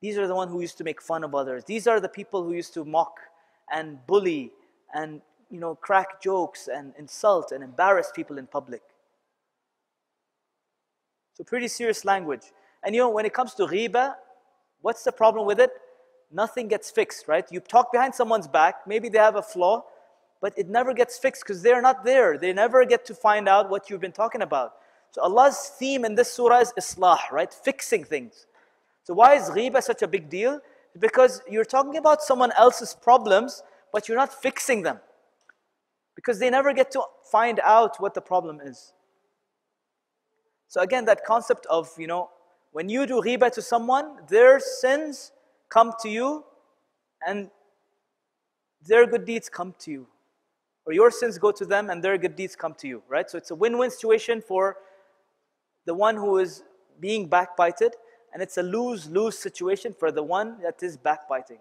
These 0.00 0.18
are 0.18 0.26
the 0.26 0.34
ones 0.34 0.50
who 0.52 0.60
used 0.60 0.78
to 0.78 0.84
make 0.84 1.00
fun 1.00 1.24
of 1.24 1.34
others. 1.34 1.64
These 1.64 1.86
are 1.86 2.00
the 2.00 2.08
people 2.08 2.42
who 2.42 2.52
used 2.52 2.74
to 2.74 2.84
mock 2.84 3.18
and 3.72 4.04
bully 4.06 4.52
and 4.92 5.22
you 5.50 5.60
know 5.60 5.74
crack 5.76 6.20
jokes 6.20 6.68
and 6.68 6.92
insult 6.98 7.52
and 7.52 7.62
embarrass 7.64 8.10
people 8.14 8.38
in 8.38 8.46
public. 8.46 8.82
So 11.34 11.44
pretty 11.44 11.68
serious 11.68 12.04
language. 12.04 12.52
And 12.84 12.94
you 12.94 13.00
know 13.00 13.10
when 13.10 13.26
it 13.26 13.34
comes 13.34 13.54
to 13.54 13.66
ghiba, 13.66 14.14
what's 14.82 15.02
the 15.02 15.12
problem 15.12 15.46
with 15.46 15.60
it? 15.60 15.70
Nothing 16.32 16.68
gets 16.68 16.90
fixed, 16.90 17.28
right? 17.28 17.44
You 17.50 17.60
talk 17.60 17.92
behind 17.92 18.14
someone's 18.14 18.48
back, 18.48 18.86
maybe 18.86 19.08
they 19.08 19.18
have 19.18 19.36
a 19.36 19.42
flaw, 19.42 19.84
but 20.40 20.52
it 20.56 20.68
never 20.68 20.92
gets 20.92 21.18
fixed 21.18 21.42
because 21.42 21.62
they're 21.62 21.82
not 21.82 22.04
there. 22.04 22.38
They 22.38 22.52
never 22.52 22.84
get 22.84 23.04
to 23.06 23.14
find 23.14 23.48
out 23.48 23.70
what 23.70 23.88
you've 23.88 24.00
been 24.00 24.12
talking 24.12 24.42
about. 24.42 24.74
So 25.10 25.22
Allah's 25.22 25.72
theme 25.78 26.04
in 26.04 26.14
this 26.14 26.32
surah 26.32 26.58
is 26.58 26.72
islah, 26.78 27.18
right? 27.30 27.52
Fixing 27.52 28.04
things. 28.04 28.46
So 29.04 29.14
why 29.14 29.34
is 29.34 29.50
ghiba 29.50 29.82
such 29.82 30.02
a 30.02 30.08
big 30.08 30.28
deal? 30.28 30.60
Because 30.98 31.42
you're 31.48 31.64
talking 31.64 31.96
about 31.96 32.22
someone 32.22 32.52
else's 32.52 32.94
problems, 32.94 33.62
but 33.92 34.08
you're 34.08 34.18
not 34.18 34.32
fixing 34.32 34.82
them. 34.82 34.98
Because 36.14 36.38
they 36.38 36.50
never 36.50 36.72
get 36.72 36.90
to 36.92 37.02
find 37.30 37.60
out 37.60 38.00
what 38.00 38.14
the 38.14 38.20
problem 38.20 38.60
is. 38.60 38.92
So 40.74 40.80
again, 40.80 41.04
that 41.04 41.24
concept 41.24 41.66
of, 41.66 41.88
you 41.96 42.08
know, 42.08 42.30
when 42.72 42.88
you 42.88 43.06
do 43.06 43.22
ghiba 43.22 43.52
to 43.52 43.62
someone, 43.62 44.16
their 44.26 44.58
sins 44.58 45.30
come 45.68 45.92
to 46.02 46.08
you 46.08 46.42
and 47.24 47.48
their 48.84 49.06
good 49.06 49.24
deeds 49.24 49.48
come 49.48 49.72
to 49.78 49.92
you. 49.92 50.08
Or 50.84 50.92
your 50.92 51.12
sins 51.12 51.38
go 51.38 51.52
to 51.52 51.64
them 51.64 51.90
and 51.90 52.02
their 52.02 52.18
good 52.18 52.34
deeds 52.34 52.56
come 52.56 52.74
to 52.78 52.88
you, 52.88 53.04
right? 53.08 53.30
So 53.30 53.38
it's 53.38 53.52
a 53.52 53.54
win-win 53.54 53.92
situation 53.92 54.42
for 54.42 54.78
the 55.86 55.94
one 55.94 56.16
who 56.16 56.38
is 56.38 56.64
being 56.98 57.28
backbited, 57.28 57.94
and 58.32 58.42
it's 58.42 58.58
a 58.58 58.62
lose-lose 58.64 59.38
situation 59.38 59.94
for 59.96 60.10
the 60.10 60.24
one 60.24 60.60
that 60.60 60.82
is 60.82 60.96
backbiting. 60.96 61.58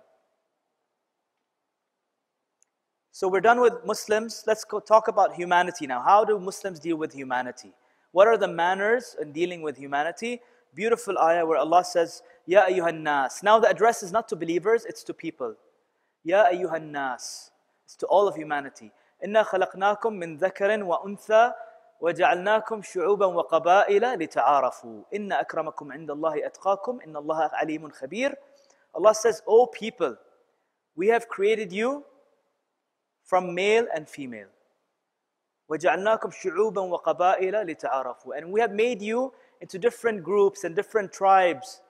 So 3.11 3.27
we're 3.27 3.41
done 3.41 3.61
with 3.61 3.73
Muslims. 3.85 4.43
Let's 4.47 4.63
go 4.63 4.79
talk 4.79 5.07
about 5.07 5.35
humanity 5.35 5.85
now. 5.85 6.01
How 6.01 6.25
do 6.25 6.39
Muslims 6.39 6.79
deal 6.79 6.97
with 6.97 7.13
humanity? 7.13 7.73
What 8.12 8.28
are 8.28 8.36
the 8.36 8.48
manners 8.48 9.16
in 9.20 9.32
dealing 9.32 9.62
with 9.62 9.76
humanity? 9.76 10.40
Beautiful 10.74 11.18
ayah 11.18 11.44
where 11.46 11.58
Allah 11.58 11.84
says, 11.84 12.22
Ya 12.46 12.66
ayyuhan 12.66 13.02
nas. 13.02 13.42
Now 13.42 13.58
the 13.58 13.68
address 13.68 14.02
is 14.02 14.12
not 14.12 14.28
to 14.28 14.36
believers, 14.36 14.84
it's 14.84 15.02
to 15.04 15.14
people. 15.14 15.54
Ya 16.24 16.46
ayyuhan 16.46 16.90
nas. 16.90 17.50
It's 17.84 17.96
to 17.96 18.06
all 18.06 18.28
of 18.28 18.36
humanity. 18.36 18.92
إنا 19.24 19.42
خلقناكم 19.42 20.12
من 20.12 20.36
ذكر 20.36 20.84
وأنثى 20.84 21.52
وجعلناكم 22.00 22.82
شعوبا 22.82 23.26
وقبائل 23.26 24.14
لتعارفوا 24.14 25.02
إن 25.14 25.32
أكرمكم 25.32 25.92
عند 25.92 26.10
الله 26.10 26.46
أتقاكم 26.46 27.00
إن 27.00 27.16
الله 27.16 27.50
عليم 27.52 27.90
خبير 27.90 28.36
Allah 28.94 29.14
says, 29.14 29.42
O 29.46 29.66
people, 29.66 30.16
we 30.96 31.08
have 31.08 31.28
created 31.28 31.72
you 31.72 32.04
from 33.22 33.54
male 33.54 33.86
and 33.94 34.08
female. 34.08 34.48
وَجَعَلْنَاكُمْ 35.70 36.32
شُعُوبًا 36.32 37.02
وَقَبَائِلَ 37.02 37.52
لِتَعَارَفُوا 37.52 38.36
And 38.36 38.50
we 38.50 38.60
have 38.60 38.72
made 38.72 39.02
you 39.02 39.32
into 39.60 39.78
different 39.78 40.22
groups 40.22 40.64
and 40.64 40.74
different 40.74 41.12
tribes. 41.12 41.80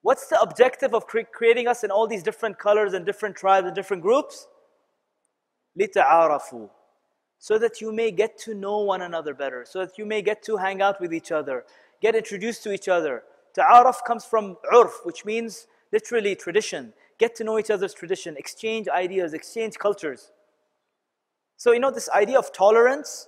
What's 0.00 0.28
the 0.28 0.40
objective 0.40 0.94
of 0.94 1.06
cre- 1.06 1.30
creating 1.32 1.68
us 1.68 1.84
in 1.84 1.90
all 1.90 2.06
these 2.06 2.22
different 2.22 2.58
colors 2.58 2.94
and 2.94 3.04
different 3.04 3.36
tribes 3.36 3.66
and 3.66 3.74
different 3.74 4.02
groups? 4.02 4.46
لِتَعَارَفُوا 5.78 6.70
So 7.38 7.58
that 7.58 7.80
you 7.80 7.92
may 7.92 8.10
get 8.10 8.38
to 8.38 8.54
know 8.54 8.78
one 8.78 9.02
another 9.02 9.34
better. 9.34 9.64
So 9.66 9.84
that 9.84 9.98
you 9.98 10.06
may 10.06 10.22
get 10.22 10.42
to 10.44 10.56
hang 10.56 10.80
out 10.80 11.00
with 11.00 11.12
each 11.12 11.30
other. 11.30 11.64
Get 12.00 12.14
introduced 12.14 12.62
to 12.64 12.72
each 12.72 12.88
other. 12.88 13.22
Ta'araf 13.54 14.04
comes 14.06 14.24
from 14.24 14.56
urf, 14.72 15.04
which 15.04 15.24
means 15.24 15.66
literally 15.92 16.34
tradition. 16.34 16.92
Get 17.18 17.34
to 17.36 17.44
know 17.44 17.58
each 17.58 17.70
other's 17.70 17.94
tradition. 17.94 18.36
Exchange 18.36 18.88
ideas, 18.88 19.34
exchange 19.34 19.78
cultures. 19.78 20.32
So, 21.59 21.73
you 21.73 21.79
know, 21.81 21.91
this 21.91 22.07
idea 22.11 22.39
of 22.39 22.53
tolerance, 22.53 23.27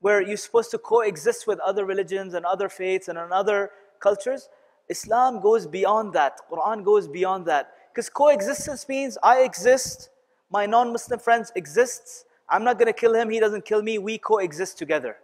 where 0.00 0.20
you're 0.20 0.36
supposed 0.36 0.72
to 0.72 0.78
coexist 0.78 1.46
with 1.46 1.60
other 1.60 1.84
religions 1.84 2.34
and 2.34 2.44
other 2.44 2.68
faiths 2.68 3.06
and 3.06 3.16
other 3.16 3.70
cultures, 4.00 4.48
Islam 4.88 5.40
goes 5.40 5.64
beyond 5.64 6.12
that. 6.14 6.40
Quran 6.50 6.84
goes 6.84 7.06
beyond 7.06 7.46
that. 7.46 7.72
Because 7.92 8.10
coexistence 8.10 8.88
means 8.88 9.16
I 9.22 9.42
exist, 9.42 10.10
my 10.50 10.66
non-Muslim 10.66 11.20
friends 11.20 11.52
exists. 11.54 12.24
I'm 12.48 12.64
not 12.64 12.80
going 12.80 12.88
to 12.88 12.92
kill 12.92 13.14
him, 13.14 13.30
he 13.30 13.38
doesn't 13.38 13.64
kill 13.64 13.80
me, 13.80 13.98
we 13.98 14.18
coexist 14.18 14.76
together. 14.76 15.16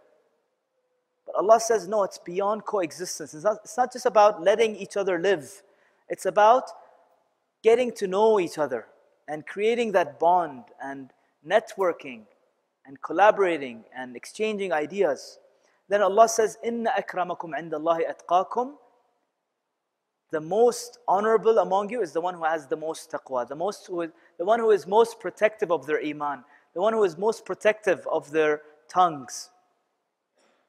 But 1.25 1.35
Allah 1.35 1.59
says, 1.59 1.89
no, 1.89 2.03
it's 2.03 2.19
beyond 2.19 2.63
coexistence. 2.63 3.33
It's 3.33 3.43
not, 3.43 3.57
it's 3.65 3.75
not 3.75 3.91
just 3.91 4.05
about 4.05 4.41
letting 4.41 4.77
each 4.77 4.95
other 4.95 5.19
live. 5.19 5.61
It's 6.07 6.25
about 6.25 6.69
getting 7.61 7.91
to 7.95 8.07
know 8.07 8.39
each 8.39 8.57
other 8.57 8.87
and 9.27 9.45
creating 9.45 9.91
that 9.91 10.21
bond 10.21 10.63
and 10.81 11.11
networking 11.47 12.21
and 12.85 13.01
collaborating 13.01 13.83
and 13.95 14.15
exchanging 14.15 14.71
ideas. 14.71 15.39
Then 15.89 16.01
Allah 16.01 16.27
says, 16.27 16.57
Inna 16.63 16.91
akramakum 16.91 17.51
indallahi 17.57 18.01
atqakum. 18.11 18.73
The 20.31 20.41
most 20.41 20.97
honorable 21.07 21.59
among 21.59 21.91
you 21.91 22.01
is 22.01 22.11
the 22.11 22.21
one 22.21 22.33
who 22.33 22.43
has 22.43 22.65
the 22.65 22.77
most 22.77 23.11
taqwa, 23.11 23.47
the, 23.47 23.55
most 23.55 23.85
who 23.85 24.01
is, 24.01 24.09
the 24.39 24.45
one 24.45 24.59
who 24.59 24.71
is 24.71 24.87
most 24.87 25.19
protective 25.19 25.71
of 25.71 25.85
their 25.85 26.03
iman, 26.03 26.43
the 26.73 26.81
one 26.81 26.93
who 26.93 27.03
is 27.03 27.17
most 27.17 27.45
protective 27.45 28.07
of 28.11 28.31
their 28.31 28.61
tongues. 28.89 29.51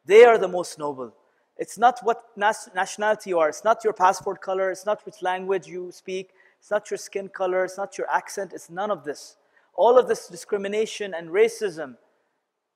They 0.04 0.24
are 0.24 0.36
the 0.36 0.48
most 0.48 0.78
noble. 0.78 1.14
It's 1.56 1.78
not 1.78 2.00
what 2.02 2.24
nationality 2.36 3.30
you 3.30 3.38
are, 3.38 3.48
it's 3.48 3.64
not 3.64 3.84
your 3.84 3.92
passport 3.92 4.42
color, 4.42 4.70
it's 4.70 4.84
not 4.84 5.06
which 5.06 5.22
language 5.22 5.66
you 5.66 5.90
speak, 5.92 6.30
it's 6.58 6.70
not 6.70 6.90
your 6.90 6.98
skin 6.98 7.28
color, 7.28 7.64
it's 7.64 7.78
not 7.78 7.96
your 7.96 8.10
accent, 8.10 8.52
it's 8.52 8.68
none 8.68 8.90
of 8.90 9.04
this 9.04 9.36
all 9.76 9.98
of 9.98 10.08
this 10.08 10.28
discrimination 10.28 11.14
and 11.14 11.28
racism. 11.28 11.96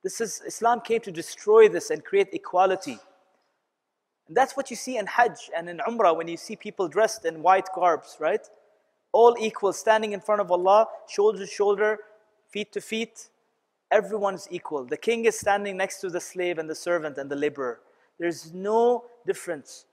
This 0.03 0.21
is 0.21 0.41
Islam 0.45 0.81
came 0.81 1.01
to 1.01 1.11
destroy 1.11 1.67
this 1.67 1.89
and 1.89 2.03
create 2.03 2.29
equality. 2.33 2.97
And 4.27 4.37
that's 4.37 4.55
what 4.55 4.69
you 4.69 4.75
see 4.75 4.97
in 4.97 5.07
Hajj 5.07 5.49
and 5.55 5.69
in 5.69 5.79
Umrah 5.79 6.15
when 6.15 6.27
you 6.27 6.37
see 6.37 6.55
people 6.55 6.87
dressed 6.87 7.25
in 7.25 7.41
white 7.41 7.67
garbs, 7.73 8.17
right? 8.19 8.47
All 9.11 9.35
equal, 9.39 9.73
standing 9.73 10.13
in 10.13 10.21
front 10.21 10.39
of 10.39 10.51
Allah, 10.51 10.87
shoulder 11.07 11.39
to 11.39 11.47
shoulder, 11.47 11.97
feet 12.49 12.71
to 12.73 12.81
feet. 12.81 13.29
Everyone's 13.91 14.47
equal. 14.51 14.85
The 14.85 14.97
king 14.97 15.25
is 15.25 15.39
standing 15.39 15.75
next 15.75 15.99
to 16.01 16.09
the 16.09 16.19
slave 16.19 16.59
and 16.59 16.69
the 16.69 16.75
servant 16.75 17.17
and 17.17 17.29
the 17.29 17.35
laborer. 17.35 17.79
There's 18.19 18.53
no 18.53 19.05
difference. 19.25 19.85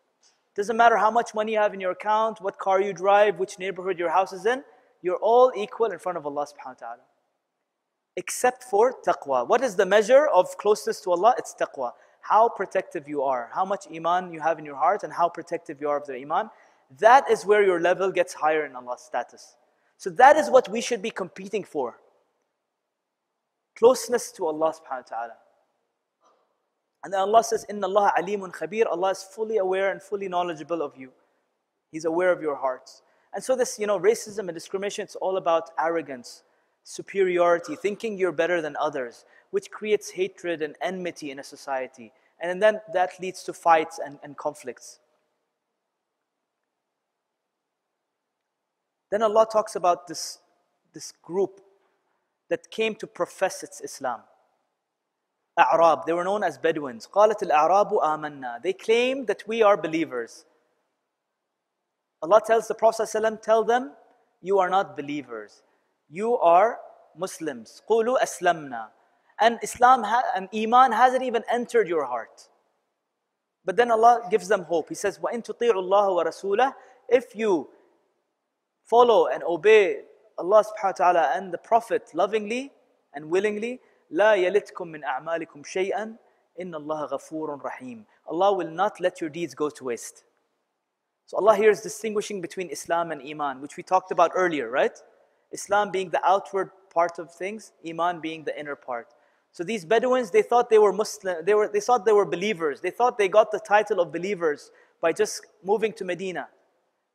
Doesn't 0.55 0.77
matter 0.77 0.97
how 0.97 1.11
much 1.11 1.35
money 1.35 1.53
you 1.53 1.59
have 1.59 1.73
in 1.73 1.81
your 1.81 1.93
account, 1.93 2.41
what 2.41 2.59
car 2.59 2.81
you 2.81 2.93
drive, 2.93 3.39
which 3.39 3.59
neighborhood 3.59 3.99
your 3.99 4.11
house 4.11 4.33
is 4.33 4.45
in. 4.45 4.63
You're 5.07 5.23
all 5.23 5.53
equal 5.55 5.93
in 5.93 6.01
front 6.01 6.19
of 6.19 6.27
Allah 6.27 6.45
subhanahu 6.47 6.81
wa 6.81 6.87
ta'ala. 6.87 7.03
Except 8.17 8.65
for 8.65 8.93
taqwa. 9.07 9.47
What 9.47 9.63
is 9.63 9.77
the 9.77 9.87
measure 9.87 10.27
of 10.27 10.59
closeness 10.59 11.01
to 11.03 11.13
Allah? 11.13 11.33
It's 11.39 11.55
taqwa. 11.55 11.93
How 12.23 12.49
protective 12.49 13.09
you 13.09 13.23
are, 13.23 13.49
how 13.55 13.65
much 13.65 13.87
iman 13.95 14.33
you 14.33 14.41
have 14.41 14.59
in 14.59 14.65
your 14.65 14.75
heart, 14.75 15.05
and 15.05 15.13
how 15.13 15.29
protective 15.29 15.81
you 15.81 15.89
are 15.89 15.99
of 15.99 16.07
the 16.09 16.17
iman. 16.23 16.51
That 16.99 17.31
is 17.31 17.47
where 17.47 17.63
your 17.63 17.81
level 17.81 18.11
gets 18.11 18.35
higher 18.35 18.67
in 18.67 18.75
Allah's 18.75 19.03
status. 19.03 19.55
So 19.97 20.11
that 20.11 20.37
is 20.37 20.51
what 20.51 20.69
we 20.69 20.81
should 20.81 21.03
be 21.03 21.11
competing 21.11 21.63
for. 21.63 22.01
Closeness 23.79 24.33
to 24.33 24.49
Allah 24.49 24.75
subhanahu 24.75 25.05
wa 25.07 25.17
ta'ala. 25.17 25.37
And 27.05 27.13
then 27.13 27.21
Allah 27.21 27.45
says, 27.45 27.65
Inna 27.69 27.87
Allah 27.87 28.13
alimun 28.19 28.53
khabir. 28.53 28.87
Allah 28.91 29.11
is 29.11 29.23
fully 29.23 29.59
aware 29.59 29.93
and 29.93 30.03
fully 30.03 30.27
knowledgeable 30.27 30.83
of 30.83 30.97
you. 30.97 31.13
He's 31.93 32.05
aware 32.05 32.33
of 32.33 32.43
your 32.43 32.57
hearts. 32.57 33.03
And 33.34 33.44
so 33.44 33.56
this, 33.56 33.80
you 33.80 33.88
know, 33.88 34.00
racism 34.00 34.40
and 34.40 34.54
discrimination, 34.54 35.04
it's 35.04 35.16
all 35.16 35.38
about 35.38 35.70
arrogance, 35.80 36.44
superiority, 36.84 37.76
thinking 37.76 38.18
you're 38.18 38.32
better 38.32 38.62
than 38.62 38.76
others, 38.78 39.26
which 39.52 39.72
creates 39.72 40.12
hatred 40.12 40.62
and 40.62 40.76
enmity 40.82 41.32
in 41.32 41.40
a 41.40 41.44
society. 41.44 42.12
And 42.40 42.62
then 42.62 42.82
that 42.94 43.12
leads 43.22 43.44
to 43.44 43.54
fights 43.54 44.00
and, 44.04 44.20
and 44.24 44.36
conflicts. 44.36 45.00
Then 49.12 49.22
Allah 49.22 49.46
talks 49.52 49.76
about 49.76 50.08
this, 50.08 50.40
this 50.94 51.14
group 51.22 51.62
that 52.50 52.72
came 52.72 52.96
to 52.96 53.08
profess 53.08 53.62
its 53.62 53.82
Islam. 53.82 54.22
A'rab, 55.58 56.06
they 56.06 56.14
were 56.14 56.24
known 56.24 56.44
as 56.44 56.58
Bedouins. 56.58 57.08
قالت 57.08 57.44
الأعراب 57.44 57.94
آمنا. 58.00 58.64
They 58.64 58.74
claimed 58.74 59.28
that 59.28 59.44
we 59.48 59.62
are 59.62 59.78
believers. 59.78 60.46
Allah 62.22 62.42
tells 62.46 62.68
the 62.68 62.76
Prophet 62.76 63.04
ﷺ, 63.04 63.42
tell 63.42 63.64
them, 63.64 63.92
you 64.42 64.60
are 64.60 64.70
not 64.70 64.96
believers. 64.96 65.64
You 66.10 66.38
are 66.38 66.80
Muslims. 67.18 67.82
قُولُوا 67.90 68.18
أَسْلَمْنَا 68.22 68.88
And 69.40 69.60
Islam 69.64 70.06
and 70.36 70.48
Iman 70.54 70.92
hasn't 70.92 71.24
even 71.24 71.44
entered 71.52 71.88
your 71.88 72.06
heart. 72.06 72.48
But 73.66 73.76
then 73.76 73.92
Allah 73.92 74.28
gives 74.30 74.48
them 74.48 74.64
hope. 74.64 74.90
He 74.90 74.96
says, 74.96 75.20
وَإِن 75.20 75.46
تُطِيعُوا 75.46 75.74
اللَّهَ 75.74 76.26
وَرَسُولَهُ 76.26 76.74
If 77.10 77.36
you 77.36 77.70
follow 78.86 79.28
and 79.28 79.44
obey 79.44 80.02
Allah 80.38 80.64
subhanahu 80.64 81.00
wa 81.00 81.12
ta'ala 81.14 81.32
and 81.36 81.54
the 81.54 81.58
Prophet 81.58 82.10
lovingly 82.14 82.72
and 83.14 83.30
willingly, 83.30 83.80
لا 84.12 84.36
يلتكم 84.36 84.88
من 84.88 85.04
أعمالكم 85.04 85.64
شيئا 85.64 86.16
إن 86.60 86.76
الله 86.76 87.06
غفور 87.06 87.62
رحيم. 87.64 88.06
Allah 88.28 88.54
will 88.54 88.70
not 88.70 89.00
let 89.00 89.22
your 89.22 89.30
deeds 89.30 89.54
go 89.56 89.70
to 89.70 89.84
waste. 89.86 90.24
So 91.27 91.37
Allah 91.39 91.57
here 91.57 91.71
is 91.71 91.81
distinguishing 91.81 92.41
between 92.41 92.71
Islam 92.71 93.11
and 93.11 93.21
Iman, 93.21 93.61
which 93.61 93.77
we 93.77 93.83
talked 93.83 94.13
about 94.13 94.31
earlier, 94.35 94.71
right? 94.71 94.97
Islam 95.53 95.91
being 95.91 96.11
the 96.11 96.25
outward 96.25 96.71
part 96.93 97.19
of 97.19 97.33
things, 97.33 97.73
Iman 97.87 98.21
being 98.21 98.45
the 98.45 98.59
inner 98.59 98.77
part. 98.77 99.09
So 99.51 99.65
these 99.65 99.85
Bedouins, 99.85 100.31
they 100.31 100.43
thought 100.43 100.71
they 100.71 100.79
were 100.79 100.93
Muslim, 100.93 101.45
they, 101.45 101.55
were, 101.55 101.69
they 101.69 101.81
thought 101.81 102.05
they 102.05 102.13
were 102.13 102.27
believers. 102.27 102.81
They 102.81 102.91
thought 102.91 103.19
they 103.19 103.29
got 103.29 103.51
the 103.51 103.59
title 103.59 104.01
of 104.01 104.13
believers 104.13 104.71
by 105.01 105.13
just 105.13 105.47
moving 105.65 105.93
to 105.95 106.05
Medina 106.05 106.49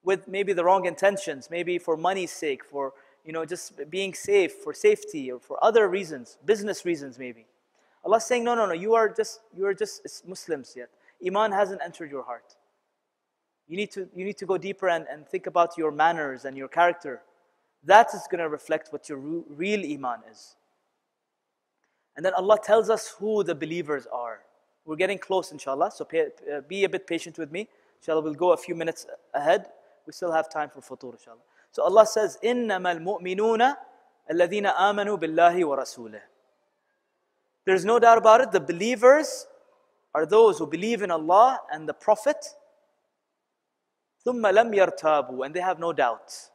with 0.03 0.27
maybe 0.27 0.51
the 0.51 0.63
wrong 0.63 0.85
intentions, 0.85 1.49
maybe 1.49 1.77
for 1.77 1.95
money's 1.95 2.31
sake, 2.31 2.65
for 2.65 2.93
you 3.23 3.31
know, 3.31 3.45
just 3.45 3.89
being 3.89 4.13
safe, 4.13 4.53
for 4.63 4.73
safety, 4.73 5.31
or 5.31 5.39
for 5.39 5.63
other 5.63 5.87
reasons, 5.87 6.37
business 6.45 6.85
reasons 6.85 7.19
maybe. 7.19 7.45
Allah's 8.03 8.25
saying, 8.25 8.43
no, 8.43 8.55
no, 8.55 8.65
no, 8.65 8.73
you 8.73 8.95
are 8.95 9.07
just, 9.07 9.41
you 9.55 9.65
are 9.67 9.73
just 9.75 10.27
Muslims 10.27 10.73
yet. 10.75 10.89
Iman 11.25 11.51
hasn't 11.51 11.81
entered 11.83 12.09
your 12.09 12.23
heart. 12.23 12.55
You 13.70 13.76
need 13.76 13.90
to, 13.92 14.08
you 14.14 14.24
need 14.24 14.36
to 14.38 14.46
go 14.46 14.58
deeper 14.58 14.88
and, 14.88 15.06
and 15.10 15.26
think 15.26 15.46
about 15.46 15.76
your 15.76 15.90
manners 15.90 16.44
and 16.44 16.56
your 16.56 16.68
character. 16.68 17.22
That 17.84 18.08
is 18.14 18.22
going 18.30 18.40
to 18.40 18.48
reflect 18.48 18.92
what 18.92 19.08
your 19.08 19.18
real 19.18 19.80
iman 19.80 20.20
is. 20.30 20.56
And 22.16 22.24
then 22.24 22.32
Allah 22.34 22.58
tells 22.62 22.88
us 22.90 23.14
who 23.18 23.44
the 23.44 23.54
believers 23.54 24.06
are. 24.12 24.40
We're 24.84 24.96
getting 24.96 25.18
close, 25.18 25.50
inshallah, 25.50 25.90
so 25.90 26.04
pay, 26.04 26.28
uh, 26.52 26.60
be 26.68 26.84
a 26.84 26.88
bit 26.88 27.06
patient 27.06 27.38
with 27.38 27.50
me. 27.50 27.68
Inshallah, 28.00 28.22
we'll 28.22 28.34
go 28.34 28.52
a 28.52 28.56
few 28.56 28.74
minutes 28.74 29.06
ahead. 29.34 29.66
We 30.06 30.12
still 30.12 30.32
have 30.32 30.48
time 30.48 30.70
for 30.70 30.80
futur, 30.80 31.10
inshallah. 31.12 31.40
So 31.72 31.82
Allah 31.82 32.06
says, 32.06 32.38
إِنَّمَا 32.42 33.00
الْمُؤْمِنُونَ 33.00 33.74
الَّذِينَ 34.30 34.74
آمَنُوا 34.74 35.20
بِاللَّهِ 35.20 35.56
وَرَسُولِهِ 35.64 36.20
There's 37.64 37.84
no 37.84 37.98
doubt 37.98 38.18
about 38.18 38.40
it, 38.40 38.52
the 38.52 38.60
believers 38.60 39.46
are 40.14 40.24
those 40.24 40.58
who 40.58 40.66
believe 40.66 41.02
in 41.02 41.10
Allah 41.10 41.60
and 41.72 41.88
the 41.88 41.94
Prophet 41.94 42.46
ثُمَّ 44.26 44.42
لَمْ 44.42 44.74
يَرْتَابُوا 44.74 45.44
And 45.44 45.54
they 45.54 45.60
have 45.60 45.78
no 45.78 45.92
doubts. 45.92 46.50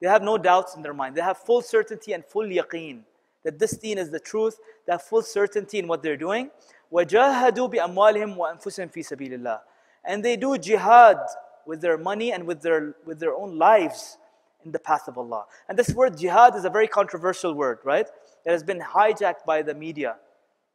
They 0.00 0.08
have 0.08 0.22
no 0.22 0.38
doubts 0.38 0.76
in 0.76 0.82
their 0.82 0.94
mind. 0.94 1.16
They 1.16 1.22
have 1.22 1.38
full 1.38 1.62
certainty 1.62 2.12
and 2.12 2.24
full 2.24 2.46
yaqeen 2.46 3.02
that 3.44 3.58
this 3.58 3.76
deen 3.76 3.98
is 3.98 4.10
the 4.10 4.20
truth. 4.20 4.58
They 4.86 4.92
have 4.92 5.02
full 5.02 5.22
certainty 5.22 5.78
in 5.78 5.86
what 5.86 6.02
they're 6.02 6.16
doing. 6.16 6.50
وَجَاهَدُوا 6.92 7.74
بِأَمْوَالِهِمْ 7.74 8.36
وَأَنفُسِهِمْ 8.36 8.92
فِي 8.92 9.02
سَبِيلِ 9.04 9.40
اللَّهِ 9.40 9.60
And 10.04 10.24
they 10.24 10.36
do 10.36 10.58
jihad 10.58 11.18
with 11.66 11.80
their 11.80 11.98
money 11.98 12.32
and 12.32 12.46
with 12.46 12.62
their, 12.62 12.94
with 13.06 13.20
their 13.20 13.34
own 13.34 13.58
lives 13.58 14.18
in 14.64 14.72
the 14.72 14.78
path 14.78 15.08
of 15.08 15.18
Allah. 15.18 15.44
And 15.68 15.78
this 15.78 15.90
word 15.90 16.18
jihad 16.18 16.56
is 16.56 16.64
a 16.64 16.70
very 16.70 16.88
controversial 16.88 17.54
word, 17.54 17.78
right? 17.84 18.06
It 18.44 18.50
has 18.50 18.62
been 18.62 18.80
hijacked 18.80 19.44
by 19.46 19.62
the 19.62 19.74
media 19.74 20.16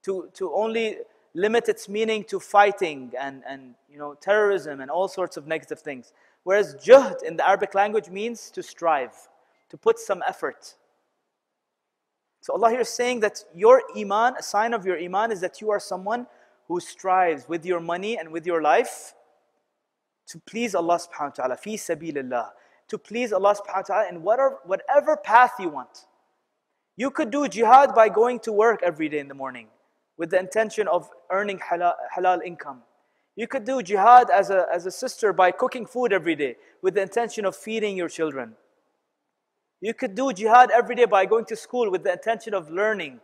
to, 0.04 0.30
to 0.34 0.54
only 0.54 0.98
limit 1.35 1.69
its 1.69 1.89
meaning 1.89 2.25
to 2.25 2.39
fighting 2.39 3.13
and, 3.19 3.43
and 3.47 3.75
you 3.91 3.99
know, 3.99 4.15
terrorism 4.15 4.81
and 4.81 4.91
all 4.91 5.09
sorts 5.09 5.37
of 5.37 5.47
negative 5.47 5.81
things. 5.81 6.13
Whereas 6.45 6.77
juhd 6.77 7.23
in 7.23 7.37
the 7.37 7.47
Arabic 7.47 7.75
language 7.75 8.09
means 8.09 8.51
to 8.53 8.63
strive, 8.63 9.13
to 9.71 9.77
put 9.77 9.99
some 9.99 10.23
effort. 10.27 10.75
So 12.41 12.53
Allah 12.53 12.71
here 12.71 12.81
is 12.81 12.89
saying 12.89 13.21
that 13.21 13.43
your 13.55 13.83
iman, 13.97 14.35
a 14.39 14.43
sign 14.43 14.75
of 14.75 14.87
your 14.87 14.99
iman 14.99 15.33
is 15.33 15.41
that 15.41 15.61
you 15.61 15.71
are 15.71 15.81
someone 15.81 16.27
who 16.69 16.79
strives 16.79 17.49
with 17.49 17.65
your 17.67 17.81
money 17.81 18.19
and 18.19 18.31
with 18.31 18.47
your 18.47 18.63
life 18.63 19.15
to 20.27 20.39
please 20.39 20.75
Allah 20.75 20.99
subhanahu 20.99 21.39
wa 21.39 21.45
ta'ala, 21.45 21.57
fi 21.57 21.77
sabilillah, 21.77 22.51
to 22.89 22.99
please 22.99 23.33
Allah 23.33 23.55
subhanahu 23.55 23.77
wa 23.77 23.83
ta'ala 23.83 24.09
in 24.09 24.23
whatever, 24.23 24.59
whatever 24.65 25.17
path 25.17 25.53
you 25.59 25.69
want. 25.69 26.07
You 26.97 27.11
could 27.11 27.31
do 27.31 27.49
jihad 27.49 27.95
by 27.95 28.09
going 28.09 28.39
to 28.41 28.53
work 28.53 28.81
every 28.83 29.09
day 29.09 29.19
in 29.19 29.29
the 29.29 29.35
morning 29.35 29.69
with 30.17 30.31
the 30.31 30.39
intention 30.39 30.89
of 30.89 31.09
earning 31.31 31.59
halal, 31.59 31.95
halal 32.17 32.43
income. 32.45 32.83
You 33.37 33.49
could 33.49 33.65
do 33.65 33.83
jihad 33.83 34.31
as 34.31 34.51
a, 34.51 34.67
as 34.73 34.87
a 34.87 34.91
sister 34.91 35.33
by 35.33 35.51
cooking 35.51 35.87
food 35.87 36.13
every 36.13 36.37
day 36.37 36.57
with 36.83 36.95
the 36.95 37.03
intention 37.03 37.45
of 37.45 37.57
feeding 37.57 37.97
your 37.97 38.09
children. 38.09 38.55
You 39.81 39.93
could 39.93 40.15
do 40.15 40.33
jihad 40.33 40.71
every 40.71 40.95
day 40.95 41.05
by 41.05 41.27
going 41.27 41.45
to 41.47 41.57
school 41.57 41.91
with 41.91 42.05
the 42.05 42.13
intention 42.13 42.55
of 42.55 42.71
learning 42.71 43.21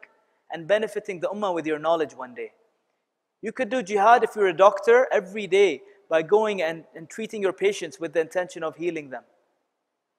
and 0.52 0.66
benefiting 0.66 1.20
the 1.20 1.28
ummah 1.28 1.54
with 1.54 1.66
your 1.66 1.78
knowledge 1.78 2.14
one 2.14 2.34
day. 2.34 2.52
You 3.40 3.52
could 3.52 3.70
do 3.70 3.82
jihad 3.82 4.24
if 4.24 4.34
you're 4.34 4.48
a 4.48 4.56
doctor 4.56 5.06
every 5.12 5.46
day 5.46 5.82
by 6.10 6.22
going 6.22 6.60
and, 6.60 6.84
and 6.94 7.08
treating 7.08 7.40
your 7.40 7.52
patients 7.52 8.00
with 8.00 8.12
the 8.12 8.20
intention 8.20 8.64
of 8.64 8.76
healing 8.76 9.10
them. 9.10 9.22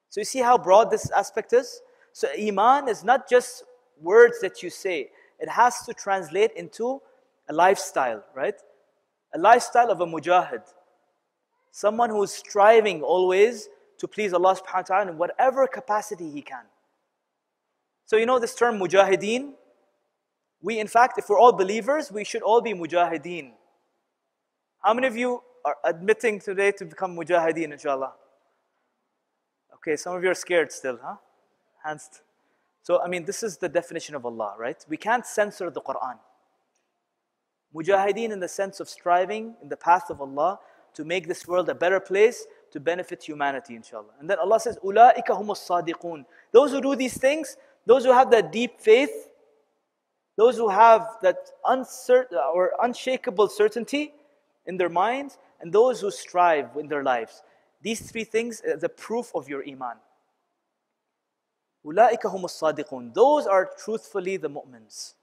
So 0.08 0.20
you 0.20 0.24
see 0.24 0.40
how 0.40 0.58
broad 0.58 0.90
this 0.90 1.10
aspect 1.10 1.52
is? 1.52 1.80
So 2.12 2.28
Iman 2.38 2.88
is 2.88 3.04
not 3.04 3.28
just 3.28 3.64
words 4.00 4.40
that 4.40 4.62
you 4.62 4.70
say, 4.70 5.10
it 5.42 5.48
has 5.48 5.82
to 5.82 5.92
translate 5.92 6.52
into 6.52 7.02
a 7.50 7.52
lifestyle, 7.52 8.24
right? 8.34 8.54
A 9.34 9.38
lifestyle 9.38 9.90
of 9.90 10.00
a 10.00 10.06
mujahid. 10.06 10.62
Someone 11.72 12.10
who 12.10 12.22
is 12.22 12.32
striving 12.32 13.02
always 13.02 13.68
to 13.98 14.06
please 14.06 14.32
Allah 14.32 14.54
subhanahu 14.54 14.74
wa 14.74 14.82
ta'ala 14.82 15.10
in 15.10 15.18
whatever 15.18 15.66
capacity 15.66 16.30
he 16.30 16.42
can. 16.42 16.64
So 18.04 18.16
you 18.16 18.26
know 18.26 18.38
this 18.38 18.54
term 18.54 18.78
mujahideen? 18.78 19.54
We 20.60 20.78
in 20.78 20.86
fact, 20.86 21.18
if 21.18 21.28
we're 21.28 21.38
all 21.38 21.52
believers, 21.52 22.12
we 22.12 22.24
should 22.24 22.42
all 22.42 22.60
be 22.60 22.72
mujahideen. 22.72 23.52
How 24.80 24.94
many 24.94 25.08
of 25.08 25.16
you 25.16 25.42
are 25.64 25.76
admitting 25.84 26.40
today 26.40 26.72
to 26.72 26.84
become 26.84 27.16
mujahideen, 27.16 27.72
inshallah? 27.72 28.12
Okay, 29.74 29.96
some 29.96 30.14
of 30.14 30.22
you 30.22 30.30
are 30.30 30.34
scared 30.34 30.70
still, 30.70 30.98
huh? 31.02 31.16
Hands. 31.84 32.08
So, 32.82 33.00
I 33.00 33.08
mean, 33.08 33.24
this 33.24 33.42
is 33.42 33.58
the 33.58 33.68
definition 33.68 34.14
of 34.14 34.26
Allah, 34.26 34.54
right? 34.58 34.84
We 34.88 34.96
can't 34.96 35.24
censor 35.24 35.70
the 35.70 35.80
Quran. 35.80 36.18
Mujahideen 37.74 38.32
in 38.32 38.40
the 38.40 38.48
sense 38.48 38.80
of 38.80 38.88
striving 38.88 39.54
in 39.62 39.68
the 39.68 39.76
path 39.76 40.10
of 40.10 40.20
Allah 40.20 40.58
to 40.94 41.04
make 41.04 41.28
this 41.28 41.46
world 41.46 41.68
a 41.68 41.74
better 41.74 42.00
place 42.00 42.44
to 42.72 42.80
benefit 42.80 43.22
humanity, 43.22 43.76
inshallah. 43.76 44.14
And 44.18 44.28
then 44.28 44.38
Allah 44.38 44.60
says, 44.60 44.78
Ula'ika 44.82 45.36
humus 45.36 45.66
sadiqun. 45.66 46.24
Those 46.52 46.72
who 46.72 46.80
do 46.80 46.96
these 46.96 47.16
things, 47.16 47.56
those 47.86 48.04
who 48.04 48.12
have 48.12 48.30
that 48.30 48.52
deep 48.52 48.80
faith, 48.80 49.30
those 50.36 50.56
who 50.56 50.68
have 50.68 51.06
that 51.22 51.50
uncertain 51.66 52.38
or 52.52 52.72
unshakable 52.82 53.48
certainty 53.48 54.12
in 54.66 54.76
their 54.76 54.88
minds, 54.88 55.38
and 55.60 55.72
those 55.72 56.00
who 56.00 56.10
strive 56.10 56.76
in 56.76 56.88
their 56.88 57.02
lives. 57.02 57.42
These 57.82 58.10
three 58.10 58.24
things 58.24 58.62
are 58.62 58.76
the 58.76 58.88
proof 58.88 59.30
of 59.34 59.48
your 59.48 59.62
iman. 59.68 59.96
Ula'ika 61.85 62.31
humus 62.31 62.59
sadiqun. 62.59 63.13
Those 63.13 63.47
are 63.47 63.69
truthfully 63.77 64.37
the 64.37 64.49
mu'mins. 64.49 65.13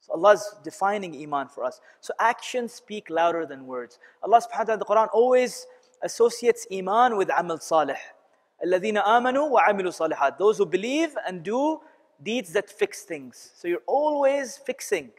So 0.00 0.12
Allah 0.12 0.32
is 0.34 0.54
defining 0.62 1.20
iman 1.22 1.48
for 1.48 1.64
us. 1.64 1.80
So 2.00 2.14
actions 2.20 2.72
speak 2.72 3.10
louder 3.10 3.44
than 3.46 3.66
words. 3.66 3.98
Allah 4.22 4.40
subhanahu 4.40 4.58
wa 4.58 4.64
ta'ala, 4.64 4.78
the 4.78 4.84
Quran 4.84 5.08
always 5.12 5.66
associates 6.02 6.66
iman 6.72 7.16
with 7.16 7.30
amal 7.36 7.58
salih. 7.58 7.98
الَّذِينَ 8.64 9.02
آمَنُوا 9.02 9.50
وَعَمِلُوا 9.50 10.10
صَالِحَاتٍ 10.10 10.38
Those 10.38 10.58
who 10.58 10.66
believe 10.66 11.14
and 11.26 11.42
do 11.42 11.80
deeds 12.22 12.52
that 12.52 12.70
fix 12.70 13.02
things. 13.02 13.50
So 13.56 13.68
you're 13.68 13.86
always 13.86 14.56
fixing. 14.56 15.10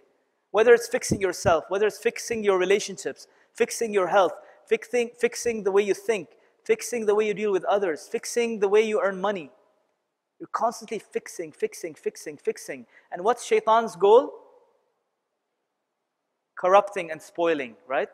Whether 0.52 0.74
it's 0.74 0.88
fixing 0.88 1.22
yourself, 1.22 1.66
whether 1.68 1.86
it's 1.86 2.00
fixing 2.00 2.44
your 2.44 2.58
relationships, 2.58 3.28
fixing 3.54 3.94
your 3.94 4.08
health, 4.08 4.34
fixing, 4.66 5.12
fixing 5.20 5.64
the 5.64 5.72
way 5.72 5.84
you 5.84 5.94
think, 5.94 6.30
fixing 6.64 7.06
the 7.06 7.14
way 7.14 7.28
you 7.28 7.34
deal 7.34 7.52
with 7.52 7.64
others, 7.66 8.08
fixing 8.08 8.60
the 8.60 8.68
way 8.68 8.82
you 8.82 9.02
earn 9.02 9.22
money. 9.22 9.52
you're 10.43 10.49
constantly 10.51 10.99
fixing, 10.99 11.53
fixing, 11.53 11.95
fixing, 11.95 12.37
fixing. 12.37 12.85
And 13.13 13.23
what's 13.23 13.47
shaitan's 13.47 13.95
goal? 13.95 14.33
Corrupting 16.59 17.13
and 17.13 17.23
spoiling, 17.23 17.77
right? 17.87 18.09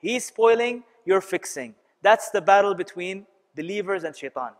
He's 0.00 0.24
spoiling, 0.24 0.84
you're 1.04 1.20
fixing. 1.20 1.74
That's 2.00 2.30
the 2.30 2.40
battle 2.40 2.74
between 2.74 3.26
believers 3.54 4.04
and 4.04 4.16
shaitan. 4.16 4.52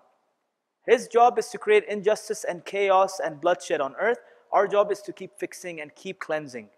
His 0.85 1.09
job 1.09 1.39
is 1.39 1.49
to 1.49 1.59
create 1.59 1.85
injustice 1.89 2.45
and 2.45 2.63
chaos 2.67 3.19
and 3.19 3.41
bloodshed 3.41 3.81
on 3.81 3.95
earth. 3.99 4.19
Our 4.53 4.69
job 4.69 4.93
is 4.93 5.01
to 5.01 5.13
keep 5.15 5.31
fixing 5.39 5.81
and 5.81 5.95
keep 5.95 6.21
cleansing 6.21 6.69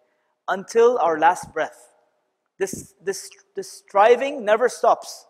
until 0.46 0.98
our 0.98 1.18
last 1.18 1.52
breath. 1.52 1.94
This, 2.60 2.94
this, 3.02 3.28
this 3.56 3.72
striving 3.72 4.44
never 4.44 4.68
stops. 4.68 5.26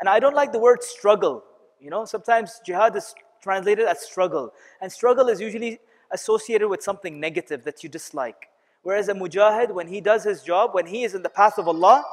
And 0.00 0.08
I 0.08 0.18
don't 0.18 0.34
like 0.34 0.52
the 0.52 0.58
word 0.58 0.82
struggle. 0.82 1.44
You 1.78 1.90
know, 1.90 2.06
sometimes 2.06 2.62
jihad 2.64 2.96
is 2.96 3.14
translated 3.40 3.86
as 3.86 4.00
struggle. 4.00 4.52
And 4.80 4.90
struggle 4.90 5.28
is 5.28 5.40
usually 5.40 5.80
associated 6.10 6.68
with 6.68 6.82
something 6.82 7.20
negative 7.20 7.64
that 7.64 7.82
you 7.82 7.88
dislike. 7.88 8.48
Whereas 8.82 9.08
a 9.08 9.14
mujahid, 9.14 9.72
when 9.72 9.88
he 9.88 10.00
does 10.00 10.24
his 10.24 10.42
job, 10.42 10.74
when 10.74 10.86
he 10.86 11.04
is 11.04 11.14
in 11.14 11.22
the 11.22 11.28
path 11.28 11.58
of 11.58 11.68
Allah, 11.68 12.04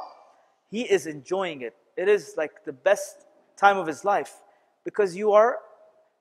he 0.70 0.82
is 0.82 1.06
enjoying 1.06 1.62
it. 1.62 1.76
It 1.96 2.08
is 2.08 2.34
like 2.36 2.64
the 2.64 2.72
best 2.72 3.26
time 3.56 3.78
of 3.78 3.86
his 3.86 4.04
life 4.04 4.34
because 4.84 5.16
you 5.16 5.32
are 5.32 5.58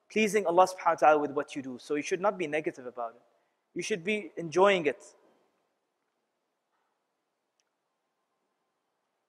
pleasing 0.09 0.45
Allah 0.45 0.67
subhanahu 0.67 1.01
wa 1.01 1.07
ta'ala 1.07 1.19
with 1.19 1.31
what 1.31 1.55
you 1.55 1.61
do. 1.61 1.77
So 1.79 1.95
you 1.95 2.01
should 2.03 2.21
not 2.21 2.37
be 2.37 2.47
negative 2.47 2.85
about 2.85 3.15
it. 3.15 3.21
You 3.73 3.81
should 3.81 4.03
be 4.03 4.31
enjoying 4.37 4.85
it. 4.85 5.03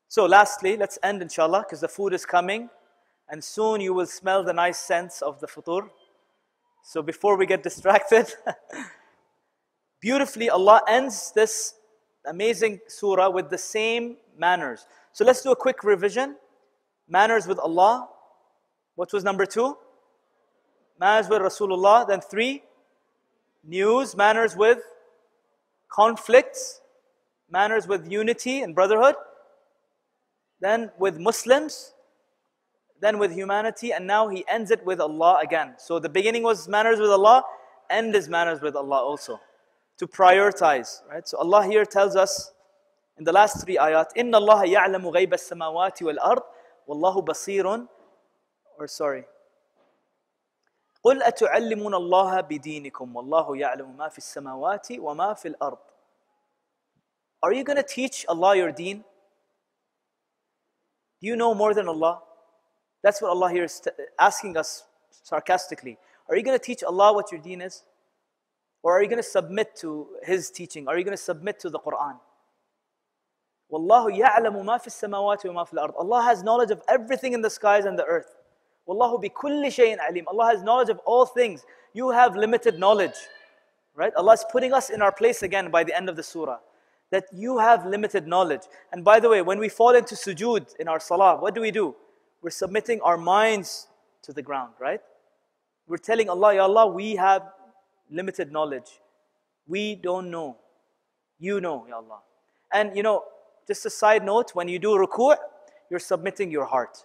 So 0.09 0.27
lastly, 0.27 0.77
let's 0.77 0.99
end 1.03 1.21
inshallah 1.21 1.65
because 1.67 1.81
the 1.81 1.89
food 1.89 2.13
is 2.15 2.25
coming 2.25 2.71
and 3.29 3.43
soon 3.43 3.81
you 3.81 3.93
will 3.93 4.07
smell 4.07 4.45
the 4.45 4.53
nice 4.53 4.79
scents 4.79 5.23
of 5.23 5.41
the 5.41 5.47
futur. 5.47 5.91
So 6.83 7.03
before 7.03 7.37
we 7.37 7.47
get 7.47 7.63
distracted, 7.63 8.33
beautifully 10.01 10.49
Allah 10.49 10.83
ends 10.89 11.33
this 11.35 11.75
amazing 12.27 12.81
surah 12.87 13.31
with 13.31 13.51
the 13.51 13.59
same 13.59 14.17
manners. 14.39 14.87
So 15.13 15.25
let's 15.25 15.43
do 15.43 15.51
a 15.51 15.57
quick 15.57 15.83
revision. 15.83 16.37
Manners 17.09 17.47
with 17.47 17.59
Allah. 17.59 18.09
What 18.95 19.13
was 19.13 19.25
number 19.25 19.47
two? 19.47 19.77
Manners 21.01 21.29
with 21.29 21.41
Rasulullah. 21.43 22.07
Then 22.07 22.21
three, 22.21 22.63
news. 23.65 24.17
Manners 24.17 24.57
with 24.57 24.79
conflicts. 25.89 26.81
Manners 27.51 27.87
with 27.89 28.11
unity 28.11 28.61
and 28.61 28.75
brotherhood. 28.75 29.15
Then 30.61 30.91
with 30.99 31.19
Muslims 31.19 31.93
then 33.02 33.18
with 33.18 33.32
humanity, 33.32 33.92
and 33.92 34.06
now 34.06 34.28
he 34.28 34.46
ends 34.48 34.72
it 34.72 34.86
with 34.86 35.00
Allah 35.00 35.40
again. 35.42 35.74
So 35.78 36.00
the 36.00 36.10
beginning 36.10 36.44
was 36.44 36.68
manners 36.68 37.00
with 37.00 37.10
Allah, 37.10 37.44
end 37.90 38.16
is 38.16 38.30
manners 38.30 38.62
with 38.62 38.76
Allah 38.76 38.98
also. 38.98 39.40
To 39.98 40.08
prioritize, 40.08 41.02
right? 41.10 41.28
So 41.28 41.38
Allah 41.38 41.66
here 41.66 41.86
tells 41.86 42.16
us 42.16 42.52
in 43.18 43.24
the 43.24 43.32
last 43.32 43.64
three 43.64 43.78
ayat, 43.78 44.08
إِنَّ 44.18 44.32
اللَّهَ 44.34 44.66
يَعْلَمُ 44.66 45.04
غَيْبَ 45.14 45.34
السَّمَاوَاتِ 45.34 46.02
وَالْأَرْضِ 46.02 46.44
Wallahu 46.88 47.26
basirun, 47.26 47.88
or 48.78 48.88
sorry. 48.88 49.26
قل 51.04 51.24
أتعلمون 51.24 51.94
الله 51.96 52.42
بدينكم 52.42 53.16
والله 53.16 53.58
يعلم 53.58 53.98
ما 53.98 54.10
في 54.10 54.18
السماوات 54.18 54.88
وما 54.92 55.34
في 55.34 55.48
الأرض 55.48 55.78
Are 57.44 57.54
you 57.54 57.64
going 57.64 57.78
to 57.78 57.84
teach 57.84 58.24
Allah 58.30 58.56
your 58.56 58.72
deen? 58.72 59.04
Do 61.20 61.28
you 61.28 61.36
know 61.36 61.56
more 61.56 61.74
than 61.74 61.88
Allah? 61.88 62.22
That's 63.07 63.23
what 63.23 63.31
Allah 63.31 63.49
here 63.53 63.63
is 63.63 63.81
asking 64.19 64.57
us 64.57 64.83
sarcastically. 65.13 65.97
Are 66.29 66.37
you 66.37 66.43
going 66.43 66.59
to 66.59 66.65
teach 66.65 66.83
Allah 66.83 67.13
what 67.13 67.31
your 67.31 67.41
deen 67.41 67.61
is? 67.61 67.85
Or 68.83 68.99
are 68.99 69.01
you 69.01 69.09
going 69.09 69.23
to 69.23 69.29
submit 69.29 69.77
to 69.77 70.09
His 70.25 70.51
teaching? 70.51 70.89
Are 70.89 70.99
you 70.99 71.05
going 71.05 71.17
to 71.17 71.23
submit 71.23 71.61
to 71.61 71.71
the 71.71 71.79
Quran? 71.79 72.19
Wallahu 73.71 74.11
ya'lamu 74.11 74.65
ma 74.65 74.79
fi 74.79 74.91
samawati 74.91 75.45
wa 75.45 75.53
ma 75.53 75.65
fil 75.65 75.79
ard. 75.79 75.93
Allah 75.97 76.21
has 76.25 76.43
knowledge 76.43 76.73
of 76.73 76.83
everything 76.89 77.33
in 77.33 77.43
the 77.43 77.49
skies 77.49 77.85
and 77.85 77.97
the 77.97 78.05
earth. 78.05 78.35
Wallahu 78.89 79.23
bi 79.23 79.29
kulli 79.29 79.69
shay'in 79.69 79.99
alim. 80.11 80.25
Allah 80.27 80.47
has 80.47 80.65
knowledge 80.65 80.89
of 80.89 80.99
all 81.07 81.27
things. 81.27 81.65
You 81.93 82.11
have 82.11 82.35
limited 82.35 82.81
knowledge. 82.81 83.15
Right? 83.95 84.13
Allah 84.17 84.33
is 84.33 84.45
putting 84.51 84.73
us 84.73 84.91
in 84.91 85.01
our 85.01 85.13
place 85.13 85.45
again 85.45 85.71
by 85.71 85.85
the 85.85 85.97
end 85.97 86.09
of 86.09 86.17
the 86.17 86.25
surah. 86.25 86.59
That 87.13 87.27
you 87.33 87.59
have 87.59 87.87
limited 87.87 88.27
knowledge. 88.27 88.63
And 88.91 89.05
by 89.05 89.21
the 89.21 89.29
way, 89.29 89.43
when 89.43 89.61
we 89.61 89.69
fall 89.69 89.95
into 89.95 90.17
sujood 90.17 90.75
in 90.81 90.89
our 90.89 90.99
salah, 90.99 91.37
what 91.37 91.55
do 91.55 91.61
we 91.61 91.71
do? 91.71 91.95
We're 92.47 92.51
submitting 92.51 93.01
our 93.01 93.17
minds 93.17 93.89
to 94.23 94.33
the 94.33 94.41
ground, 94.41 94.75
right? 94.79 95.01
We're 95.89 95.97
telling 95.97 96.31
Allah, 96.31 96.55
Ya 96.55 96.63
Allah, 96.63 96.87
we 96.87 97.17
have 97.17 97.43
limited 98.09 98.53
knowledge. 98.53 99.01
We 99.67 99.97
don't 99.97 100.31
know. 100.31 100.57
You 101.41 101.61
know, 101.61 101.85
Ya 101.89 101.97
Allah. 101.97 102.21
And 102.73 102.97
you 102.97 103.03
know, 103.03 103.25
just 103.67 103.85
a 103.85 103.91
side 103.91 104.25
note, 104.25 104.55
when 104.55 104.69
you 104.69 104.79
do 104.79 104.91
ruku', 104.91 105.35
you're 105.91 105.99
submitting 105.99 106.53
your 106.53 106.67
heart. 106.67 107.05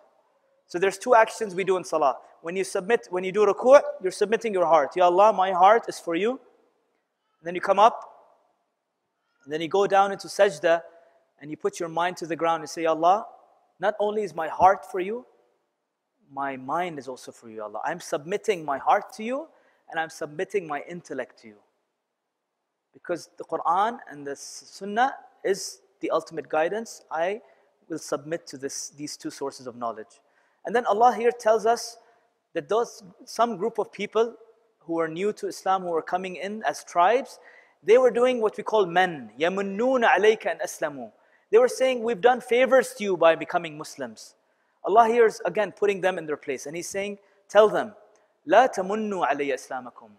So 0.68 0.78
there's 0.78 1.00
two 1.00 1.16
actions 1.16 1.56
we 1.56 1.64
do 1.64 1.76
in 1.76 1.84
salah. 1.84 2.18
When 2.44 2.56
you 2.56 2.64
submit, 2.64 3.08
when 3.10 3.24
you 3.24 3.32
do 3.32 3.44
ruku', 3.44 3.82
you're 4.04 4.12
submitting 4.12 4.54
your 4.54 4.68
heart. 4.68 4.96
Ya 4.96 5.06
Allah, 5.06 5.34
my 5.34 5.54
heart 5.54 5.86
is 5.90 5.98
for 5.98 6.14
you. 6.14 6.34
And 7.40 7.48
then 7.48 7.56
you 7.56 7.62
come 7.62 7.80
up, 7.80 8.00
and 9.44 9.52
then 9.52 9.60
you 9.60 9.70
go 9.70 9.88
down 9.88 10.12
into 10.12 10.28
sajda, 10.28 10.84
and 11.40 11.50
you 11.50 11.58
put 11.58 11.80
your 11.80 11.90
mind 11.90 12.18
to 12.18 12.28
the 12.28 12.36
ground 12.36 12.62
and 12.62 12.70
say, 12.70 12.86
Allah, 12.86 13.26
not 13.80 13.96
only 14.00 14.22
is 14.22 14.36
my 14.36 14.48
heart 14.48 14.86
for 14.86 15.00
you, 15.00 15.26
my 16.34 16.56
mind 16.56 16.98
is 16.98 17.08
also 17.08 17.32
for 17.32 17.50
you, 17.50 17.62
Allah. 17.62 17.82
I'm 17.84 18.00
submitting 18.00 18.63
my 18.63 18.78
heart 18.78 19.12
to 19.13 19.24
you 19.24 19.48
and 19.89 20.00
I'm 20.00 20.10
submitting 20.10 20.67
my 20.67 20.82
intellect 20.88 21.39
to 21.41 21.50
you. 21.50 21.58
Because 22.94 23.30
the 23.38 23.44
Quran 23.44 24.00
and 24.10 24.26
the 24.26 24.36
Sunnah 24.36 25.13
is 25.44 25.82
the 26.00 26.10
ultimate 26.12 26.50
guidance. 26.50 27.04
I 27.12 27.41
will 27.89 28.00
submit 28.00 28.48
to 28.48 28.58
this, 28.58 28.89
these 28.89 29.17
two 29.17 29.30
sources 29.30 29.67
of 29.67 29.76
knowledge. 29.76 30.20
And 30.65 30.76
then 30.76 30.86
Allah 30.86 31.13
here 31.15 31.32
tells 31.32 31.65
us 31.65 31.98
that 32.54 32.70
those, 32.70 33.04
some 33.26 33.58
group 33.58 33.78
of 33.78 33.91
people 33.91 34.36
who 34.80 35.00
are 35.00 35.08
new 35.08 35.34
to 35.34 35.48
Islam, 35.48 35.84
who 35.84 35.94
are 35.94 36.02
coming 36.02 36.36
in 36.36 36.63
as 36.63 36.84
tribes, 36.84 37.39
they 37.84 37.98
were 37.98 38.12
doing 38.12 38.41
what 38.41 38.58
we 38.58 38.63
call 38.63 38.86
mann. 38.86 39.32
يَمُنُّونَ 39.39 40.08
عَلَيْكَ 40.08 40.46
and 40.46 40.60
aslamu. 40.62 41.12
They 41.52 41.58
were 41.58 41.67
saying, 41.67 42.04
we've 42.04 42.22
done 42.22 42.41
favors 42.41 42.94
to 42.98 43.04
you 43.04 43.17
by 43.17 43.36
becoming 43.36 43.78
Muslims. 43.78 44.36
Allah 44.85 45.07
here 45.09 45.27
is 45.27 45.41
again 45.45 45.73
putting 45.73 46.01
them 46.01 46.19
in 46.19 46.27
their 46.27 46.37
place. 46.37 46.67
And 46.67 46.77
He's 46.77 46.89
saying, 46.89 47.19
tell 47.49 47.69
them, 47.69 47.95
لَا 48.49 48.73
تَمُنُّوا 48.73 49.27
عَلَيَّ 49.27 49.53
إِسْلَامَكُمْ 49.55 50.11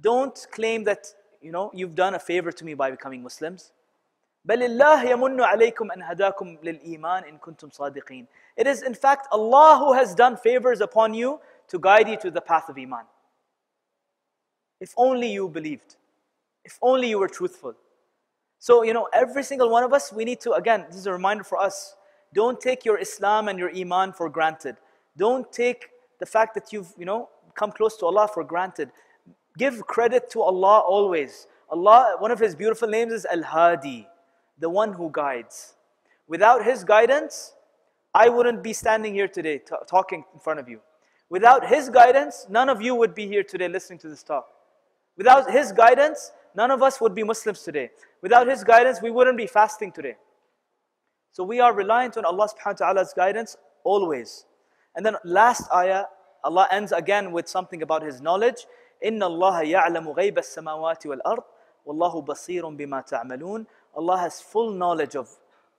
Don't 0.00 0.46
claim 0.50 0.84
that, 0.84 1.06
you 1.40 1.52
know, 1.52 1.70
you've 1.74 1.94
done 1.94 2.14
a 2.14 2.18
favor 2.18 2.52
to 2.52 2.64
me 2.64 2.74
by 2.74 2.90
becoming 2.90 3.22
Muslims. 3.22 3.72
بل 4.46 4.62
الله 4.62 5.04
يمن 5.04 5.40
عليكم 5.40 5.92
أن 5.92 6.02
هداكم 6.02 6.58
للإيمان 6.62 7.24
إن 7.24 7.38
كنتم 7.38 7.70
صادقين. 7.70 8.26
It 8.56 8.66
is 8.66 8.82
in 8.82 8.94
fact 8.94 9.26
Allah 9.32 9.78
who 9.78 9.94
has 9.94 10.14
done 10.14 10.36
favors 10.36 10.80
upon 10.82 11.14
you 11.14 11.40
to 11.68 11.78
guide 11.78 12.08
you 12.08 12.16
to 12.18 12.30
the 12.30 12.42
path 12.42 12.68
of 12.68 12.76
Iman. 12.76 13.06
If 14.80 14.92
only 14.98 15.32
you 15.32 15.48
believed. 15.48 15.96
If 16.62 16.78
only 16.82 17.08
you 17.08 17.18
were 17.18 17.28
truthful. 17.28 17.74
So, 18.58 18.82
you 18.82 18.92
know, 18.92 19.08
every 19.12 19.42
single 19.42 19.70
one 19.70 19.82
of 19.82 19.92
us, 19.92 20.12
we 20.12 20.24
need 20.24 20.40
to, 20.40 20.52
again, 20.52 20.86
this 20.88 20.96
is 20.96 21.06
a 21.06 21.12
reminder 21.12 21.44
for 21.44 21.58
us. 21.58 21.96
don't 22.33 22.59
take 22.59 22.85
your 22.85 22.99
Islam 22.99 23.47
and 23.47 23.57
your 23.57 23.75
Iman 23.75 24.13
for 24.13 24.29
granted. 24.29 24.75
Don't 25.17 25.51
take 25.51 25.87
the 26.19 26.25
fact 26.25 26.53
that 26.55 26.71
you've, 26.71 26.93
you 26.97 27.05
know, 27.05 27.29
come 27.55 27.71
close 27.71 27.97
to 27.97 28.05
Allah 28.05 28.29
for 28.31 28.43
granted. 28.43 28.91
Give 29.57 29.85
credit 29.87 30.29
to 30.31 30.41
Allah 30.41 30.79
always. 30.79 31.47
Allah, 31.69 32.15
one 32.19 32.31
of 32.31 32.39
His 32.39 32.55
beautiful 32.55 32.87
names 32.87 33.13
is 33.13 33.25
Al 33.25 33.43
Hadi 33.43 34.07
the 34.59 34.69
one 34.69 34.93
who 34.93 35.09
guides. 35.11 35.75
Without 36.27 36.63
His 36.63 36.83
guidance, 36.83 37.53
I 38.13 38.29
wouldn't 38.29 38.61
be 38.61 38.73
standing 38.73 39.13
here 39.13 39.27
today 39.27 39.61
talking 39.87 40.23
in 40.33 40.39
front 40.39 40.59
of 40.59 40.69
you. 40.69 40.81
Without 41.29 41.67
His 41.67 41.89
guidance, 41.89 42.45
none 42.49 42.69
of 42.69 42.81
you 42.81 42.95
would 42.95 43.15
be 43.15 43.27
here 43.27 43.43
today 43.43 43.67
listening 43.67 43.99
to 43.99 44.09
this 44.09 44.23
talk. 44.23 44.47
Without 45.17 45.49
His 45.49 45.71
guidance, 45.71 46.31
none 46.55 46.71
of 46.71 46.83
us 46.83 46.99
would 47.01 47.15
be 47.15 47.23
Muslims 47.23 47.61
today. 47.63 47.89
Without 48.21 48.47
His 48.47 48.63
guidance, 48.63 49.01
we 49.01 49.11
wouldn't 49.11 49.37
be 49.37 49.47
fasting 49.47 49.91
today. 49.91 50.15
So 51.32 51.44
we 51.44 51.60
are 51.60 51.72
reliant 51.74 52.16
on 52.16 52.24
Allah 52.24 52.48
subhanahu 52.48 52.80
wa 52.80 52.86
ta'ala's 52.86 53.12
guidance 53.14 53.56
always. 53.82 54.46
And 54.94 55.04
then 55.04 55.16
last 55.24 55.68
ayah, 55.74 56.04
Allah 56.44 56.68
ends 56.70 56.92
again 56.92 57.32
with 57.32 57.48
something 57.48 57.82
about 57.82 58.02
His 58.02 58.20
knowledge. 58.20 58.66
إِنَّ 59.04 59.18
اللَّهَ 59.18 59.72
يَعْلَمُ 59.72 60.16
غَيْبَ 60.16 60.38
السَّمَاوَاتِ 60.38 61.06
وَالْأَرْضِ 61.06 61.44
وَاللَّهُ 61.86 62.26
بَصِيرٌ 62.26 62.62
بِمَا 62.78 63.08
تَعْمَلُونَ 63.08 63.66
Allah 63.96 64.18
has 64.18 64.40
full 64.40 64.72
knowledge 64.72 65.14
of 65.16 65.28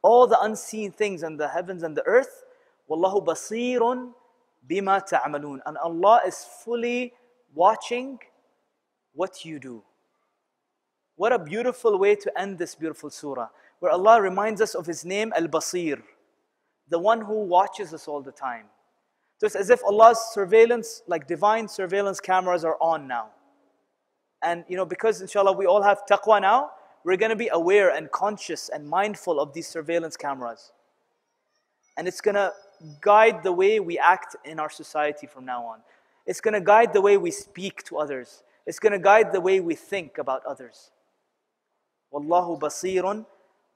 all 0.01 0.27
the 0.27 0.39
unseen 0.41 0.91
things 0.91 1.23
in 1.23 1.37
the 1.37 1.47
heavens 1.47 1.83
and 1.83 1.97
the 1.97 2.05
earth. 2.05 2.43
Wallahu 2.89 3.25
basirun 3.25 4.13
bima 4.69 5.05
ta'malun. 5.05 5.59
And 5.65 5.77
Allah 5.77 6.21
is 6.25 6.45
fully 6.63 7.13
watching 7.53 8.19
what 9.13 9.43
you 9.45 9.59
do. 9.59 9.83
What 11.15 11.33
a 11.33 11.39
beautiful 11.39 11.97
way 11.97 12.15
to 12.15 12.39
end 12.39 12.57
this 12.59 12.75
beautiful 12.75 13.09
surah, 13.09 13.47
where 13.80 13.92
Allah 13.92 14.22
reminds 14.22 14.60
us 14.60 14.74
of 14.74 14.86
His 14.86 15.04
name, 15.04 15.32
Al 15.36 15.48
Basir, 15.48 16.02
the 16.88 16.98
one 16.98 17.20
who 17.20 17.44
watches 17.44 17.92
us 17.92 18.06
all 18.06 18.22
the 18.22 18.32
time. 18.32 18.66
So 19.38 19.46
it's 19.46 19.56
as 19.56 19.70
if 19.70 19.82
Allah's 19.84 20.18
surveillance, 20.32 21.02
like 21.06 21.26
divine 21.26 21.66
surveillance 21.66 22.20
cameras, 22.20 22.64
are 22.64 22.76
on 22.80 23.08
now. 23.08 23.28
And 24.42 24.64
you 24.68 24.76
know, 24.76 24.84
because 24.84 25.20
inshallah 25.20 25.52
we 25.52 25.66
all 25.66 25.82
have 25.82 26.02
taqwa 26.08 26.40
now, 26.40 26.70
we're 27.04 27.16
going 27.16 27.30
to 27.30 27.36
be 27.36 27.48
aware 27.52 27.94
and 27.94 28.10
conscious 28.10 28.68
and 28.68 28.86
mindful 28.88 29.40
of 29.40 29.54
these 29.54 29.66
surveillance 29.66 30.16
cameras. 30.16 30.72
And 31.96 32.06
it's 32.06 32.20
going 32.20 32.34
to 32.34 32.52
guide 33.00 33.42
the 33.42 33.52
way 33.52 33.80
we 33.80 33.98
act 33.98 34.36
in 34.44 34.60
our 34.60 34.70
society 34.70 35.26
from 35.26 35.44
now 35.44 35.64
on. 35.64 35.80
It's 36.26 36.40
going 36.40 36.54
to 36.54 36.60
guide 36.60 36.92
the 36.92 37.00
way 37.00 37.16
we 37.16 37.30
speak 37.30 37.82
to 37.84 37.98
others. 37.98 38.44
It's 38.66 38.78
going 38.78 38.92
to 38.92 38.98
guide 38.98 39.32
the 39.32 39.40
way 39.40 39.60
we 39.60 39.74
think 39.74 40.18
about 40.18 40.44
others. 40.44 40.90
Wallahu 42.12 42.60
basirun 42.60 43.24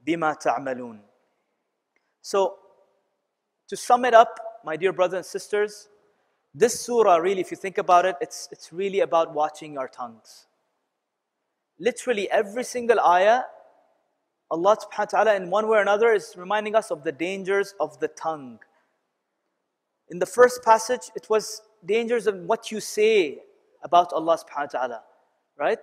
bima 0.06 0.38
ta'malun. 0.38 0.98
So, 2.22 2.56
to 3.68 3.76
sum 3.76 4.04
it 4.04 4.14
up, 4.14 4.38
my 4.64 4.76
dear 4.76 4.92
brothers 4.92 5.16
and 5.16 5.26
sisters, 5.26 5.88
this 6.54 6.78
surah 6.80 7.16
really, 7.16 7.40
if 7.40 7.50
you 7.50 7.56
think 7.56 7.78
about 7.78 8.06
it, 8.06 8.16
it's, 8.20 8.48
it's 8.52 8.72
really 8.72 9.00
about 9.00 9.34
watching 9.34 9.76
our 9.76 9.88
tongues. 9.88 10.46
Literally 11.78 12.30
every 12.30 12.64
single 12.64 13.00
ayah, 13.00 13.42
Allah 14.50 14.76
subhanahu 14.76 14.98
wa 14.98 15.04
ta'ala 15.24 15.34
in 15.34 15.50
one 15.50 15.68
way 15.68 15.78
or 15.78 15.82
another 15.82 16.12
is 16.12 16.34
reminding 16.36 16.76
us 16.76 16.90
of 16.90 17.02
the 17.02 17.10
dangers 17.10 17.74
of 17.80 17.98
the 17.98 18.08
tongue. 18.08 18.60
In 20.10 20.18
the 20.18 20.26
first 20.26 20.62
passage, 20.62 21.10
it 21.16 21.28
was 21.28 21.62
dangers 21.84 22.26
of 22.26 22.36
what 22.36 22.70
you 22.70 22.78
say 22.78 23.40
about 23.82 24.12
Allah 24.12 24.38
subhanahu 24.38 24.74
wa 24.74 24.78
ta'ala. 24.78 25.02
Right? 25.58 25.78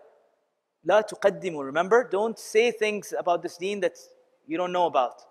La 0.86 1.02
tuqaddimu. 1.02 1.64
Remember? 1.64 2.08
Don't 2.10 2.38
say 2.38 2.72
things 2.72 3.14
about 3.18 3.44
this 3.44 3.58
deen 3.58 3.80
that 3.82 3.98
you 4.48 4.58
don't 4.58 4.72
know 4.72 4.86
about. 4.86 5.22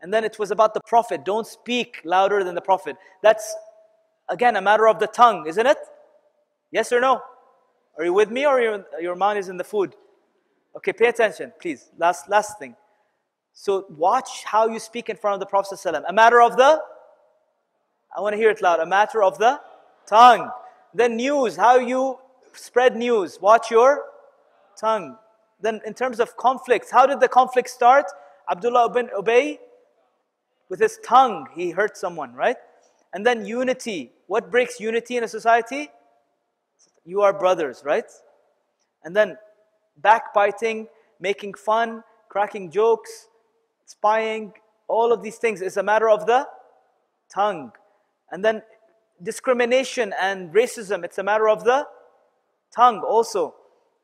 And 0.00 0.12
then 0.12 0.24
it 0.24 0.38
was 0.38 0.50
about 0.50 0.74
the 0.74 0.80
Prophet. 0.86 1.24
Don't 1.24 1.46
speak 1.46 2.00
louder 2.04 2.44
than 2.44 2.54
the 2.54 2.60
Prophet. 2.60 2.96
That's, 3.22 3.54
again, 4.28 4.56
a 4.56 4.60
matter 4.60 4.88
of 4.88 4.98
the 4.98 5.06
tongue, 5.06 5.46
isn't 5.46 5.66
it? 5.66 5.78
Yes 6.70 6.92
or 6.92 7.00
no? 7.00 7.22
Are 7.96 8.04
you 8.04 8.12
with 8.12 8.30
me 8.30 8.46
or 8.46 8.60
your, 8.60 8.84
your 9.00 9.14
mind 9.14 9.38
is 9.38 9.48
in 9.48 9.56
the 9.56 9.64
food? 9.64 9.94
Okay, 10.76 10.92
pay 10.92 11.06
attention, 11.06 11.52
please. 11.60 11.90
Last, 11.96 12.28
last 12.28 12.58
thing. 12.58 12.74
So 13.52 13.86
watch 13.88 14.44
how 14.44 14.66
you 14.66 14.80
speak 14.80 15.08
in 15.08 15.16
front 15.16 15.34
of 15.34 15.40
the 15.40 15.46
Prophet 15.46 15.78
ﷺ. 15.78 16.02
A 16.08 16.12
matter 16.12 16.42
of 16.42 16.56
the, 16.56 16.82
I 18.16 18.20
want 18.20 18.32
to 18.32 18.36
hear 18.36 18.50
it 18.50 18.60
loud, 18.60 18.80
a 18.80 18.86
matter 18.86 19.22
of 19.22 19.38
the 19.38 19.60
tongue. 20.06 20.50
Then 20.92 21.16
news, 21.16 21.56
how 21.56 21.76
you 21.76 22.18
spread 22.52 22.96
news. 22.96 23.38
Watch 23.40 23.70
your 23.70 24.02
tongue. 24.76 25.16
Then 25.60 25.80
in 25.86 25.94
terms 25.94 26.20
of 26.20 26.36
conflicts, 26.36 26.90
how 26.90 27.06
did 27.06 27.20
the 27.20 27.28
conflict 27.28 27.70
start? 27.70 28.06
Abdullah 28.50 28.90
ibn 28.90 29.08
Ubay, 29.16 29.58
with 30.68 30.80
his 30.80 30.98
tongue, 31.04 31.46
he 31.54 31.70
hurt 31.70 31.96
someone, 31.96 32.34
right? 32.34 32.56
And 33.12 33.24
then 33.24 33.44
unity. 33.44 34.12
What 34.26 34.50
breaks 34.50 34.80
unity 34.80 35.16
in 35.16 35.24
a 35.24 35.28
society? 35.28 35.90
you 37.04 37.22
are 37.22 37.32
brothers, 37.32 37.82
right? 37.84 38.10
And 39.04 39.14
then 39.14 39.36
backbiting, 39.98 40.88
making 41.20 41.54
fun, 41.54 42.02
cracking 42.28 42.70
jokes, 42.70 43.28
spying, 43.86 44.52
all 44.88 45.12
of 45.12 45.22
these 45.22 45.36
things 45.36 45.62
is 45.62 45.76
a 45.76 45.82
matter 45.82 46.08
of 46.08 46.26
the 46.26 46.46
tongue. 47.32 47.72
And 48.30 48.44
then 48.44 48.62
discrimination 49.22 50.14
and 50.20 50.52
racism, 50.52 51.04
it's 51.04 51.18
a 51.18 51.22
matter 51.22 51.48
of 51.48 51.64
the 51.64 51.86
tongue 52.74 53.00
also. 53.00 53.54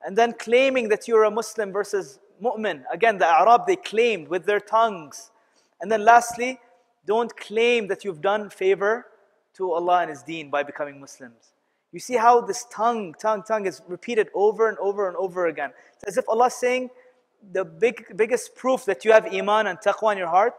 And 0.05 0.17
then 0.17 0.33
claiming 0.33 0.89
that 0.89 1.07
you're 1.07 1.25
a 1.25 1.31
Muslim 1.31 1.73
versus 1.73 2.19
mu'min. 2.43 2.85
Again, 2.93 3.19
the 3.19 3.27
Arab, 3.27 3.67
they 3.67 3.77
claimed 3.77 4.29
with 4.29 4.47
their 4.47 4.61
tongues. 4.61 5.31
And 5.81 5.91
then 5.91 6.05
lastly, 6.05 6.59
don't 7.07 7.35
claim 7.37 7.87
that 7.89 8.05
you've 8.05 8.21
done 8.21 8.51
favor 8.51 9.07
to 9.55 9.73
Allah 9.73 10.03
and 10.03 10.11
His 10.11 10.23
deen 10.23 10.51
by 10.51 10.63
becoming 10.63 11.01
Muslims. 11.01 11.53
You 11.93 11.99
see 11.99 12.17
how 12.17 12.41
this 12.41 12.67
tongue, 12.73 13.15
tongue, 13.15 13.43
tongue 13.43 13.67
is 13.67 13.83
repeated 13.89 14.29
over 14.35 14.69
and 14.69 14.79
over 14.79 15.09
and 15.09 15.17
over 15.17 15.47
again. 15.49 15.73
It's 15.95 16.05
as 16.05 16.17
if 16.19 16.29
Allah 16.29 16.47
is 16.47 16.55
saying, 16.55 16.91
the 17.53 17.65
big, 17.65 18.17
biggest 18.17 18.55
proof 18.55 18.85
that 18.85 19.05
you 19.05 19.13
have 19.13 19.33
iman 19.35 19.67
and 19.67 19.79
taqwa 19.79 20.13
in 20.13 20.19
your 20.19 20.29
heart 20.29 20.55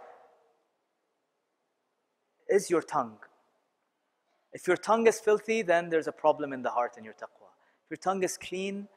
is 2.50 2.70
your 2.70 2.82
tongue. 2.82 3.18
If 4.52 4.68
your 4.68 4.78
tongue 4.78 5.08
is 5.08 5.20
filthy, 5.20 5.62
then 5.62 5.89
there's 5.89 6.08
a 6.08 6.12
problem 6.12 6.52
in 6.52 6.62
the 6.62 6.70
heart 6.70 6.94
and 6.98 7.06
your 7.06 7.14
taqwa. 7.14 7.48
If 7.86 7.92
your 7.92 7.98
tongue 7.98 8.24
is 8.24 8.38
clean, 8.38 8.88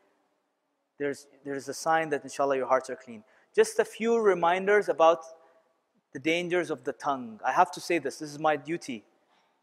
there's, 0.99 1.27
there's 1.45 1.69
a 1.69 1.75
sign 1.75 2.09
that 2.11 2.23
inshallah 2.23 2.57
your 2.57 2.67
hearts 2.67 2.91
are 2.91 2.97
clean. 2.97 3.25
Just 3.55 3.79
a 3.79 3.85
few 3.85 4.19
reminders 4.19 4.89
about 4.89 5.21
the 6.13 6.21
dangers 6.21 6.71
of 6.71 6.85
the 6.85 6.93
tongue. 6.93 7.41
I 7.45 7.53
have 7.53 7.71
to 7.73 7.81
say 7.81 7.99
this, 7.99 8.19
this 8.19 8.31
is 8.31 8.39
my 8.39 8.57
duty. 8.57 9.05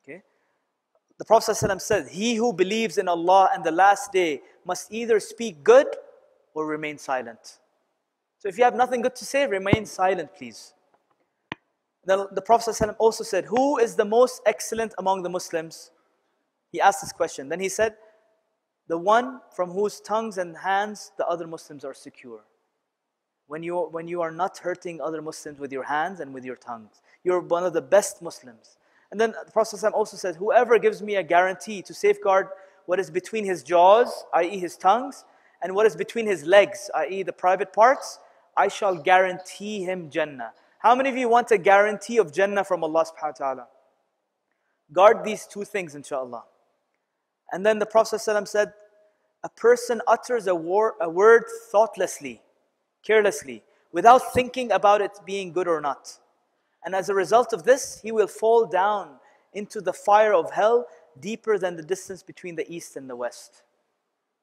Okay? 0.03 0.21
The 1.17 1.25
Prophet 1.25 1.51
ﷺ 1.51 1.81
said, 1.81 2.07
He 2.09 2.35
who 2.35 2.53
believes 2.53 2.97
in 2.97 3.07
Allah 3.07 3.49
and 3.53 3.63
the 3.63 3.71
last 3.71 4.11
day 4.11 4.41
must 4.65 4.91
either 4.91 5.19
speak 5.19 5.63
good 5.63 5.87
or 6.53 6.65
remain 6.65 6.97
silent. 6.97 7.59
So 8.39 8.49
if 8.49 8.57
you 8.57 8.63
have 8.63 8.75
nothing 8.75 9.01
good 9.01 9.15
to 9.15 9.25
say, 9.25 9.47
remain 9.47 9.85
silent, 9.85 10.35
please. 10.35 10.73
The, 12.05 12.27
the 12.31 12.41
Prophet 12.41 12.71
ﷺ 12.71 12.95
also 12.97 13.23
said, 13.23 13.45
Who 13.45 13.77
is 13.77 13.95
the 13.95 14.05
most 14.05 14.41
excellent 14.45 14.93
among 14.97 15.23
the 15.23 15.29
Muslims? 15.29 15.91
He 16.71 16.81
asked 16.81 17.01
this 17.01 17.11
question. 17.11 17.49
Then 17.49 17.59
he 17.59 17.69
said, 17.69 17.95
The 18.91 18.97
one 18.97 19.39
from 19.55 19.71
whose 19.71 20.01
tongues 20.01 20.37
and 20.37 20.57
hands 20.57 21.13
the 21.17 21.25
other 21.25 21.47
Muslims 21.47 21.85
are 21.85 21.93
secure. 21.93 22.41
When 23.47 23.63
you, 23.63 23.87
when 23.89 24.09
you 24.09 24.21
are 24.21 24.31
not 24.31 24.57
hurting 24.57 24.99
other 24.99 25.21
Muslims 25.21 25.59
with 25.59 25.71
your 25.71 25.83
hands 25.83 26.19
and 26.19 26.33
with 26.33 26.43
your 26.43 26.57
tongues, 26.57 27.01
you're 27.23 27.39
one 27.39 27.63
of 27.63 27.71
the 27.71 27.81
best 27.81 28.21
Muslims. 28.21 28.77
And 29.09 29.17
then 29.17 29.33
the 29.45 29.51
Prophet 29.53 29.81
also 29.93 30.17
said, 30.17 30.35
Whoever 30.35 30.77
gives 30.77 31.01
me 31.01 31.15
a 31.15 31.23
guarantee 31.23 31.81
to 31.83 31.93
safeguard 31.93 32.49
what 32.85 32.99
is 32.99 33.09
between 33.09 33.45
his 33.45 33.63
jaws, 33.63 34.25
i.e., 34.33 34.59
his 34.59 34.75
tongues, 34.75 35.23
and 35.61 35.73
what 35.73 35.85
is 35.85 35.95
between 35.95 36.27
his 36.27 36.43
legs, 36.43 36.91
i.e., 36.95 37.23
the 37.23 37.31
private 37.31 37.71
parts, 37.71 38.19
I 38.57 38.67
shall 38.67 38.97
guarantee 38.97 39.85
him 39.85 40.09
Jannah. 40.09 40.51
How 40.79 40.95
many 40.95 41.07
of 41.07 41.15
you 41.15 41.29
want 41.29 41.49
a 41.51 41.57
guarantee 41.57 42.17
of 42.17 42.33
Jannah 42.33 42.65
from 42.65 42.83
Allah 42.83 43.05
subhanahu 43.05 43.39
wa 43.39 43.45
ta'ala? 43.53 43.67
Guard 44.91 45.23
these 45.23 45.47
two 45.47 45.63
things, 45.63 45.95
inshallah. 45.95 46.43
And 47.51 47.65
then 47.65 47.79
the 47.79 47.85
Prophet 47.85 48.17
ﷺ 48.17 48.47
said, 48.47 48.73
A 49.43 49.49
person 49.49 50.01
utters 50.07 50.47
a, 50.47 50.55
war, 50.55 50.95
a 51.01 51.09
word 51.09 51.43
thoughtlessly, 51.71 52.41
carelessly, 53.03 53.63
without 53.91 54.33
thinking 54.33 54.71
about 54.71 55.01
it 55.01 55.11
being 55.25 55.51
good 55.51 55.67
or 55.67 55.81
not. 55.81 56.17
And 56.85 56.95
as 56.95 57.09
a 57.09 57.15
result 57.15 57.53
of 57.53 57.63
this, 57.63 57.99
he 58.01 58.11
will 58.11 58.27
fall 58.27 58.65
down 58.65 59.17
into 59.53 59.81
the 59.81 59.93
fire 59.93 60.33
of 60.33 60.51
hell 60.51 60.87
deeper 61.19 61.57
than 61.57 61.75
the 61.75 61.83
distance 61.83 62.23
between 62.23 62.55
the 62.55 62.71
east 62.73 62.95
and 62.95 63.09
the 63.09 63.15
west. 63.15 63.63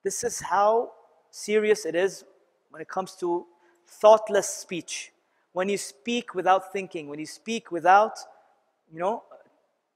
This 0.04 0.22
is 0.22 0.40
how 0.40 0.92
serious 1.30 1.86
it 1.86 1.94
is 1.94 2.24
when 2.70 2.82
it 2.82 2.88
comes 2.88 3.14
to 3.16 3.46
thoughtless 3.86 4.48
speech. 4.48 5.12
When 5.52 5.68
you 5.68 5.78
speak 5.78 6.34
without 6.34 6.72
thinking, 6.72 7.08
when 7.08 7.18
you 7.18 7.26
speak 7.26 7.72
without, 7.72 8.18
you 8.92 8.98
know, 8.98 9.22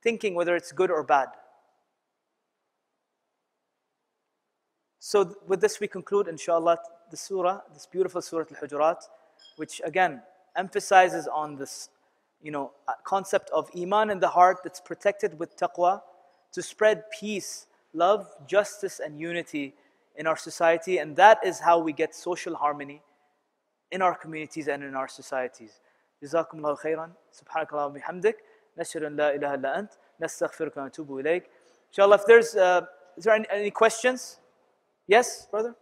thinking 0.03 0.35
whether 0.35 0.57
it's 0.57 0.73
good 0.73 0.91
or 0.91 1.03
bad. 1.03 1.29
So, 5.02 5.36
with 5.48 5.62
this, 5.62 5.80
we 5.80 5.88
conclude, 5.88 6.28
inshallah, 6.28 6.78
the 7.12 7.18
surah, 7.18 7.62
this 7.74 7.86
beautiful 7.86 8.22
surah 8.22 8.46
Al 8.52 8.68
Hujurat, 8.68 9.02
which 9.58 9.82
again 9.84 10.22
emphasizes 10.56 11.28
on 11.28 11.56
this 11.56 11.90
you 12.42 12.52
know, 12.52 12.72
concept 13.04 13.50
of 13.52 13.70
iman 13.78 14.10
in 14.10 14.20
the 14.20 14.28
heart 14.28 14.58
that's 14.64 14.80
protected 14.80 15.40
with 15.40 15.58
taqwa 15.58 16.02
to 16.52 16.62
spread 16.62 17.04
peace, 17.20 17.68
love, 17.94 18.28
justice, 18.48 19.00
and 19.04 19.20
unity 19.20 19.74
in 20.16 20.28
our 20.28 20.38
society. 20.38 20.98
And 20.98 21.16
that 21.16 21.40
is 21.46 21.60
how 21.60 21.80
we 21.80 21.94
get 21.94 22.16
social 22.16 22.56
harmony 22.56 23.02
in 23.92 24.02
our 24.02 24.16
communities 24.16 24.68
and 24.68 24.84
in 24.84 24.96
our 24.96 25.08
societies. 25.08 25.80
جزاكم 26.24 26.58
الله 26.58 26.76
خيرا 26.76 27.12
سبحانك 27.32 27.74
اللهم 27.74 27.92
وبحمدك 27.92 28.44
نشهد 28.78 29.04
ان 29.04 29.16
لا 29.16 29.36
اله 29.36 29.54
الا 29.54 29.80
انت 29.80 29.94
نستغفرك 30.20 30.78
ونتوب 30.78 31.20
اليك 31.20 31.50
inshallah 31.92 32.18
if 32.18 32.26
there's 32.26 32.56
uh, 32.56 32.82
is 33.18 33.24
there 33.24 33.36
any, 33.36 33.46
any 33.52 33.72
questions 33.72 34.40
Yes 35.13 35.47
brother 35.51 35.75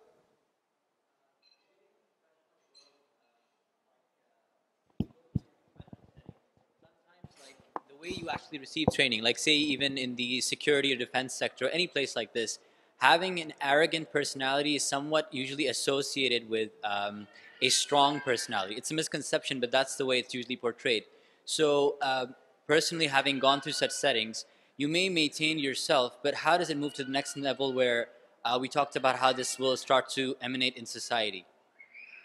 The 7.89 7.97
way 8.01 8.09
you 8.17 8.29
actually 8.31 8.59
receive 8.59 8.87
training, 8.93 9.23
like 9.23 9.39
say 9.39 9.53
even 9.53 9.99
in 9.99 10.17
the 10.17 10.41
security 10.41 10.93
or 10.93 10.97
defense 10.97 11.35
sector, 11.35 11.69
any 11.69 11.87
place 11.87 12.17
like 12.17 12.33
this, 12.33 12.59
having 12.99 13.41
an 13.41 13.53
arrogant 13.61 14.11
personality 14.13 14.77
is 14.77 14.85
somewhat 14.85 15.29
usually 15.33 15.67
associated 15.67 16.49
with 16.49 16.71
um, 16.85 17.27
a 17.61 17.69
strong 17.69 18.21
personality. 18.21 18.75
It's 18.75 18.91
a 18.91 18.95
misconception, 18.95 19.61
but 19.61 19.71
that's 19.71 19.97
the 19.97 20.07
way 20.07 20.19
it's 20.19 20.35
usually 20.35 20.57
portrayed. 20.57 21.05
So, 21.45 21.97
uh, 22.01 22.27
personally, 22.67 23.09
having 23.09 23.39
gone 23.39 23.61
through 23.61 23.73
such 23.73 23.91
settings, 23.91 24.45
you 24.77 24.89
may 24.89 25.09
maintain 25.09 25.59
yourself, 25.59 26.17
but 26.23 26.35
how 26.37 26.57
does 26.57 26.71
it 26.71 26.79
move 26.79 26.95
to 26.95 27.05
the 27.05 27.11
next 27.11 27.37
level 27.37 27.73
where 27.73 28.09
uh, 28.45 28.59
we 28.61 28.69
talked 28.69 28.97
about 28.97 29.17
how 29.17 29.33
this 29.33 29.59
will 29.59 29.77
start 29.77 30.09
to 30.11 30.37
emanate 30.41 30.77
in 30.77 30.87
society? 30.87 31.45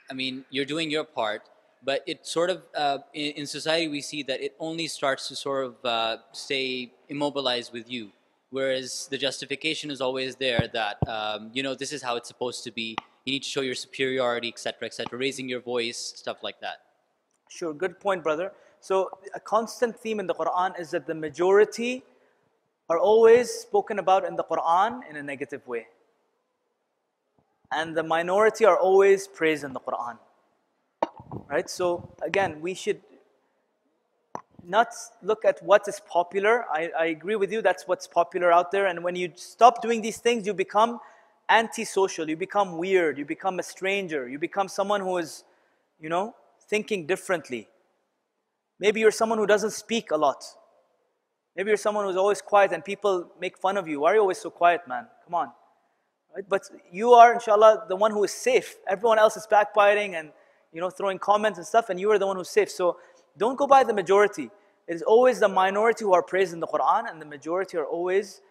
I 0.10 0.14
mean, 0.14 0.46
you're 0.50 0.66
doing 0.66 0.92
your 0.92 1.04
part, 1.04 1.44
but 1.84 2.04
it 2.08 2.26
sort 2.26 2.50
of 2.50 2.64
uh, 2.76 3.00
in, 3.14 3.32
in, 3.34 3.48
society 3.48 3.88
we 3.88 4.02
see 4.02 4.24
that 4.24 4.42
it 4.42 4.56
only 4.60 4.88
starts 4.88 5.28
to 5.30 5.36
sort 5.36 5.66
of 5.66 5.86
uh, 5.86 6.18
stay 6.32 6.92
immobilized 7.10 7.74
with 7.74 7.90
you 7.90 8.12
whereas 8.56 9.08
the 9.12 9.18
justification 9.18 9.92
is 9.92 10.00
always 10.02 10.36
there 10.38 10.70
that 10.74 10.98
um, 11.10 11.50
you 11.54 11.62
know 11.62 11.76
this 11.76 11.92
is 11.92 12.02
how 12.02 12.16
it's 12.16 12.28
supposed 12.28 12.64
to 12.64 12.72
be. 12.72 12.96
You 13.26 13.34
need 13.34 13.44
to 13.44 13.50
show 13.50 13.62
your 13.62 13.76
superiority 13.76 14.50
etc 14.50 14.86
etc 14.86 15.18
raising 15.18 15.50
your 15.50 15.62
voice 15.62 16.14
stuff 16.16 16.44
like 16.44 16.60
that. 16.62 16.78
Sure 17.50 17.74
good 17.74 18.00
point 18.00 18.24
brother. 18.24 18.52
So 18.80 19.10
a 19.34 19.40
constant 19.40 20.00
theme 20.00 20.20
in 20.20 20.28
the 20.28 20.36
quran 20.36 20.80
is 20.80 20.92
that 20.92 21.08
the 21.08 21.16
majority 21.16 22.04
are 22.90 23.00
always 23.00 23.50
spoken 23.52 24.00
about 24.00 24.26
in 24.26 24.36
the 24.36 24.44
quran 24.44 25.02
in 25.10 25.16
a 25.16 25.24
negative 25.24 25.68
way 25.68 25.88
and 27.76 27.96
the 27.96 28.04
minority 28.04 28.66
are 28.66 28.80
always 28.88 29.28
praised 29.28 29.64
in 29.64 29.74
the 29.74 29.84
quran 29.90 30.18
right? 31.50 31.70
So 31.70 32.16
again, 32.22 32.62
we 32.62 32.74
should 32.74 33.02
not 34.64 34.90
look 35.22 35.46
at 35.46 35.62
what 35.64 35.88
is 35.88 36.02
popular. 36.10 36.66
I, 36.72 36.90
I 36.98 37.06
agree 37.08 37.36
with 37.36 37.52
you, 37.52 37.62
that's 37.62 37.88
what's 37.88 38.08
popular 38.08 38.52
out 38.52 38.72
there. 38.72 38.88
And 38.88 39.04
when 39.04 39.16
you 39.16 39.32
stop 39.36 39.82
doing 39.82 40.02
these 40.02 40.18
things, 40.18 40.46
you 40.48 40.54
become 40.54 41.00
antisocial, 41.50 42.28
you 42.28 42.36
become 42.36 42.78
weird, 42.78 43.18
you 43.18 43.26
become 43.26 43.60
a 43.60 43.64
stranger, 43.64 44.28
you 44.28 44.40
become 44.40 44.68
someone 44.68 45.02
who 45.02 45.18
is, 45.18 45.44
you 46.00 46.10
know, 46.10 46.34
thinking 46.68 47.06
differently. 47.06 47.68
Maybe 48.80 49.00
you're 49.00 49.12
someone 49.12 49.38
who 49.38 49.46
doesn't 49.46 49.72
speak 49.72 50.12
a 50.12 50.18
lot. 50.18 50.44
Maybe 51.56 51.70
you're 51.70 51.78
someone 51.78 52.06
who's 52.06 52.18
always 52.18 52.42
quiet 52.42 52.74
and 52.74 52.84
people 52.84 53.30
make 53.40 53.58
fun 53.58 53.78
of 53.78 53.88
you. 53.88 54.02
Why 54.02 54.12
are 54.12 54.16
you 54.16 54.22
always 54.22 54.40
so 54.40 54.50
quiet, 54.50 54.82
man? 54.88 55.08
Come 55.24 55.36
on. 55.36 55.52
Right? 56.36 56.44
But 56.48 56.70
you 56.92 57.14
are, 57.14 57.34
inshallah, 57.34 57.86
the 57.88 57.96
one 57.96 58.12
who 58.12 58.24
is 58.26 58.32
safe. 58.32 58.76
Everyone 58.88 59.18
else 59.18 59.38
is 59.38 59.48
backbiting 59.48 60.16
and 60.16 60.32
you 60.74 60.82
know, 60.82 60.90
throwing 60.90 61.18
comments 61.18 61.58
and 61.58 61.66
stuff, 61.66 61.90
and 61.90 61.98
you 61.98 62.12
are 62.12 62.20
the 62.20 62.28
one 62.28 62.36
who's 62.36 62.50
safe. 62.50 62.70
So 62.70 62.98
don't 63.38 63.58
go 63.58 63.66
by 63.66 63.86
the 63.86 63.94
majority. 63.94 64.50
It 64.88 64.96
is 64.96 65.02
always 65.02 65.40
the 65.40 65.48
minority 65.48 66.04
who 66.04 66.14
are 66.14 66.22
praised 66.22 66.54
in 66.54 66.60
the 66.60 66.68
Quran, 66.68 67.10
and 67.10 67.22
the 67.22 67.26
majority 67.26 67.78
are 67.78 67.86
always, 67.86 68.42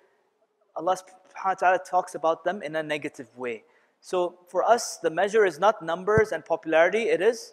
Allah 0.74 0.97
subhanahu 0.97 1.45
wa 1.45 1.55
ta'ala 1.55 1.78
talks 1.78 2.14
about 2.14 2.43
them 2.43 2.62
in 2.62 2.74
a 2.76 2.82
negative 2.82 3.28
way. 3.37 3.62
So 4.01 4.39
for 4.49 4.64
us, 4.64 4.99
the 5.03 5.11
measure 5.11 5.45
is 5.45 5.59
not 5.59 5.82
numbers 5.82 6.32
and 6.32 6.43
popularity, 6.45 7.03
it 7.03 7.20
is, 7.20 7.53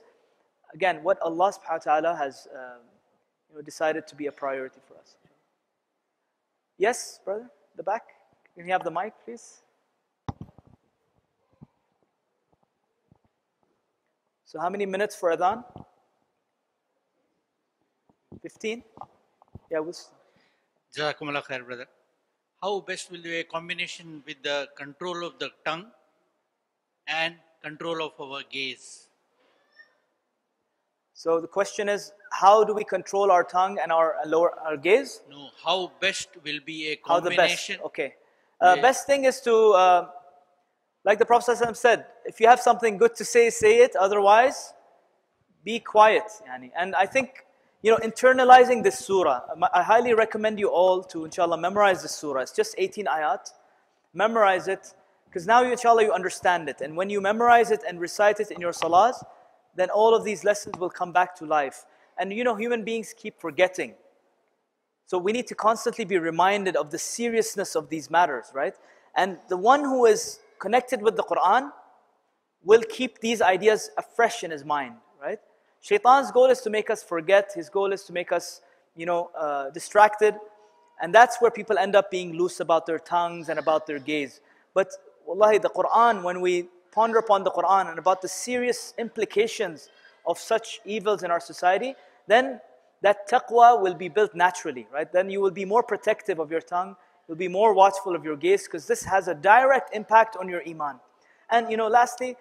again, 0.73 1.03
what 1.03 1.21
Allah 1.21 1.51
subhanahu 1.51 1.85
wa 1.85 1.99
ta'ala 1.99 2.15
has 2.15 2.47
uh, 2.55 2.79
you 3.49 3.55
know, 3.57 3.61
decided 3.61 4.07
to 4.07 4.15
be 4.15 4.27
a 4.27 4.31
priority 4.31 4.79
for 4.87 4.97
us. 4.97 5.17
Yes, 6.77 7.19
brother, 7.25 7.49
the 7.75 7.83
back. 7.83 8.03
Can 8.55 8.65
you 8.65 8.71
have 8.71 8.83
the 8.83 8.91
mic, 8.91 9.13
please? 9.25 9.61
So 14.51 14.59
how 14.59 14.69
many 14.69 14.85
minutes 14.85 15.15
for 15.15 15.33
Adhan? 15.33 15.63
15? 18.41 18.83
Yeah, 19.71 19.79
we'll 19.79 19.95
Jazakumullah 20.93 21.41
khair, 21.45 21.65
brother. 21.65 21.85
How 22.61 22.81
best 22.81 23.09
will 23.09 23.21
be 23.21 23.37
a 23.37 23.45
combination 23.45 24.21
with 24.27 24.43
the 24.43 24.67
control 24.75 25.25
of 25.25 25.39
the 25.39 25.51
tongue 25.63 25.85
and 27.07 27.35
control 27.63 28.03
of 28.03 28.19
our 28.19 28.41
gaze? 28.51 29.07
So 31.13 31.39
the 31.39 31.47
question 31.47 31.87
is, 31.87 32.11
how 32.33 32.65
do 32.65 32.73
we 32.73 32.83
control 32.83 33.31
our 33.31 33.45
tongue 33.45 33.79
and 33.81 33.89
our 33.89 34.17
lower 34.25 34.59
our 34.59 34.75
gaze? 34.75 35.21
No, 35.29 35.47
how 35.63 35.93
best 36.01 36.27
will 36.43 36.59
be 36.65 36.89
a 36.89 36.97
combination? 36.97 37.77
How 37.77 37.83
the 37.83 37.83
best? 37.85 37.85
Okay. 37.85 38.15
Uh, 38.59 38.73
Yeah. 38.75 38.81
Best 38.81 39.07
thing 39.07 39.23
is 39.23 39.39
to, 39.41 39.55
uh, 39.83 40.09
like 41.03 41.19
the 41.19 41.25
Prophet 41.25 41.57
ﷺ 41.57 41.75
said, 41.75 42.05
if 42.25 42.39
you 42.39 42.47
have 42.47 42.59
something 42.59 42.97
good 42.97 43.15
to 43.15 43.25
say, 43.25 43.49
say 43.49 43.79
it. 43.79 43.95
Otherwise, 43.95 44.73
be 45.63 45.79
quiet. 45.79 46.23
And 46.77 46.95
I 46.95 47.05
think, 47.05 47.45
you 47.81 47.91
know, 47.91 47.97
internalizing 47.97 48.83
this 48.83 48.99
surah, 48.99 49.41
um, 49.51 49.65
I 49.73 49.81
highly 49.81 50.13
recommend 50.13 50.59
you 50.59 50.69
all 50.69 51.03
to, 51.05 51.25
inshallah, 51.25 51.57
memorize 51.57 52.03
this 52.03 52.11
surah. 52.11 52.41
It's 52.41 52.51
just 52.51 52.75
18 52.77 53.05
ayat. 53.05 53.51
Memorize 54.13 54.67
it. 54.67 54.93
Because 55.25 55.47
now, 55.47 55.63
inshallah, 55.63 56.03
you 56.03 56.11
understand 56.11 56.69
it. 56.69 56.81
And 56.81 56.95
when 56.95 57.09
you 57.09 57.19
memorize 57.19 57.71
it 57.71 57.81
and 57.87 57.99
recite 57.99 58.39
it 58.39 58.51
in 58.51 58.61
your 58.61 58.73
salahs, 58.73 59.23
then 59.75 59.89
all 59.89 60.13
of 60.13 60.23
these 60.23 60.43
lessons 60.43 60.77
will 60.77 60.89
come 60.89 61.11
back 61.11 61.35
to 61.37 61.45
life. 61.45 61.85
And 62.19 62.31
you 62.31 62.43
know, 62.43 62.55
human 62.55 62.83
beings 62.83 63.15
keep 63.17 63.39
forgetting. 63.39 63.93
So 65.07 65.17
we 65.17 65.31
need 65.31 65.47
to 65.47 65.55
constantly 65.55 66.05
be 66.05 66.19
reminded 66.19 66.75
of 66.75 66.91
the 66.91 66.99
seriousness 66.99 67.75
of 67.75 67.89
these 67.89 68.11
matters, 68.11 68.51
right? 68.53 68.75
And 69.15 69.39
the 69.49 69.57
one 69.57 69.81
who 69.83 70.05
is 70.05 70.39
connected 70.61 71.01
with 71.01 71.15
the 71.17 71.23
Quran 71.23 71.71
will 72.63 72.83
keep 72.97 73.19
these 73.19 73.41
ideas 73.41 73.89
afresh 73.97 74.43
in 74.43 74.51
his 74.51 74.63
mind, 74.63 74.95
right? 75.21 75.39
Shaitan's 75.81 76.31
goal 76.31 76.49
is 76.55 76.61
to 76.61 76.69
make 76.69 76.89
us 76.89 77.01
forget. 77.03 77.51
His 77.55 77.67
goal 77.69 77.91
is 77.91 78.03
to 78.03 78.13
make 78.13 78.31
us, 78.31 78.61
you 78.95 79.07
know, 79.07 79.31
uh, 79.37 79.71
distracted. 79.71 80.35
And 81.01 81.13
that's 81.13 81.41
where 81.41 81.49
people 81.49 81.79
end 81.79 81.95
up 81.95 82.11
being 82.11 82.37
loose 82.37 82.59
about 82.59 82.85
their 82.85 82.99
tongues 82.99 83.49
and 83.49 83.57
about 83.57 83.87
their 83.87 83.97
gaze. 83.97 84.41
But 84.75 84.89
wallahi, 85.25 85.57
the 85.57 85.71
Quran, 85.71 86.21
when 86.21 86.39
we 86.39 86.67
ponder 86.91 87.17
upon 87.17 87.43
the 87.43 87.51
Quran 87.51 87.89
and 87.89 87.97
about 87.97 88.21
the 88.21 88.27
serious 88.27 88.93
implications 88.99 89.89
of 90.27 90.37
such 90.37 90.79
evils 90.85 91.23
in 91.23 91.31
our 91.31 91.39
society, 91.39 91.95
then 92.27 92.61
that 93.01 93.27
taqwa 93.27 93.81
will 93.81 93.95
be 93.95 94.09
built 94.09 94.35
naturally, 94.35 94.87
right? 94.93 95.11
Then 95.11 95.31
you 95.31 95.41
will 95.41 95.55
be 95.63 95.65
more 95.65 95.81
protective 95.81 96.37
of 96.37 96.51
your 96.51 96.61
tongue, 96.61 96.95
you'll 97.31 97.37
be 97.37 97.47
more 97.47 97.73
watchful 97.73 98.13
of 98.13 98.25
your 98.25 98.35
gaze, 98.35 98.65
because 98.65 98.85
this 98.87 99.05
has 99.05 99.29
a 99.29 99.33
direct 99.33 99.95
impact 99.95 100.35
on 100.37 100.49
your 100.49 100.61
iman. 100.67 100.99
And 101.49 101.71
you 101.71 101.77
know, 101.77 101.87
lastly, 101.87 102.35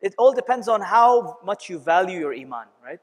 it 0.00 0.14
all 0.16 0.32
depends 0.32 0.66
on 0.66 0.80
how 0.80 1.36
much 1.44 1.68
you 1.68 1.78
value 1.78 2.18
your 2.18 2.32
iman, 2.32 2.64
right? 2.82 3.00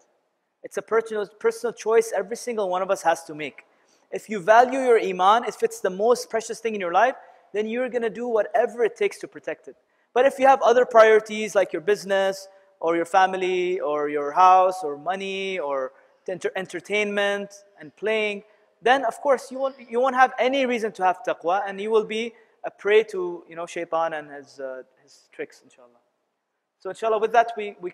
It's 0.64 0.78
a 0.78 0.82
personal, 0.82 1.28
personal 1.28 1.74
choice 1.74 2.12
every 2.12 2.38
single 2.38 2.72
one 2.72 2.82
of 2.82 2.90
us 2.90 3.04
has 3.04 3.24
to 3.26 3.36
make. 3.36 3.66
If 4.12 4.30
you 4.32 4.40
value 4.40 4.80
your 4.80 5.00
iman, 5.00 5.44
if 5.44 5.62
it's 5.62 5.80
the 5.80 5.92
most 5.92 6.28
precious 6.28 6.60
thing 6.60 6.74
in 6.74 6.82
your 6.82 6.92
life, 6.92 7.14
then 7.54 7.68
you're 7.68 7.88
gonna 7.88 8.10
do 8.10 8.28
whatever 8.28 8.84
it 8.84 8.96
takes 8.96 9.20
to 9.20 9.28
protect 9.28 9.68
it. 9.68 9.76
But 10.16 10.26
if 10.26 10.40
you 10.40 10.48
have 10.48 10.60
other 10.64 10.88
priorities 10.88 11.54
like 11.54 11.72
your 11.72 11.84
business 11.84 12.48
or 12.80 12.96
your 12.96 13.06
family 13.06 13.80
or 13.80 14.10
your 14.10 14.32
house 14.32 14.84
or 14.84 14.98
money 14.98 15.60
or 15.60 15.92
enter- 16.28 16.52
entertainment 16.56 17.64
and 17.80 17.96
playing, 17.96 18.42
then 18.82 19.06
of 19.06 19.20
course 19.22 19.52
you 19.52 19.60
won't, 19.60 19.76
you 19.90 20.00
won't 20.00 20.16
have 20.16 20.34
any 20.40 20.66
reason 20.66 20.92
to 20.94 21.04
have 21.04 21.20
taqwa 21.24 21.62
and 21.68 21.80
you 21.80 21.92
will 21.92 22.06
be 22.06 22.34
a 22.66 22.72
prey 22.72 23.04
to 23.04 23.44
you 23.48 23.56
know 23.56 23.66
shaitan 23.66 24.14
and 24.14 24.30
his, 24.32 24.60
uh, 24.60 24.84
his 25.04 25.30
tricks 25.32 25.62
inshallah. 25.64 26.02
So 26.80 26.90
inshallah 26.90 27.20
with 27.20 27.32
that 27.32 27.52
we, 27.58 27.76
we. 27.82 27.92